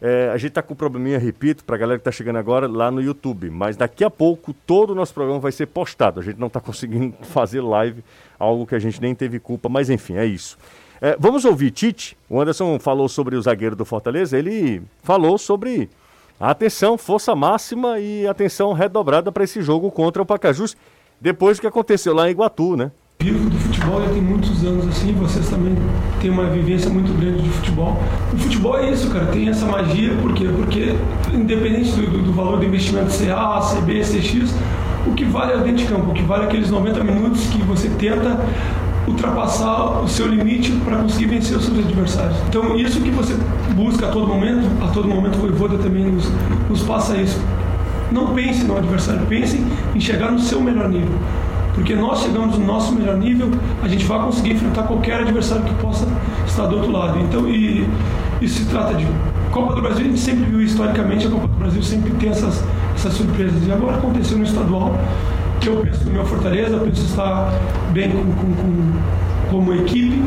É, 0.00 0.30
a 0.32 0.38
gente 0.38 0.52
tá 0.52 0.62
com 0.62 0.72
um 0.72 0.76
probleminha, 0.76 1.18
repito, 1.18 1.62
pra 1.62 1.76
galera 1.76 1.98
que 1.98 2.04
tá 2.04 2.10
chegando 2.10 2.36
agora 2.36 2.66
lá 2.66 2.90
no 2.90 3.02
YouTube, 3.02 3.50
mas 3.50 3.76
daqui 3.76 4.02
a 4.02 4.08
pouco 4.08 4.54
todo 4.54 4.90
o 4.90 4.94
nosso 4.94 5.12
programa 5.12 5.38
vai 5.38 5.52
ser 5.52 5.66
postado. 5.66 6.18
A 6.18 6.22
gente 6.22 6.40
não 6.40 6.48
tá 6.48 6.60
conseguindo 6.62 7.14
fazer 7.24 7.60
live, 7.60 8.02
algo 8.38 8.66
que 8.66 8.74
a 8.74 8.78
gente 8.78 9.02
nem 9.02 9.14
teve 9.14 9.38
culpa, 9.38 9.68
mas 9.68 9.90
enfim, 9.90 10.14
é 10.14 10.24
isso. 10.24 10.56
É, 10.98 11.14
vamos 11.20 11.44
ouvir 11.44 11.72
Tite. 11.72 12.16
O 12.26 12.40
Anderson 12.40 12.78
falou 12.78 13.06
sobre 13.06 13.36
o 13.36 13.42
zagueiro 13.42 13.76
do 13.76 13.84
Fortaleza. 13.84 14.38
Ele 14.38 14.82
falou 15.02 15.36
sobre 15.36 15.90
atenção, 16.40 16.96
força 16.96 17.34
máxima 17.34 17.98
e 17.98 18.26
atenção 18.26 18.72
redobrada 18.72 19.32
para 19.32 19.44
esse 19.44 19.60
jogo 19.62 19.90
contra 19.90 20.22
o 20.22 20.26
Pacajus, 20.26 20.76
depois 21.20 21.58
do 21.58 21.62
que 21.62 21.66
aconteceu 21.66 22.14
lá 22.14 22.28
em 22.28 22.30
Iguatu, 22.30 22.76
né? 22.76 22.90
Vivo 23.20 23.50
do 23.50 23.58
futebol 23.58 24.00
já 24.00 24.10
tem 24.10 24.22
muitos 24.22 24.64
anos 24.64 24.86
assim, 24.86 25.12
vocês 25.14 25.48
também 25.50 25.74
têm 26.20 26.30
uma 26.30 26.44
vivência 26.44 26.88
muito 26.88 27.12
grande 27.18 27.42
de 27.42 27.48
futebol. 27.50 27.96
O 28.32 28.38
futebol 28.38 28.78
é 28.78 28.90
isso, 28.90 29.10
cara, 29.10 29.26
tem 29.26 29.48
essa 29.48 29.66
magia, 29.66 30.14
por 30.22 30.32
quê? 30.34 30.48
Porque 30.54 30.94
independente 31.34 31.90
do, 31.92 32.08
do, 32.08 32.22
do 32.22 32.32
valor 32.32 32.58
do 32.58 32.64
investimento 32.64 33.10
ser 33.10 33.32
A, 33.32 33.60
CB, 33.60 34.02
CX, 34.02 34.54
o 35.04 35.14
que 35.14 35.24
vale 35.24 35.52
é 35.52 35.56
o 35.56 35.60
dentro 35.60 35.78
de 35.78 35.86
campo, 35.86 36.12
o 36.12 36.14
que 36.14 36.22
vale 36.22 36.44
é 36.44 36.46
aqueles 36.46 36.70
90 36.70 37.02
minutos 37.02 37.46
que 37.48 37.60
você 37.62 37.88
tenta 37.98 38.38
ultrapassar 39.08 40.02
o 40.02 40.08
seu 40.08 40.26
limite 40.26 40.72
para 40.84 40.96
conseguir 40.96 41.26
vencer 41.26 41.56
os 41.56 41.64
seus 41.64 41.78
adversários. 41.78 42.36
Então, 42.48 42.76
isso 42.76 43.00
que 43.00 43.10
você 43.10 43.34
busca 43.74 44.06
a 44.06 44.10
todo 44.10 44.26
momento, 44.26 44.66
a 44.82 44.88
todo 44.88 45.08
momento 45.08 45.36
o 45.36 45.40
Voivoda 45.40 45.78
também 45.78 46.04
nos, 46.04 46.30
nos 46.68 46.82
passa 46.82 47.16
isso. 47.16 47.40
Não 48.10 48.34
pense 48.34 48.64
no 48.64 48.76
adversário, 48.76 49.26
pense 49.26 49.62
em 49.94 50.00
chegar 50.00 50.30
no 50.30 50.38
seu 50.38 50.60
melhor 50.60 50.88
nível. 50.88 51.18
Porque 51.74 51.94
nós 51.94 52.22
chegamos 52.22 52.58
no 52.58 52.66
nosso 52.66 52.92
melhor 52.92 53.16
nível, 53.16 53.50
a 53.82 53.88
gente 53.88 54.04
vai 54.04 54.20
conseguir 54.20 54.52
enfrentar 54.52 54.82
qualquer 54.84 55.20
adversário 55.20 55.64
que 55.64 55.74
possa 55.74 56.08
estar 56.46 56.66
do 56.66 56.76
outro 56.76 56.90
lado. 56.90 57.20
Então, 57.20 57.48
e 57.48 57.88
isso 58.40 58.60
se 58.60 58.66
trata 58.66 58.94
de 58.94 59.06
Copa 59.50 59.74
do 59.74 59.82
Brasil, 59.82 60.04
a 60.04 60.08
gente 60.08 60.18
sempre 60.18 60.44
viu 60.44 60.60
historicamente, 60.60 61.26
a 61.26 61.30
Copa 61.30 61.46
do 61.46 61.54
Brasil 61.54 61.82
sempre 61.82 62.10
tem 62.12 62.30
essas, 62.30 62.64
essas 62.94 63.12
surpresas. 63.12 63.66
E 63.66 63.70
agora 63.70 63.96
aconteceu 63.96 64.38
no 64.38 64.44
estadual, 64.44 64.92
que 65.60 65.68
eu 65.68 65.82
penso 65.82 66.04
no 66.04 66.12
meu 66.12 66.24
Fortaleza, 66.24 66.76
eu 66.76 66.88
estar 66.88 67.52
bem 67.92 68.10
com, 68.10 68.24
com, 68.24 68.54
com, 68.54 69.50
como 69.50 69.74
equipe 69.74 70.22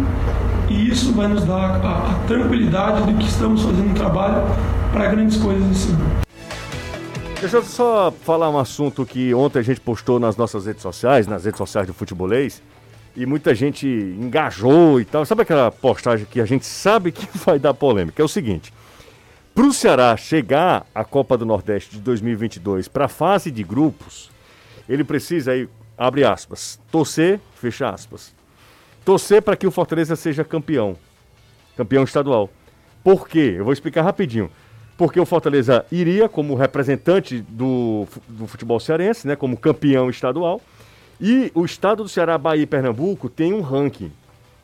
e 0.70 0.90
isso 0.90 1.14
vai 1.14 1.28
nos 1.28 1.46
dar 1.46 1.82
a, 1.84 2.12
a, 2.12 2.14
tranquilidade 2.28 3.06
de 3.06 3.18
que 3.18 3.26
estamos 3.26 3.62
fazendo 3.62 3.92
um 3.92 3.94
trabalho 3.94 4.44
para 4.92 5.08
grandes 5.08 5.38
coisas 5.38 5.72
esse 5.72 5.90
ano. 5.92 6.22
Deixa 7.40 7.58
eu 7.58 7.64
só 7.64 8.12
falar 8.12 8.50
um 8.50 8.60
assunto 8.60 9.06
que 9.06 9.34
ontem 9.34 9.60
a 9.60 9.64
gente 9.64 9.80
postou 9.80 10.20
nas 10.20 10.38
nossas 10.38 10.66
redes 10.66 10.82
sociais, 10.82 11.28
nas 11.28 11.46
redes 11.46 11.58
sociais 11.58 11.88
do 11.88 11.94
Futebolês, 11.94 12.62
e 13.16 13.26
muita 13.26 13.56
gente 13.56 13.88
engajou 13.88 15.00
e 15.02 15.06
tal. 15.06 15.26
Sabe 15.26 15.42
aquela 15.42 15.72
postagem 15.72 16.28
que 16.30 16.40
a 16.40 16.46
gente 16.46 16.66
sabe 16.66 17.12
que 17.12 17.28
vai 17.40 17.58
dar 17.58 17.74
polêmica? 17.74 18.22
É 18.22 18.26
o 18.26 18.28
seguinte: 18.28 18.72
para 19.56 19.66
o 19.66 19.74
Ceará 19.74 20.16
chegar 20.16 20.86
à 20.94 21.04
Copa 21.04 21.38
do 21.38 21.46
Nordeste 21.46 21.96
de 21.96 22.02
2022 22.02 22.88
para 22.88 23.06
a 23.06 23.10
fase 23.10 23.50
de 23.50 23.64
grupos, 23.64 24.30
ele 24.88 25.04
precisa 25.04 25.52
aí, 25.52 25.68
abre 25.98 26.24
aspas, 26.24 26.80
torcer, 26.92 27.40
fecha 27.56 27.90
aspas. 27.90 28.34
Torcer 29.04 29.42
para 29.42 29.56
que 29.56 29.66
o 29.66 29.72
Fortaleza 29.72 30.16
seja 30.16 30.44
campeão, 30.44 30.96
campeão 31.76 32.04
estadual. 32.04 32.50
Por 33.04 33.28
quê? 33.28 33.56
Eu 33.58 33.64
vou 33.64 33.74
explicar 33.74 34.04
rapidinho. 34.04 34.50
Porque 34.98 35.20
o 35.20 35.26
Fortaleza 35.26 35.84
iria 35.92 36.30
como 36.30 36.54
representante 36.54 37.44
do, 37.50 38.08
do 38.28 38.46
futebol 38.46 38.80
cearense, 38.80 39.28
né, 39.28 39.36
como 39.36 39.58
campeão 39.58 40.10
estadual. 40.10 40.62
E 41.20 41.52
o 41.56 41.66
estado 41.66 42.04
do 42.04 42.10
Ceará, 42.10 42.38
Bahia 42.38 42.64
e 42.64 42.68
Pernambuco 42.68 43.28
tem 43.28 43.54
um 43.54 43.62
ranking. 43.62 44.12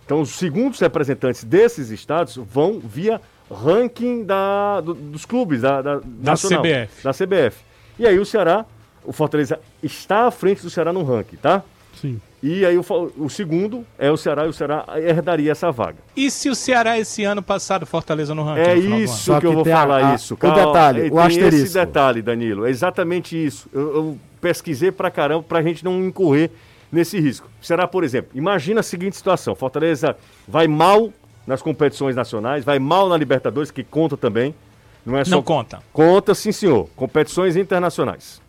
Então, 0.05 0.21
os 0.21 0.29
segundos 0.29 0.79
representantes 0.79 1.43
desses 1.43 1.89
estados 1.89 2.35
vão 2.35 2.79
via 2.79 3.19
ranking 3.51 4.23
da, 4.23 4.79
do, 4.81 4.93
dos 4.93 5.25
clubes 5.25 5.61
da, 5.61 5.81
da, 5.81 5.99
da 6.03 6.33
CBF. 6.33 7.03
Da 7.03 7.11
CBF. 7.11 7.63
E 7.99 8.05
aí 8.05 8.19
o 8.19 8.25
Ceará 8.25 8.65
o 9.03 9.13
Fortaleza 9.13 9.59
está 9.81 10.27
à 10.27 10.31
frente 10.31 10.61
do 10.61 10.69
Ceará 10.69 10.91
no 10.91 11.03
ranking, 11.03 11.37
tá? 11.37 11.63
Sim. 11.99 12.19
E 12.41 12.63
aí 12.63 12.77
o, 12.77 12.85
o, 13.17 13.29
segundo 13.29 13.83
é 13.97 14.11
o 14.11 14.17
Ceará 14.17 14.45
e 14.45 14.49
o 14.49 14.53
Ceará 14.53 14.85
herdaria 14.97 15.51
essa 15.51 15.71
vaga. 15.71 15.97
E 16.15 16.29
se 16.29 16.49
o 16.49 16.55
Ceará 16.55 16.99
esse 16.99 17.23
ano 17.23 17.41
passado 17.41 17.85
Fortaleza 17.85 18.35
no 18.35 18.43
ranking? 18.43 18.61
É 18.61 18.75
no 18.75 18.99
isso 18.99 19.33
que, 19.33 19.39
que 19.39 19.47
eu 19.47 19.53
vou 19.53 19.65
falar 19.65 20.11
a, 20.11 20.15
isso. 20.15 20.35
O 20.35 20.37
Calma, 20.37 20.67
detalhe, 20.67 21.09
o 21.09 21.19
asterisco. 21.19 21.65
esse 21.65 21.73
detalhe, 21.73 22.21
Danilo. 22.21 22.67
É 22.67 22.69
exatamente 22.69 23.35
isso. 23.35 23.67
Eu, 23.73 23.95
eu 23.95 24.17
pesquisei 24.39 24.91
pra 24.91 25.09
caramba 25.09 25.43
pra 25.43 25.63
gente 25.63 25.83
não 25.83 26.03
incorrer 26.03 26.51
nesse 26.91 27.19
risco. 27.19 27.49
Será, 27.59 27.87
por 27.87 28.03
exemplo, 28.03 28.31
imagina 28.35 28.81
a 28.81 28.83
seguinte 28.83 29.17
situação: 29.17 29.55
Fortaleza 29.55 30.15
vai 30.47 30.67
mal 30.67 31.11
nas 31.47 31.61
competições 31.61 32.15
nacionais, 32.15 32.63
vai 32.63 32.77
mal 32.77 33.09
na 33.09 33.17
Libertadores, 33.17 33.71
que 33.71 33.83
conta 33.83 34.15
também. 34.15 34.53
Não 35.03 35.17
é 35.17 35.25
só. 35.25 35.31
Não 35.31 35.41
conta. 35.41 35.81
Conta, 35.91 36.35
sim, 36.35 36.51
senhor. 36.51 36.87
Competições 36.95 37.55
internacionais. 37.55 38.41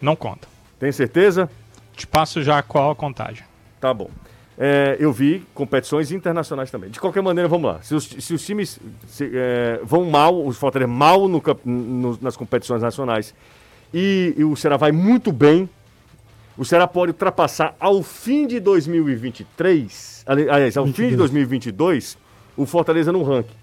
Não 0.00 0.16
conta. 0.16 0.48
Tem 0.78 0.92
certeza? 0.92 1.50
Te 1.94 2.06
passo 2.06 2.42
já 2.42 2.62
qual 2.62 2.90
a 2.90 2.94
contagem. 2.94 3.44
Tá 3.80 3.92
bom. 3.92 4.10
É, 4.58 4.96
eu 4.98 5.12
vi 5.12 5.44
competições 5.54 6.10
internacionais 6.10 6.70
também. 6.70 6.88
De 6.88 6.98
qualquer 6.98 7.22
maneira, 7.22 7.48
vamos 7.48 7.70
lá. 7.70 7.82
Se 7.82 7.94
os, 7.94 8.04
se 8.04 8.32
os 8.32 8.44
times 8.44 8.78
se, 9.06 9.30
é, 9.34 9.80
vão 9.82 10.04
mal, 10.06 10.46
os 10.46 10.56
Fortaleza 10.56 10.90
mal 10.90 11.28
no, 11.28 11.42
no, 11.64 12.18
nas 12.22 12.36
competições 12.36 12.80
nacionais 12.80 13.34
e, 13.92 14.34
e, 14.36 14.44
o 14.44 14.56
Ceará 14.56 14.76
vai 14.76 14.92
muito 14.92 15.30
bem, 15.30 15.68
o 16.56 16.64
Ceará 16.64 16.86
pode 16.86 17.12
ultrapassar 17.12 17.74
ao 17.78 18.02
fim 18.02 18.46
de 18.46 18.58
2023, 18.58 20.24
aliás, 20.26 20.76
ao 20.76 20.86
22. 20.86 21.06
fim 21.06 21.10
de 21.10 21.16
2022, 21.16 22.18
o 22.56 22.64
Fortaleza 22.64 23.12
no 23.12 23.22
ranking, 23.22 23.54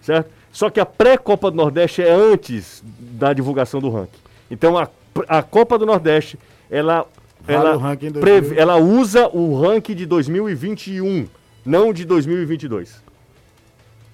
certo? 0.00 0.30
Só 0.50 0.68
que 0.68 0.80
a 0.80 0.86
pré-Copa 0.86 1.50
do 1.50 1.56
Nordeste 1.56 2.02
é 2.02 2.10
antes 2.12 2.82
da 2.84 3.32
divulgação 3.32 3.80
do 3.80 3.88
ranking. 3.90 4.20
Então 4.50 4.76
a 4.76 4.88
a 5.28 5.42
Copa 5.42 5.78
do 5.78 5.86
Nordeste, 5.86 6.38
ela, 6.70 7.06
vale 7.40 7.68
ela, 7.68 7.96
preve, 8.20 8.58
ela 8.58 8.76
usa 8.76 9.28
o 9.28 9.60
ranking 9.60 9.94
de 9.94 10.06
2021, 10.06 11.26
não 11.64 11.92
de 11.92 12.04
2022. 12.04 13.02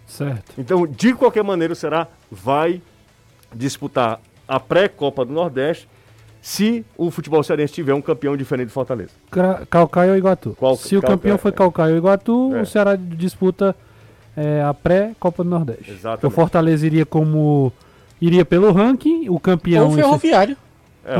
Certo. 0.07 0.53
Então, 0.57 0.87
de 0.87 1.15
qualquer 1.15 1.45
maneira, 1.45 1.73
o 1.73 1.77
Ceará 1.77 2.09
vai 2.31 2.81
disputar 3.55 4.21
a 4.47 4.59
pré-Copa 4.59 5.25
do 5.25 5.33
Nordeste 5.33 5.89
se 6.41 6.85
o 6.97 7.11
futebol 7.11 7.43
cearense 7.43 7.75
tiver 7.75 7.93
um 7.93 8.01
campeão 8.01 8.37
diferente 8.37 8.69
do 8.69 8.73
Fortaleza. 8.73 9.11
Calcaia 9.69 10.13
ou 10.13 10.17
Iguatu. 10.17 10.57
Qual, 10.59 10.77
se 10.77 10.97
o 10.97 11.03
campeão 11.03 11.35
é, 11.35 11.39
for 11.39 11.53
Calcaia 11.53 11.93
ou 11.93 11.99
Iguatu, 11.99 12.55
é. 12.55 12.63
o 12.63 12.67
Ceará 12.67 12.97
disputa 12.97 13.77
é, 14.37 14.63
a 14.63 14.73
pré-Copa 14.73 15.45
do 15.45 15.51
Nordeste. 15.51 15.91
Exatamente. 15.91 16.27
O 16.27 16.31
Fortaleza 16.31 16.87
iria 16.87 17.05
como 17.05 17.73
iria 18.21 18.45
pelo 18.45 18.73
ranking, 18.73 19.29
o 19.29 19.39
campeão... 19.39 19.87
Ou 19.87 19.93
ferroviário. 19.93 20.57
É, 21.09 21.19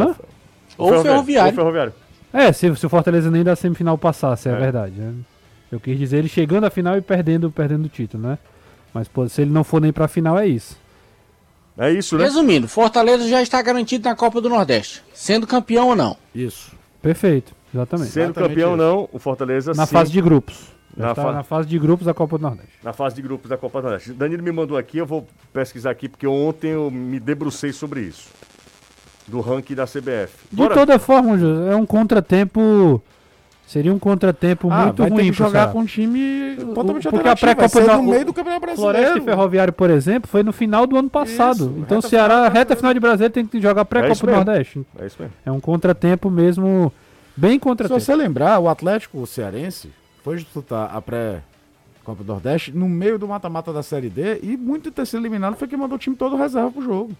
ou, 0.77 0.93
ou 0.95 1.03
ferroviário. 1.03 1.51
Ou 1.51 1.57
ferroviário. 1.57 1.95
É, 2.33 2.53
se, 2.53 2.75
se 2.77 2.87
o 2.87 2.89
Fortaleza 2.89 3.31
nem 3.31 3.43
da 3.43 3.57
semifinal 3.57 3.97
passasse, 3.97 4.49
é, 4.49 4.53
é 4.53 4.57
verdade. 4.57 4.95
Né? 4.97 5.15
Eu 5.73 5.81
quis 5.81 5.99
dizer 5.99 6.19
ele 6.19 6.29
chegando 6.29 6.65
à 6.65 6.71
final 6.71 6.97
e 6.97 7.01
perdendo, 7.01 7.51
perdendo 7.51 7.87
o 7.87 7.89
título, 7.89 8.29
né? 8.29 8.39
Mas 8.93 9.09
pô, 9.09 9.29
se 9.29 9.43
ele 9.43 9.51
não 9.51 9.65
for 9.65 9.81
nem 9.81 9.93
pra 9.93 10.09
final, 10.09 10.39
é 10.39 10.47
isso. 10.47 10.77
É 11.77 11.91
isso, 11.91 12.19
né? 12.19 12.25
Resumindo, 12.25 12.67
Fortaleza 12.67 13.29
já 13.29 13.41
está 13.41 13.63
garantido 13.63 14.09
na 14.09 14.15
Copa 14.15 14.41
do 14.41 14.49
Nordeste, 14.49 15.03
sendo 15.15 15.47
campeão 15.47 15.89
ou 15.89 15.97
não. 15.97 16.17
Isso. 16.35 16.73
Perfeito, 17.01 17.55
exatamente. 17.73 18.11
Sendo 18.11 18.25
exatamente 18.25 18.49
campeão 18.49 18.71
ou 18.73 18.77
não, 18.77 19.09
o 19.13 19.19
Fortaleza 19.19 19.73
Na 19.75 19.87
sim. 19.87 19.93
fase 19.93 20.11
de 20.11 20.21
grupos. 20.21 20.77
Na, 20.97 21.15
fa... 21.15 21.33
na, 21.33 21.43
fase 21.45 21.69
de 21.69 21.79
grupos 21.79 22.07
da 22.07 22.13
Copa 22.13 22.39
do 22.39 22.43
Nordeste. 22.43 22.73
Na 22.83 22.93
fase 22.93 23.15
de 23.15 23.23
grupos 23.23 23.49
da 23.49 23.57
Copa 23.57 23.81
do 23.81 23.85
Nordeste. 23.85 24.13
Danilo 24.13 24.43
me 24.43 24.51
mandou 24.51 24.77
aqui, 24.77 24.99
eu 24.99 25.07
vou 25.07 25.27
pesquisar 25.53 25.91
aqui, 25.91 26.09
porque 26.09 26.27
ontem 26.27 26.71
eu 26.73 26.91
me 26.91 27.21
debrucei 27.21 27.73
sobre 27.73 28.01
isso 28.01 28.29
do 29.29 29.41
ranking 29.41 29.75
da 29.75 29.85
CBF. 29.85 30.47
Bora. 30.51 30.71
De 30.71 30.75
toda 30.75 30.99
forma, 30.99 31.37
é 31.71 31.77
um 31.77 31.87
contratempo. 31.87 33.03
Seria 33.67 33.93
um 33.93 33.99
contratempo 33.99 34.71
ah, 34.71 34.85
muito 34.85 35.03
vai 35.03 35.11
ruim 35.11 35.25
ter 35.25 35.31
que 35.31 35.37
jogar 35.37 35.71
com 35.71 35.81
um 35.81 35.85
time 35.85 36.57
totalmente 36.75 37.07
o, 37.07 37.11
Porque 37.11 37.29
a 37.29 37.37
pré-copa 37.37 37.81
no 37.99 38.03
meio 38.03 38.25
do 38.25 38.33
Campeonato 38.33 38.63
Brasileiro. 38.63 38.97
Floresta 38.97 39.19
e 39.19 39.21
Ferroviário, 39.21 39.73
por 39.75 39.91
exemplo, 39.91 40.27
foi 40.27 40.43
no 40.43 40.55
final 40.55 40.87
do 40.87 40.97
ano 40.97 41.11
passado. 41.11 41.67
Isso, 41.67 41.75
então 41.77 41.99
o 41.99 42.03
Ceará, 42.03 42.49
reta 42.49 42.75
final 42.75 42.95
de 42.95 43.01
Brasileiro, 43.01 43.35
tem 43.35 43.47
que 43.47 43.61
jogar 43.61 43.85
pré-copa 43.85 44.25
é 44.25 44.27
do 44.27 44.33
Nordeste. 44.33 44.87
É 44.99 45.05
isso 45.05 45.17
mesmo. 45.21 45.35
É 45.45 45.53
um 45.53 45.61
contratempo 45.61 46.31
mesmo, 46.31 46.91
bem 47.37 47.59
contratempo. 47.59 48.01
Se 48.01 48.07
você 48.07 48.17
lembrar, 48.17 48.59
o 48.59 48.71
Atlético 48.71 49.27
Cearense 49.27 49.91
foi 50.25 50.37
disputar 50.37 50.91
a 50.97 51.03
pré 51.03 51.43
Copa 52.03 52.25
do 52.25 52.33
Nordeste 52.33 52.73
no 52.73 52.89
meio 52.89 53.19
do 53.19 53.29
mata-mata 53.29 53.71
da 53.71 53.83
Série 53.83 54.09
D 54.09 54.41
e 54.43 54.57
muito 54.57 54.91
ter 54.91 55.07
sido 55.07 55.21
eliminado 55.21 55.57
foi 55.57 55.69
quem 55.69 55.79
mandou 55.79 55.97
o 55.97 55.99
time 55.99 56.17
todo 56.17 56.37
reserva 56.37 56.71
pro 56.71 56.83
jogo. 56.83 57.13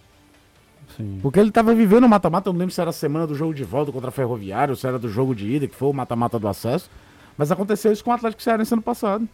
Sim. 0.99 1.19
Porque 1.21 1.39
ele 1.39 1.47
estava 1.47 1.73
vivendo 1.73 2.03
o 2.03 2.09
mata-mata, 2.09 2.49
eu 2.49 2.53
não 2.53 2.59
lembro 2.59 2.75
se 2.75 2.81
era 2.81 2.89
a 2.89 2.93
semana 2.93 3.25
do 3.25 3.33
jogo 3.33 3.53
de 3.53 3.63
volta 3.63 3.89
contra 3.89 4.09
a 4.09 4.11
Ferroviário, 4.11 4.75
se 4.75 4.85
era 4.85 4.99
do 4.99 5.07
jogo 5.07 5.33
de 5.33 5.49
ida, 5.49 5.65
que 5.65 5.75
foi 5.75 5.87
o 5.87 5.93
mata-mata 5.93 6.37
do 6.37 6.47
acesso. 6.47 6.89
Mas 7.37 7.51
aconteceu 7.51 7.93
isso 7.93 8.03
com 8.03 8.11
o 8.11 8.13
Atlético 8.13 8.43
Cearense 8.43 8.73
ano 8.73 8.81
passado. 8.81 9.27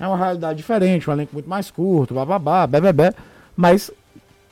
É 0.00 0.06
uma 0.06 0.16
realidade 0.16 0.56
diferente, 0.56 1.08
um 1.08 1.12
elenco 1.12 1.32
muito 1.32 1.48
mais 1.48 1.70
curto, 1.70 2.12
bababá, 2.12 2.66
bebê, 2.66 3.14
mas 3.56 3.88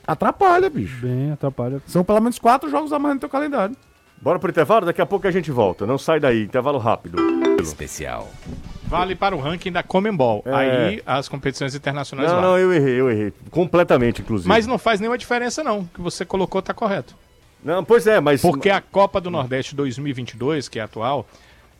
atrapalha, 0.07 0.69
bicho. 0.69 1.05
Bem, 1.05 1.31
atrapalha. 1.31 1.81
São 1.87 2.05
pelo 2.05 2.21
menos 2.21 2.39
quatro 2.39 2.69
jogos 2.69 2.93
a 2.93 2.99
mais 2.99 3.15
no 3.15 3.19
teu 3.19 3.29
calendário. 3.29 3.75
Bora 4.21 4.39
pro 4.39 4.49
intervalo? 4.49 4.85
Daqui 4.85 5.01
a 5.01 5.05
pouco 5.05 5.27
a 5.27 5.31
gente 5.31 5.51
volta. 5.51 5.85
Não 5.85 5.97
sai 5.97 6.19
daí. 6.19 6.43
Intervalo 6.43 6.77
rápido. 6.77 7.17
Especial. 7.59 8.29
Vale 8.91 9.15
para 9.15 9.35
o 9.35 9.39
ranking 9.39 9.71
da 9.71 9.81
Comembol. 9.81 10.43
É. 10.45 10.53
Aí 10.53 11.03
as 11.05 11.29
competições 11.29 11.73
internacionais 11.73 12.29
Não, 12.29 12.41
valem. 12.41 12.51
não, 12.51 12.59
eu 12.59 12.73
errei, 12.73 12.99
eu 12.99 13.09
errei. 13.09 13.33
Completamente, 13.49 14.21
inclusive. 14.21 14.49
Mas 14.49 14.67
não 14.67 14.77
faz 14.77 14.99
nenhuma 14.99 15.17
diferença, 15.17 15.63
não. 15.63 15.79
O 15.79 15.85
que 15.93 16.01
você 16.01 16.25
colocou 16.25 16.61
tá 16.61 16.73
correto. 16.73 17.15
Não, 17.63 17.83
pois 17.83 18.05
é, 18.05 18.19
mas. 18.19 18.41
Porque 18.41 18.69
a 18.69 18.81
Copa 18.81 19.21
do 19.21 19.31
Nordeste 19.31 19.75
2022, 19.75 20.67
que 20.67 20.77
é 20.77 20.81
atual, 20.81 21.25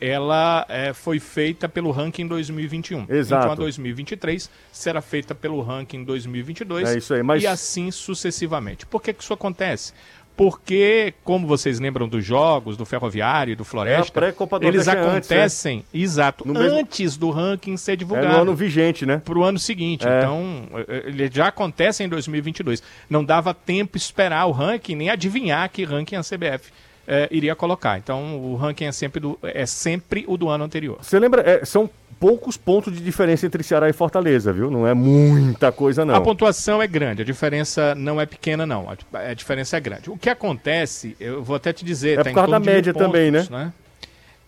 ela 0.00 0.66
é, 0.68 0.92
foi 0.92 1.20
feita 1.20 1.68
pelo 1.68 1.90
ranking 1.90 2.26
2021. 2.26 3.06
Exato. 3.08 3.42
Então 3.44 3.52
a 3.52 3.54
2023 3.56 4.50
será 4.72 5.00
feita 5.00 5.34
pelo 5.34 5.60
ranking 5.60 6.02
2022. 6.04 6.88
É 6.88 6.98
isso 6.98 7.14
aí, 7.14 7.22
mas- 7.22 7.42
E 7.42 7.46
assim 7.46 7.90
sucessivamente. 7.90 8.86
Por 8.86 9.02
que, 9.02 9.12
que 9.12 9.22
isso 9.22 9.32
acontece? 9.32 9.92
Porque, 10.36 11.12
como 11.22 11.46
vocês 11.46 11.78
lembram 11.78 12.08
dos 12.08 12.24
jogos, 12.24 12.76
do 12.76 12.84
Ferroviário 12.86 13.52
e 13.52 13.54
do 13.54 13.64
Floresta, 13.64 14.18
É, 14.26 14.32
do 14.32 14.66
eles 14.66 14.86
Nordeste 14.86 14.90
é 14.90 14.98
antes, 14.98 15.30
acontecem, 15.30 15.84
exato, 15.92 16.46
No 16.48 16.54
mesmo- 16.54 16.78
antes 16.78 17.16
do 17.16 17.30
ranking 17.30 17.76
ser 17.76 17.92
É 17.92 17.96
divulgado 17.96 18.28
no 18.28 18.40
ano 18.42 18.54
vigente, 18.54 19.04
né? 19.04 19.20
para 19.22 19.38
o 19.38 19.44
ano 19.44 19.58
seguinte. 19.58 20.06
É. 20.08 20.18
Então, 20.18 20.64
eh, 20.88 21.02
ele 21.06 21.30
já 21.32 21.48
acontece 21.48 22.02
em 22.02 22.08
2022. 22.08 22.82
Não 23.10 23.22
dava 23.24 23.52
tempo 23.52 23.96
esperar 23.96 24.46
o 24.46 24.52
ranking, 24.52 24.94
nem 24.96 25.10
adivinhar 25.10 25.68
que 25.70 25.84
ranking 25.84 26.16
a 26.16 26.22
CBF 26.22 26.72
eh, 27.06 27.28
iria 27.30 27.54
colocar. 27.54 27.98
Então, 27.98 28.38
o 28.38 28.56
ranking 28.56 28.84
é 28.86 28.92
sempre, 28.92 29.20
do, 29.20 29.38
é 29.42 29.66
sempre 29.66 30.24
o 30.26 30.36
do 30.36 30.48
ano 30.48 30.64
anterior. 30.64 30.98
Você 31.02 31.18
lembra? 31.18 31.42
é, 31.42 31.64
são 31.64 31.90
poucos 32.22 32.56
pontos 32.56 32.92
de 32.92 33.00
diferença 33.00 33.44
entre 33.44 33.64
Ceará 33.64 33.88
e 33.88 33.92
Fortaleza, 33.92 34.52
viu? 34.52 34.70
Não 34.70 34.86
é 34.86 34.94
muita 34.94 35.72
coisa, 35.72 36.04
não. 36.04 36.14
A 36.14 36.20
pontuação 36.20 36.80
é 36.80 36.86
grande, 36.86 37.22
a 37.22 37.24
diferença 37.24 37.96
não 37.96 38.20
é 38.20 38.26
pequena, 38.26 38.64
não. 38.64 38.86
A, 39.12 39.34
diferença 39.34 39.76
é 39.76 39.80
grande. 39.80 40.08
O 40.08 40.16
que 40.16 40.30
acontece, 40.30 41.16
eu 41.18 41.42
vou 41.42 41.56
até 41.56 41.72
te 41.72 41.84
dizer, 41.84 42.20
É 42.20 42.22
tá 42.22 42.30
por 42.30 42.34
causa 42.34 42.52
da 42.52 42.60
média 42.60 42.92
mil 42.92 43.02
também, 43.02 43.32
né? 43.32 43.72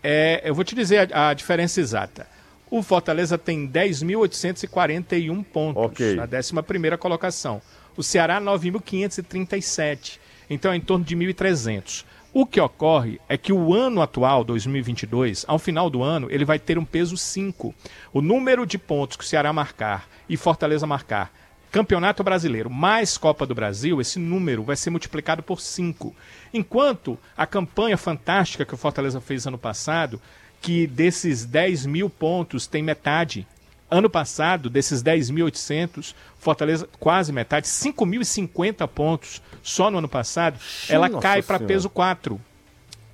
É, 0.01 0.41
eu 0.45 0.55
vou 0.55 0.63
te 0.63 0.73
dizer 0.73 1.13
a, 1.13 1.31
a 1.31 1.33
diferença 1.33 1.81
exata. 1.81 2.25
O 2.71 2.81
Fortaleza 2.81 3.37
tem 3.37 3.67
10.841 3.67 5.43
pontos, 5.43 5.83
Ok. 5.83 6.15
na 6.15 6.23
11 6.23 6.97
colocação. 6.97 7.61
O 7.97 8.03
Ceará, 8.03 8.39
9.537. 8.39 10.17
Então, 10.49 10.71
é 10.71 10.77
em 10.77 10.81
torno 10.81 11.03
de 11.03 11.13
1.300. 11.13 12.05
O 12.37 12.45
que 12.45 12.59
ocorre 12.59 13.17
é 13.29 13.37
que 13.37 13.53
o 13.53 13.73
ano 13.73 14.01
atual, 14.01 14.43
2022, 14.43 15.45
ao 15.47 15.57
final 15.57 15.89
do 15.89 16.03
ano, 16.03 16.27
ele 16.29 16.43
vai 16.43 16.59
ter 16.59 16.77
um 16.77 16.83
peso 16.83 17.15
5. 17.15 17.73
O 18.11 18.21
número 18.21 18.65
de 18.65 18.77
pontos 18.77 19.15
que 19.15 19.23
o 19.23 19.25
Ceará 19.25 19.53
marcar 19.53 20.05
e 20.27 20.35
Fortaleza 20.35 20.85
marcar 20.85 21.31
Campeonato 21.71 22.25
Brasileiro 22.25 22.69
mais 22.69 23.17
Copa 23.17 23.45
do 23.45 23.55
Brasil, 23.55 24.01
esse 24.01 24.19
número 24.19 24.63
vai 24.63 24.75
ser 24.75 24.89
multiplicado 24.89 25.41
por 25.41 25.61
5. 25.61 26.13
Enquanto 26.53 27.17
a 27.37 27.47
campanha 27.47 27.95
fantástica 27.95 28.65
que 28.65 28.73
o 28.73 28.77
Fortaleza 28.77 29.21
fez 29.21 29.47
ano 29.47 29.57
passado, 29.57 30.21
que 30.61 30.85
desses 30.87 31.45
10 31.45 31.85
mil 31.85 32.09
pontos 32.09 32.67
tem 32.67 32.83
metade. 32.83 33.47
Ano 33.89 34.09
passado, 34.09 34.69
desses 34.69 35.03
10.800, 35.03 36.15
Fortaleza 36.39 36.87
quase 36.99 37.31
metade, 37.31 37.67
5.050 37.67 38.87
pontos 38.87 39.41
só 39.61 39.91
no 39.91 39.99
ano 39.99 40.09
passado, 40.09 40.59
ela 40.89 41.09
cai 41.09 41.41
para 41.41 41.59
peso 41.59 41.89
4. 41.89 42.39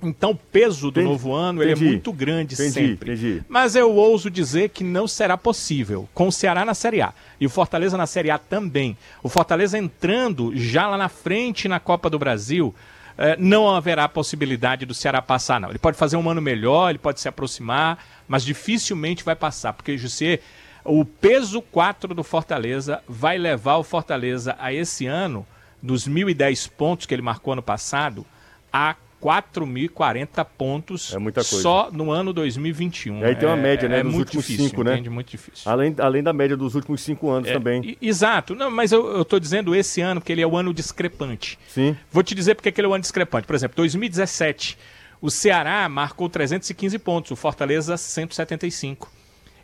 Então, 0.02 0.30
o 0.32 0.34
peso 0.34 0.90
do 0.90 0.98
Entendi, 1.00 1.12
novo 1.12 1.32
ano 1.32 1.62
ele 1.62 1.70
é 1.70 1.74
entendi, 1.74 1.90
muito 1.90 2.12
grande 2.12 2.54
entendi, 2.54 2.72
sempre. 2.72 3.12
entendi. 3.12 3.42
Mas 3.48 3.76
eu 3.76 3.94
ouso 3.94 4.28
dizer 4.28 4.70
que 4.70 4.82
não 4.82 5.06
será 5.06 5.38
possível 5.38 6.08
com 6.12 6.26
o 6.26 6.32
Ceará 6.32 6.64
na 6.64 6.74
Série 6.74 7.00
A 7.00 7.12
e 7.40 7.46
o 7.46 7.50
Fortaleza 7.50 7.96
na 7.96 8.06
Série 8.06 8.30
A 8.30 8.36
também. 8.36 8.96
O 9.22 9.28
Fortaleza 9.28 9.78
entrando 9.78 10.50
já 10.56 10.88
lá 10.88 10.96
na 10.98 11.08
frente 11.08 11.68
na 11.68 11.78
Copa 11.78 12.10
do 12.10 12.18
Brasil, 12.18 12.74
eh, 13.16 13.36
não 13.38 13.70
haverá 13.70 14.08
possibilidade 14.08 14.84
do 14.84 14.94
Ceará 14.94 15.22
passar, 15.22 15.60
não. 15.60 15.68
Ele 15.68 15.78
pode 15.78 15.96
fazer 15.96 16.16
um 16.16 16.28
ano 16.28 16.42
melhor, 16.42 16.90
ele 16.90 16.98
pode 16.98 17.20
se 17.20 17.28
aproximar, 17.28 18.04
mas 18.26 18.44
dificilmente 18.44 19.22
vai 19.22 19.36
passar, 19.36 19.72
porque, 19.72 19.96
Jussier, 19.96 20.40
o 20.84 21.04
peso 21.04 21.60
4 21.62 22.14
do 22.14 22.22
Fortaleza 22.24 23.02
vai 23.08 23.38
levar 23.38 23.76
o 23.76 23.82
Fortaleza 23.84 24.56
a 24.58 24.72
esse 24.72 25.06
ano, 25.06 25.46
dos 25.82 26.08
1.010 26.08 26.70
pontos 26.70 27.06
que 27.06 27.14
ele 27.14 27.22
marcou 27.22 27.52
ano 27.52 27.62
passado, 27.62 28.24
a 28.72 28.94
4.040 29.22 30.44
pontos 30.58 31.14
É 31.14 31.18
muita 31.18 31.42
coisa. 31.44 31.62
só 31.62 31.90
no 31.92 32.10
ano 32.10 32.32
2021. 32.32 33.20
E 33.20 33.24
aí 33.24 33.36
tem 33.36 33.48
uma 33.48 33.56
média, 33.56 33.88
né, 33.88 34.00
É 34.00 34.02
dos 34.02 34.12
muito 34.12 34.26
últimos 34.26 34.46
difícil, 34.46 34.68
cinco, 34.70 34.82
né? 34.82 35.00
Muito 35.08 35.30
difícil. 35.30 35.70
Além, 35.70 35.94
além 35.98 36.22
da 36.22 36.32
média 36.32 36.56
dos 36.56 36.74
últimos 36.74 37.00
cinco 37.02 37.30
anos 37.30 37.48
É, 37.48 37.52
também. 37.52 37.96
Exato. 38.02 38.54
Não, 38.54 38.70
mas 38.70 38.90
eu, 38.90 39.24
tô 39.24 39.38
dizendo 39.38 39.74
esse 39.76 40.00
ano, 40.00 40.20
que 40.20 40.32
ele 40.32 40.42
é 40.42 40.46
o 40.46 40.56
ano 40.56 40.74
discrepante. 40.74 41.56
Sim. 41.68 41.96
Vou 42.10 42.22
te 42.24 42.34
dizer 42.34 42.56
porque 42.56 42.72
que 42.72 42.80
ele 42.80 42.86
é 42.86 42.90
o 42.90 42.94
ano 42.94 43.02
discrepante. 43.02 43.46
Por 43.46 43.54
exemplo, 43.54 43.76
2017, 43.76 44.76
o 45.20 45.30
Ceará 45.30 45.88
marcou 45.88 46.28
315 46.28 46.98
pontos, 46.98 47.30
o 47.30 47.36
Fortaleza 47.36 47.96
175. 47.96 49.08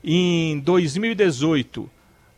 Em 0.03 0.59
2018, 0.61 1.91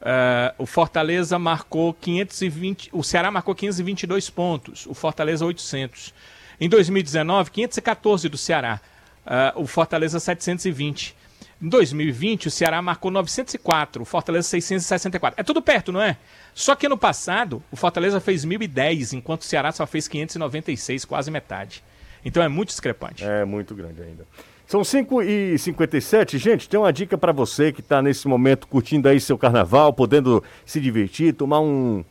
eh, 0.03 0.55
o 0.57 0.67
Fortaleza 0.67 1.39
marcou 1.39 1.93
520, 1.93 2.91
o 2.93 3.03
Ceará 3.03 3.31
marcou 3.31 3.55
522 3.55 4.31
pontos, 4.31 4.87
o 4.87 4.95
Fortaleza 4.95 5.45
800. 5.45 6.15
Em 6.61 6.69
2019, 6.69 7.51
514 7.51 8.29
do 8.29 8.39
Ceará, 8.39 8.81
eh, 9.27 9.53
o 9.57 9.67
Fortaleza 9.67 10.19
720. 10.19 11.15
Em 11.63 11.69
2020, 11.69 12.49
o 12.49 12.51
Ceará 12.51 12.81
marcou 12.81 13.11
904, 13.11 14.03
o 14.03 14.05
Fortaleza 14.07 14.49
664. 14.49 15.39
É 15.39 15.43
tudo 15.43 15.61
perto, 15.61 15.93
não 15.93 16.01
é? 16.01 16.17
Só 16.55 16.75
que 16.75 16.87
ano 16.87 16.97
passado, 16.97 17.63
o 17.71 17.77
Fortaleza 17.77 18.19
fez 18.19 18.47
1010, 18.47 19.13
enquanto 19.13 19.43
o 19.43 19.45
Ceará 19.45 19.71
só 19.71 19.87
fez 19.87 20.09
596, 20.09 21.05
quase 21.05 21.31
metade. 21.31 21.85
Então 22.25 22.43
é 22.43 22.49
muito 22.49 22.69
discrepante. 22.71 23.23
É 23.25 23.45
muito 23.45 23.75
grande 23.75 24.03
ainda. 24.03 24.27
São 24.71 24.85
5 24.85 25.21
e 25.25 25.59
57 25.59 26.39
Gente, 26.39 26.69
tem 26.69 26.79
uma 26.79 26.93
dica 26.93 27.19
pra 27.19 27.33
você 27.33 27.73
que 27.73 27.83
tá 27.83 28.01
nesse 28.01 28.29
momento 28.29 28.69
curtindo 28.69 29.09
aí 29.09 29.19
seu 29.19 29.37
carnaval, 29.37 29.93
podendo 29.93 30.45
se 30.65 30.81
divertir, 30.81 31.35
tomar 31.35 31.59
um, 31.59 32.05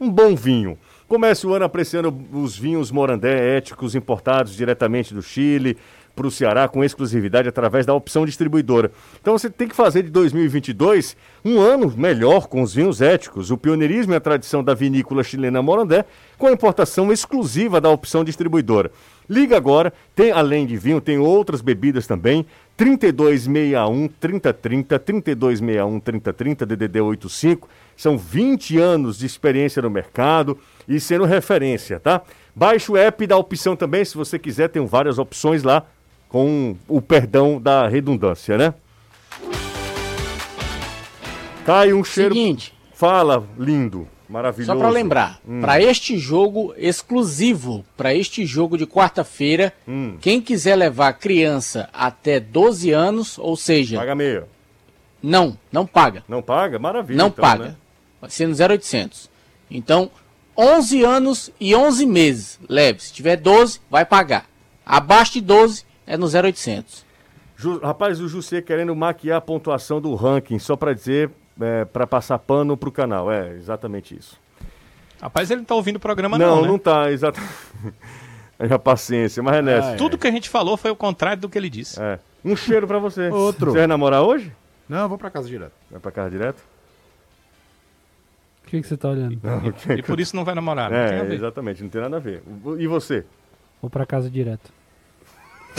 um 0.00 0.10
bom 0.10 0.34
vinho. 0.34 0.76
Comece 1.06 1.46
o 1.46 1.54
ano 1.54 1.64
apreciando 1.64 2.12
os 2.32 2.58
vinhos 2.58 2.90
Morandé 2.90 3.56
éticos 3.56 3.94
importados 3.94 4.56
diretamente 4.56 5.14
do 5.14 5.22
Chile 5.22 5.78
para 6.18 6.26
o 6.26 6.30
Ceará 6.32 6.66
com 6.66 6.82
exclusividade 6.82 7.48
através 7.48 7.86
da 7.86 7.94
opção 7.94 8.26
distribuidora. 8.26 8.90
Então 9.20 9.38
você 9.38 9.48
tem 9.48 9.68
que 9.68 9.76
fazer 9.76 10.02
de 10.02 10.10
2022 10.10 11.16
um 11.44 11.60
ano 11.60 11.94
melhor 11.96 12.48
com 12.48 12.60
os 12.60 12.74
vinhos 12.74 13.00
éticos, 13.00 13.52
o 13.52 13.56
pioneirismo 13.56 14.12
e 14.12 14.16
a 14.16 14.20
tradição 14.20 14.64
da 14.64 14.74
vinícola 14.74 15.22
chilena 15.22 15.62
Morandé 15.62 16.04
com 16.36 16.48
a 16.48 16.52
importação 16.52 17.12
exclusiva 17.12 17.80
da 17.80 17.88
opção 17.88 18.24
distribuidora. 18.24 18.90
Liga 19.30 19.56
agora, 19.56 19.92
tem 20.14 20.32
além 20.32 20.66
de 20.66 20.76
vinho, 20.76 21.00
tem 21.00 21.18
outras 21.18 21.60
bebidas 21.60 22.06
também. 22.06 22.46
3261 22.76 24.08
3030, 24.08 24.98
3261 24.98 26.00
3030, 26.00 26.66
DDD 26.66 27.00
85. 27.00 27.68
São 27.96 28.16
20 28.16 28.78
anos 28.78 29.18
de 29.18 29.26
experiência 29.26 29.82
no 29.82 29.90
mercado 29.90 30.56
e 30.88 30.98
sendo 30.98 31.24
referência, 31.24 32.00
tá? 32.00 32.22
Baixe 32.54 32.90
o 32.90 32.96
app 32.96 33.24
da 33.26 33.36
opção 33.36 33.76
também, 33.76 34.04
se 34.04 34.16
você 34.16 34.38
quiser, 34.38 34.68
tem 34.68 34.84
várias 34.84 35.18
opções 35.18 35.62
lá, 35.62 35.86
com 36.28 36.76
o 36.86 37.00
perdão 37.00 37.60
da 37.60 37.88
redundância, 37.88 38.56
né? 38.58 38.74
Cai 41.64 41.92
um 41.92 42.02
cheiro. 42.02 42.34
Seguinte. 42.34 42.74
Fala, 42.94 43.46
lindo, 43.58 44.08
maravilhoso. 44.28 44.72
Só 44.72 44.78
pra 44.78 44.88
lembrar, 44.88 45.38
Hum. 45.46 45.60
pra 45.60 45.80
este 45.80 46.18
jogo 46.18 46.74
exclusivo, 46.76 47.84
pra 47.96 48.14
este 48.14 48.44
jogo 48.44 48.76
de 48.76 48.86
quarta-feira, 48.86 49.72
Hum. 49.86 50.16
quem 50.20 50.40
quiser 50.40 50.74
levar 50.76 51.12
criança 51.12 51.88
até 51.92 52.40
12 52.40 52.90
anos, 52.90 53.38
ou 53.38 53.56
seja, 53.56 53.98
Paga 53.98 54.14
meia. 54.14 54.48
não, 55.22 55.56
não 55.70 55.86
paga. 55.86 56.24
Não 56.28 56.42
paga? 56.42 56.78
Maravilha. 56.78 57.16
não 57.18 57.28
então, 57.28 57.42
paga. 57.44 57.64
né? 57.66 57.76
Vai 58.20 58.30
ser 58.30 58.48
no 58.48 58.54
0800. 58.54 59.30
Então, 59.70 60.10
11 60.56 61.04
anos 61.04 61.52
e 61.60 61.72
11 61.74 62.04
meses, 62.04 62.58
leve. 62.68 63.00
Se 63.00 63.12
tiver 63.12 63.36
12, 63.36 63.80
vai 63.88 64.04
pagar. 64.04 64.46
Abaixo 64.84 65.34
de 65.34 65.42
12 65.42 65.84
é 66.08 66.16
no 66.16 66.26
0800. 66.26 67.04
Ju- 67.56 67.78
Rapaz, 67.80 68.20
o 68.20 68.28
José 68.28 68.62
querendo 68.62 68.94
maquiar 68.96 69.38
a 69.38 69.40
pontuação 69.40 70.00
do 70.00 70.14
ranking, 70.14 70.58
só 70.58 70.76
pra 70.76 70.92
dizer, 70.92 71.30
é, 71.60 71.84
para 71.84 72.06
passar 72.06 72.38
pano 72.38 72.76
pro 72.76 72.90
canal. 72.90 73.30
É, 73.30 73.50
exatamente 73.54 74.16
isso. 74.16 74.36
Rapaz, 75.20 75.50
ele 75.50 75.60
não 75.60 75.64
tá 75.66 75.74
ouvindo 75.74 75.96
o 75.96 76.00
programa 76.00 76.38
não, 76.38 76.56
não, 76.56 76.62
né? 76.62 76.68
não 76.68 76.78
tá, 76.78 77.10
exatamente. 77.10 77.52
a 78.58 78.78
paciência, 78.78 79.42
mas 79.42 79.56
é 79.56 79.62
nessa. 79.62 79.96
Tudo 79.96 80.16
que 80.16 80.26
a 80.26 80.30
gente 80.30 80.48
falou 80.48 80.76
foi 80.76 80.90
o 80.90 80.96
contrário 80.96 81.40
do 81.42 81.48
que 81.48 81.58
ele 81.58 81.68
disse. 81.68 82.00
É. 82.00 82.18
Um 82.44 82.54
cheiro 82.54 82.86
pra 82.86 82.98
você. 83.00 83.28
Outro. 83.28 83.72
Você 83.72 83.78
vai 83.78 83.86
namorar 83.88 84.22
hoje? 84.22 84.52
Não, 84.88 85.00
eu 85.02 85.08
vou 85.08 85.18
pra 85.18 85.30
casa 85.30 85.48
direto. 85.48 85.72
Vai 85.90 86.00
pra 86.00 86.10
casa 86.12 86.30
direto? 86.30 86.62
O 88.64 88.70
que, 88.70 88.80
que 88.80 88.86
você 88.86 88.96
tá 88.96 89.08
olhando? 89.08 89.38
E 89.96 90.02
por 90.02 90.20
isso 90.20 90.36
não 90.36 90.44
vai 90.44 90.54
namorar. 90.54 90.90
Não 90.90 90.96
tem 91.08 91.18
a 91.18 91.22
É, 91.22 91.24
ver. 91.24 91.34
exatamente, 91.34 91.82
não 91.82 91.88
tem 91.90 92.00
nada 92.00 92.16
a 92.16 92.20
ver. 92.20 92.42
E 92.78 92.86
você? 92.86 93.24
Vou 93.80 93.90
pra 93.90 94.04
casa 94.06 94.28
direto. 94.30 94.70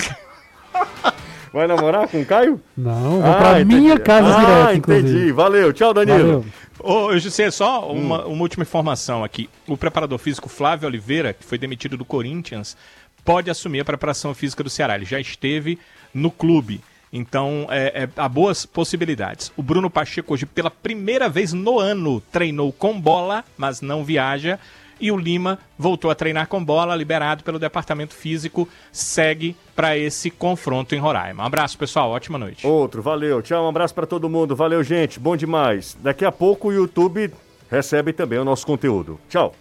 Vai 1.51 1.65
namorar 1.67 2.07
com 2.07 2.21
o 2.21 2.25
Caio? 2.25 2.61
Não, 2.77 3.21
vou 3.21 3.35
pra 3.35 3.65
minha 3.65 3.97
casa 3.97 4.37
ah, 4.37 4.39
direto, 4.39 4.77
entendi. 4.77 4.99
inclusive. 4.99 5.31
Valeu. 5.31 5.73
Tchau, 5.73 5.93
Danilo. 5.93 6.17
Valeu. 6.17 6.45
Ô, 6.79 7.17
José, 7.17 7.49
só 7.51 7.91
uma, 7.91 8.25
uma 8.25 8.41
última 8.41 8.61
informação 8.61 9.23
aqui. 9.23 9.49
O 9.67 9.75
preparador 9.75 10.17
físico 10.19 10.47
Flávio 10.47 10.87
Oliveira, 10.87 11.33
que 11.33 11.43
foi 11.43 11.57
demitido 11.57 11.97
do 11.97 12.05
Corinthians, 12.05 12.77
pode 13.25 13.49
assumir 13.49 13.81
a 13.81 13.85
preparação 13.85 14.33
física 14.33 14.63
do 14.63 14.69
Ceará. 14.69 14.95
Ele 14.95 15.05
já 15.05 15.19
esteve 15.19 15.79
no 16.13 16.31
clube. 16.31 16.81
Então, 17.11 17.67
é, 17.69 18.03
é, 18.03 18.09
há 18.15 18.29
boas 18.29 18.65
possibilidades. 18.65 19.51
O 19.57 19.63
Bruno 19.63 19.89
Pacheco, 19.89 20.33
hoje, 20.33 20.45
pela 20.45 20.69
primeira 20.69 21.27
vez 21.27 21.51
no 21.51 21.79
ano, 21.79 22.21
treinou 22.31 22.71
com 22.71 22.99
bola, 22.99 23.43
mas 23.57 23.81
não 23.81 24.03
viaja. 24.03 24.59
E 24.99 25.11
o 25.11 25.17
Lima 25.17 25.59
voltou 25.77 26.11
a 26.11 26.15
treinar 26.15 26.47
com 26.47 26.63
bola, 26.63 26.95
liberado 26.95 27.43
pelo 27.43 27.59
departamento 27.59 28.13
físico, 28.13 28.67
segue 28.91 29.55
para 29.75 29.97
esse 29.97 30.29
confronto 30.29 30.93
em 30.93 30.99
Roraima. 30.99 31.43
Um 31.43 31.45
abraço, 31.45 31.77
pessoal. 31.77 32.11
Ótima 32.11 32.37
noite. 32.37 32.67
Outro, 32.67 33.01
valeu. 33.01 33.41
Tchau, 33.41 33.65
um 33.65 33.69
abraço 33.69 33.95
para 33.95 34.05
todo 34.05 34.29
mundo. 34.29 34.55
Valeu, 34.55 34.83
gente. 34.83 35.19
Bom 35.19 35.37
demais. 35.37 35.97
Daqui 36.01 36.25
a 36.25 36.31
pouco 36.31 36.67
o 36.67 36.73
YouTube 36.73 37.31
recebe 37.69 38.11
também 38.11 38.39
o 38.39 38.45
nosso 38.45 38.65
conteúdo. 38.65 39.19
Tchau. 39.29 39.55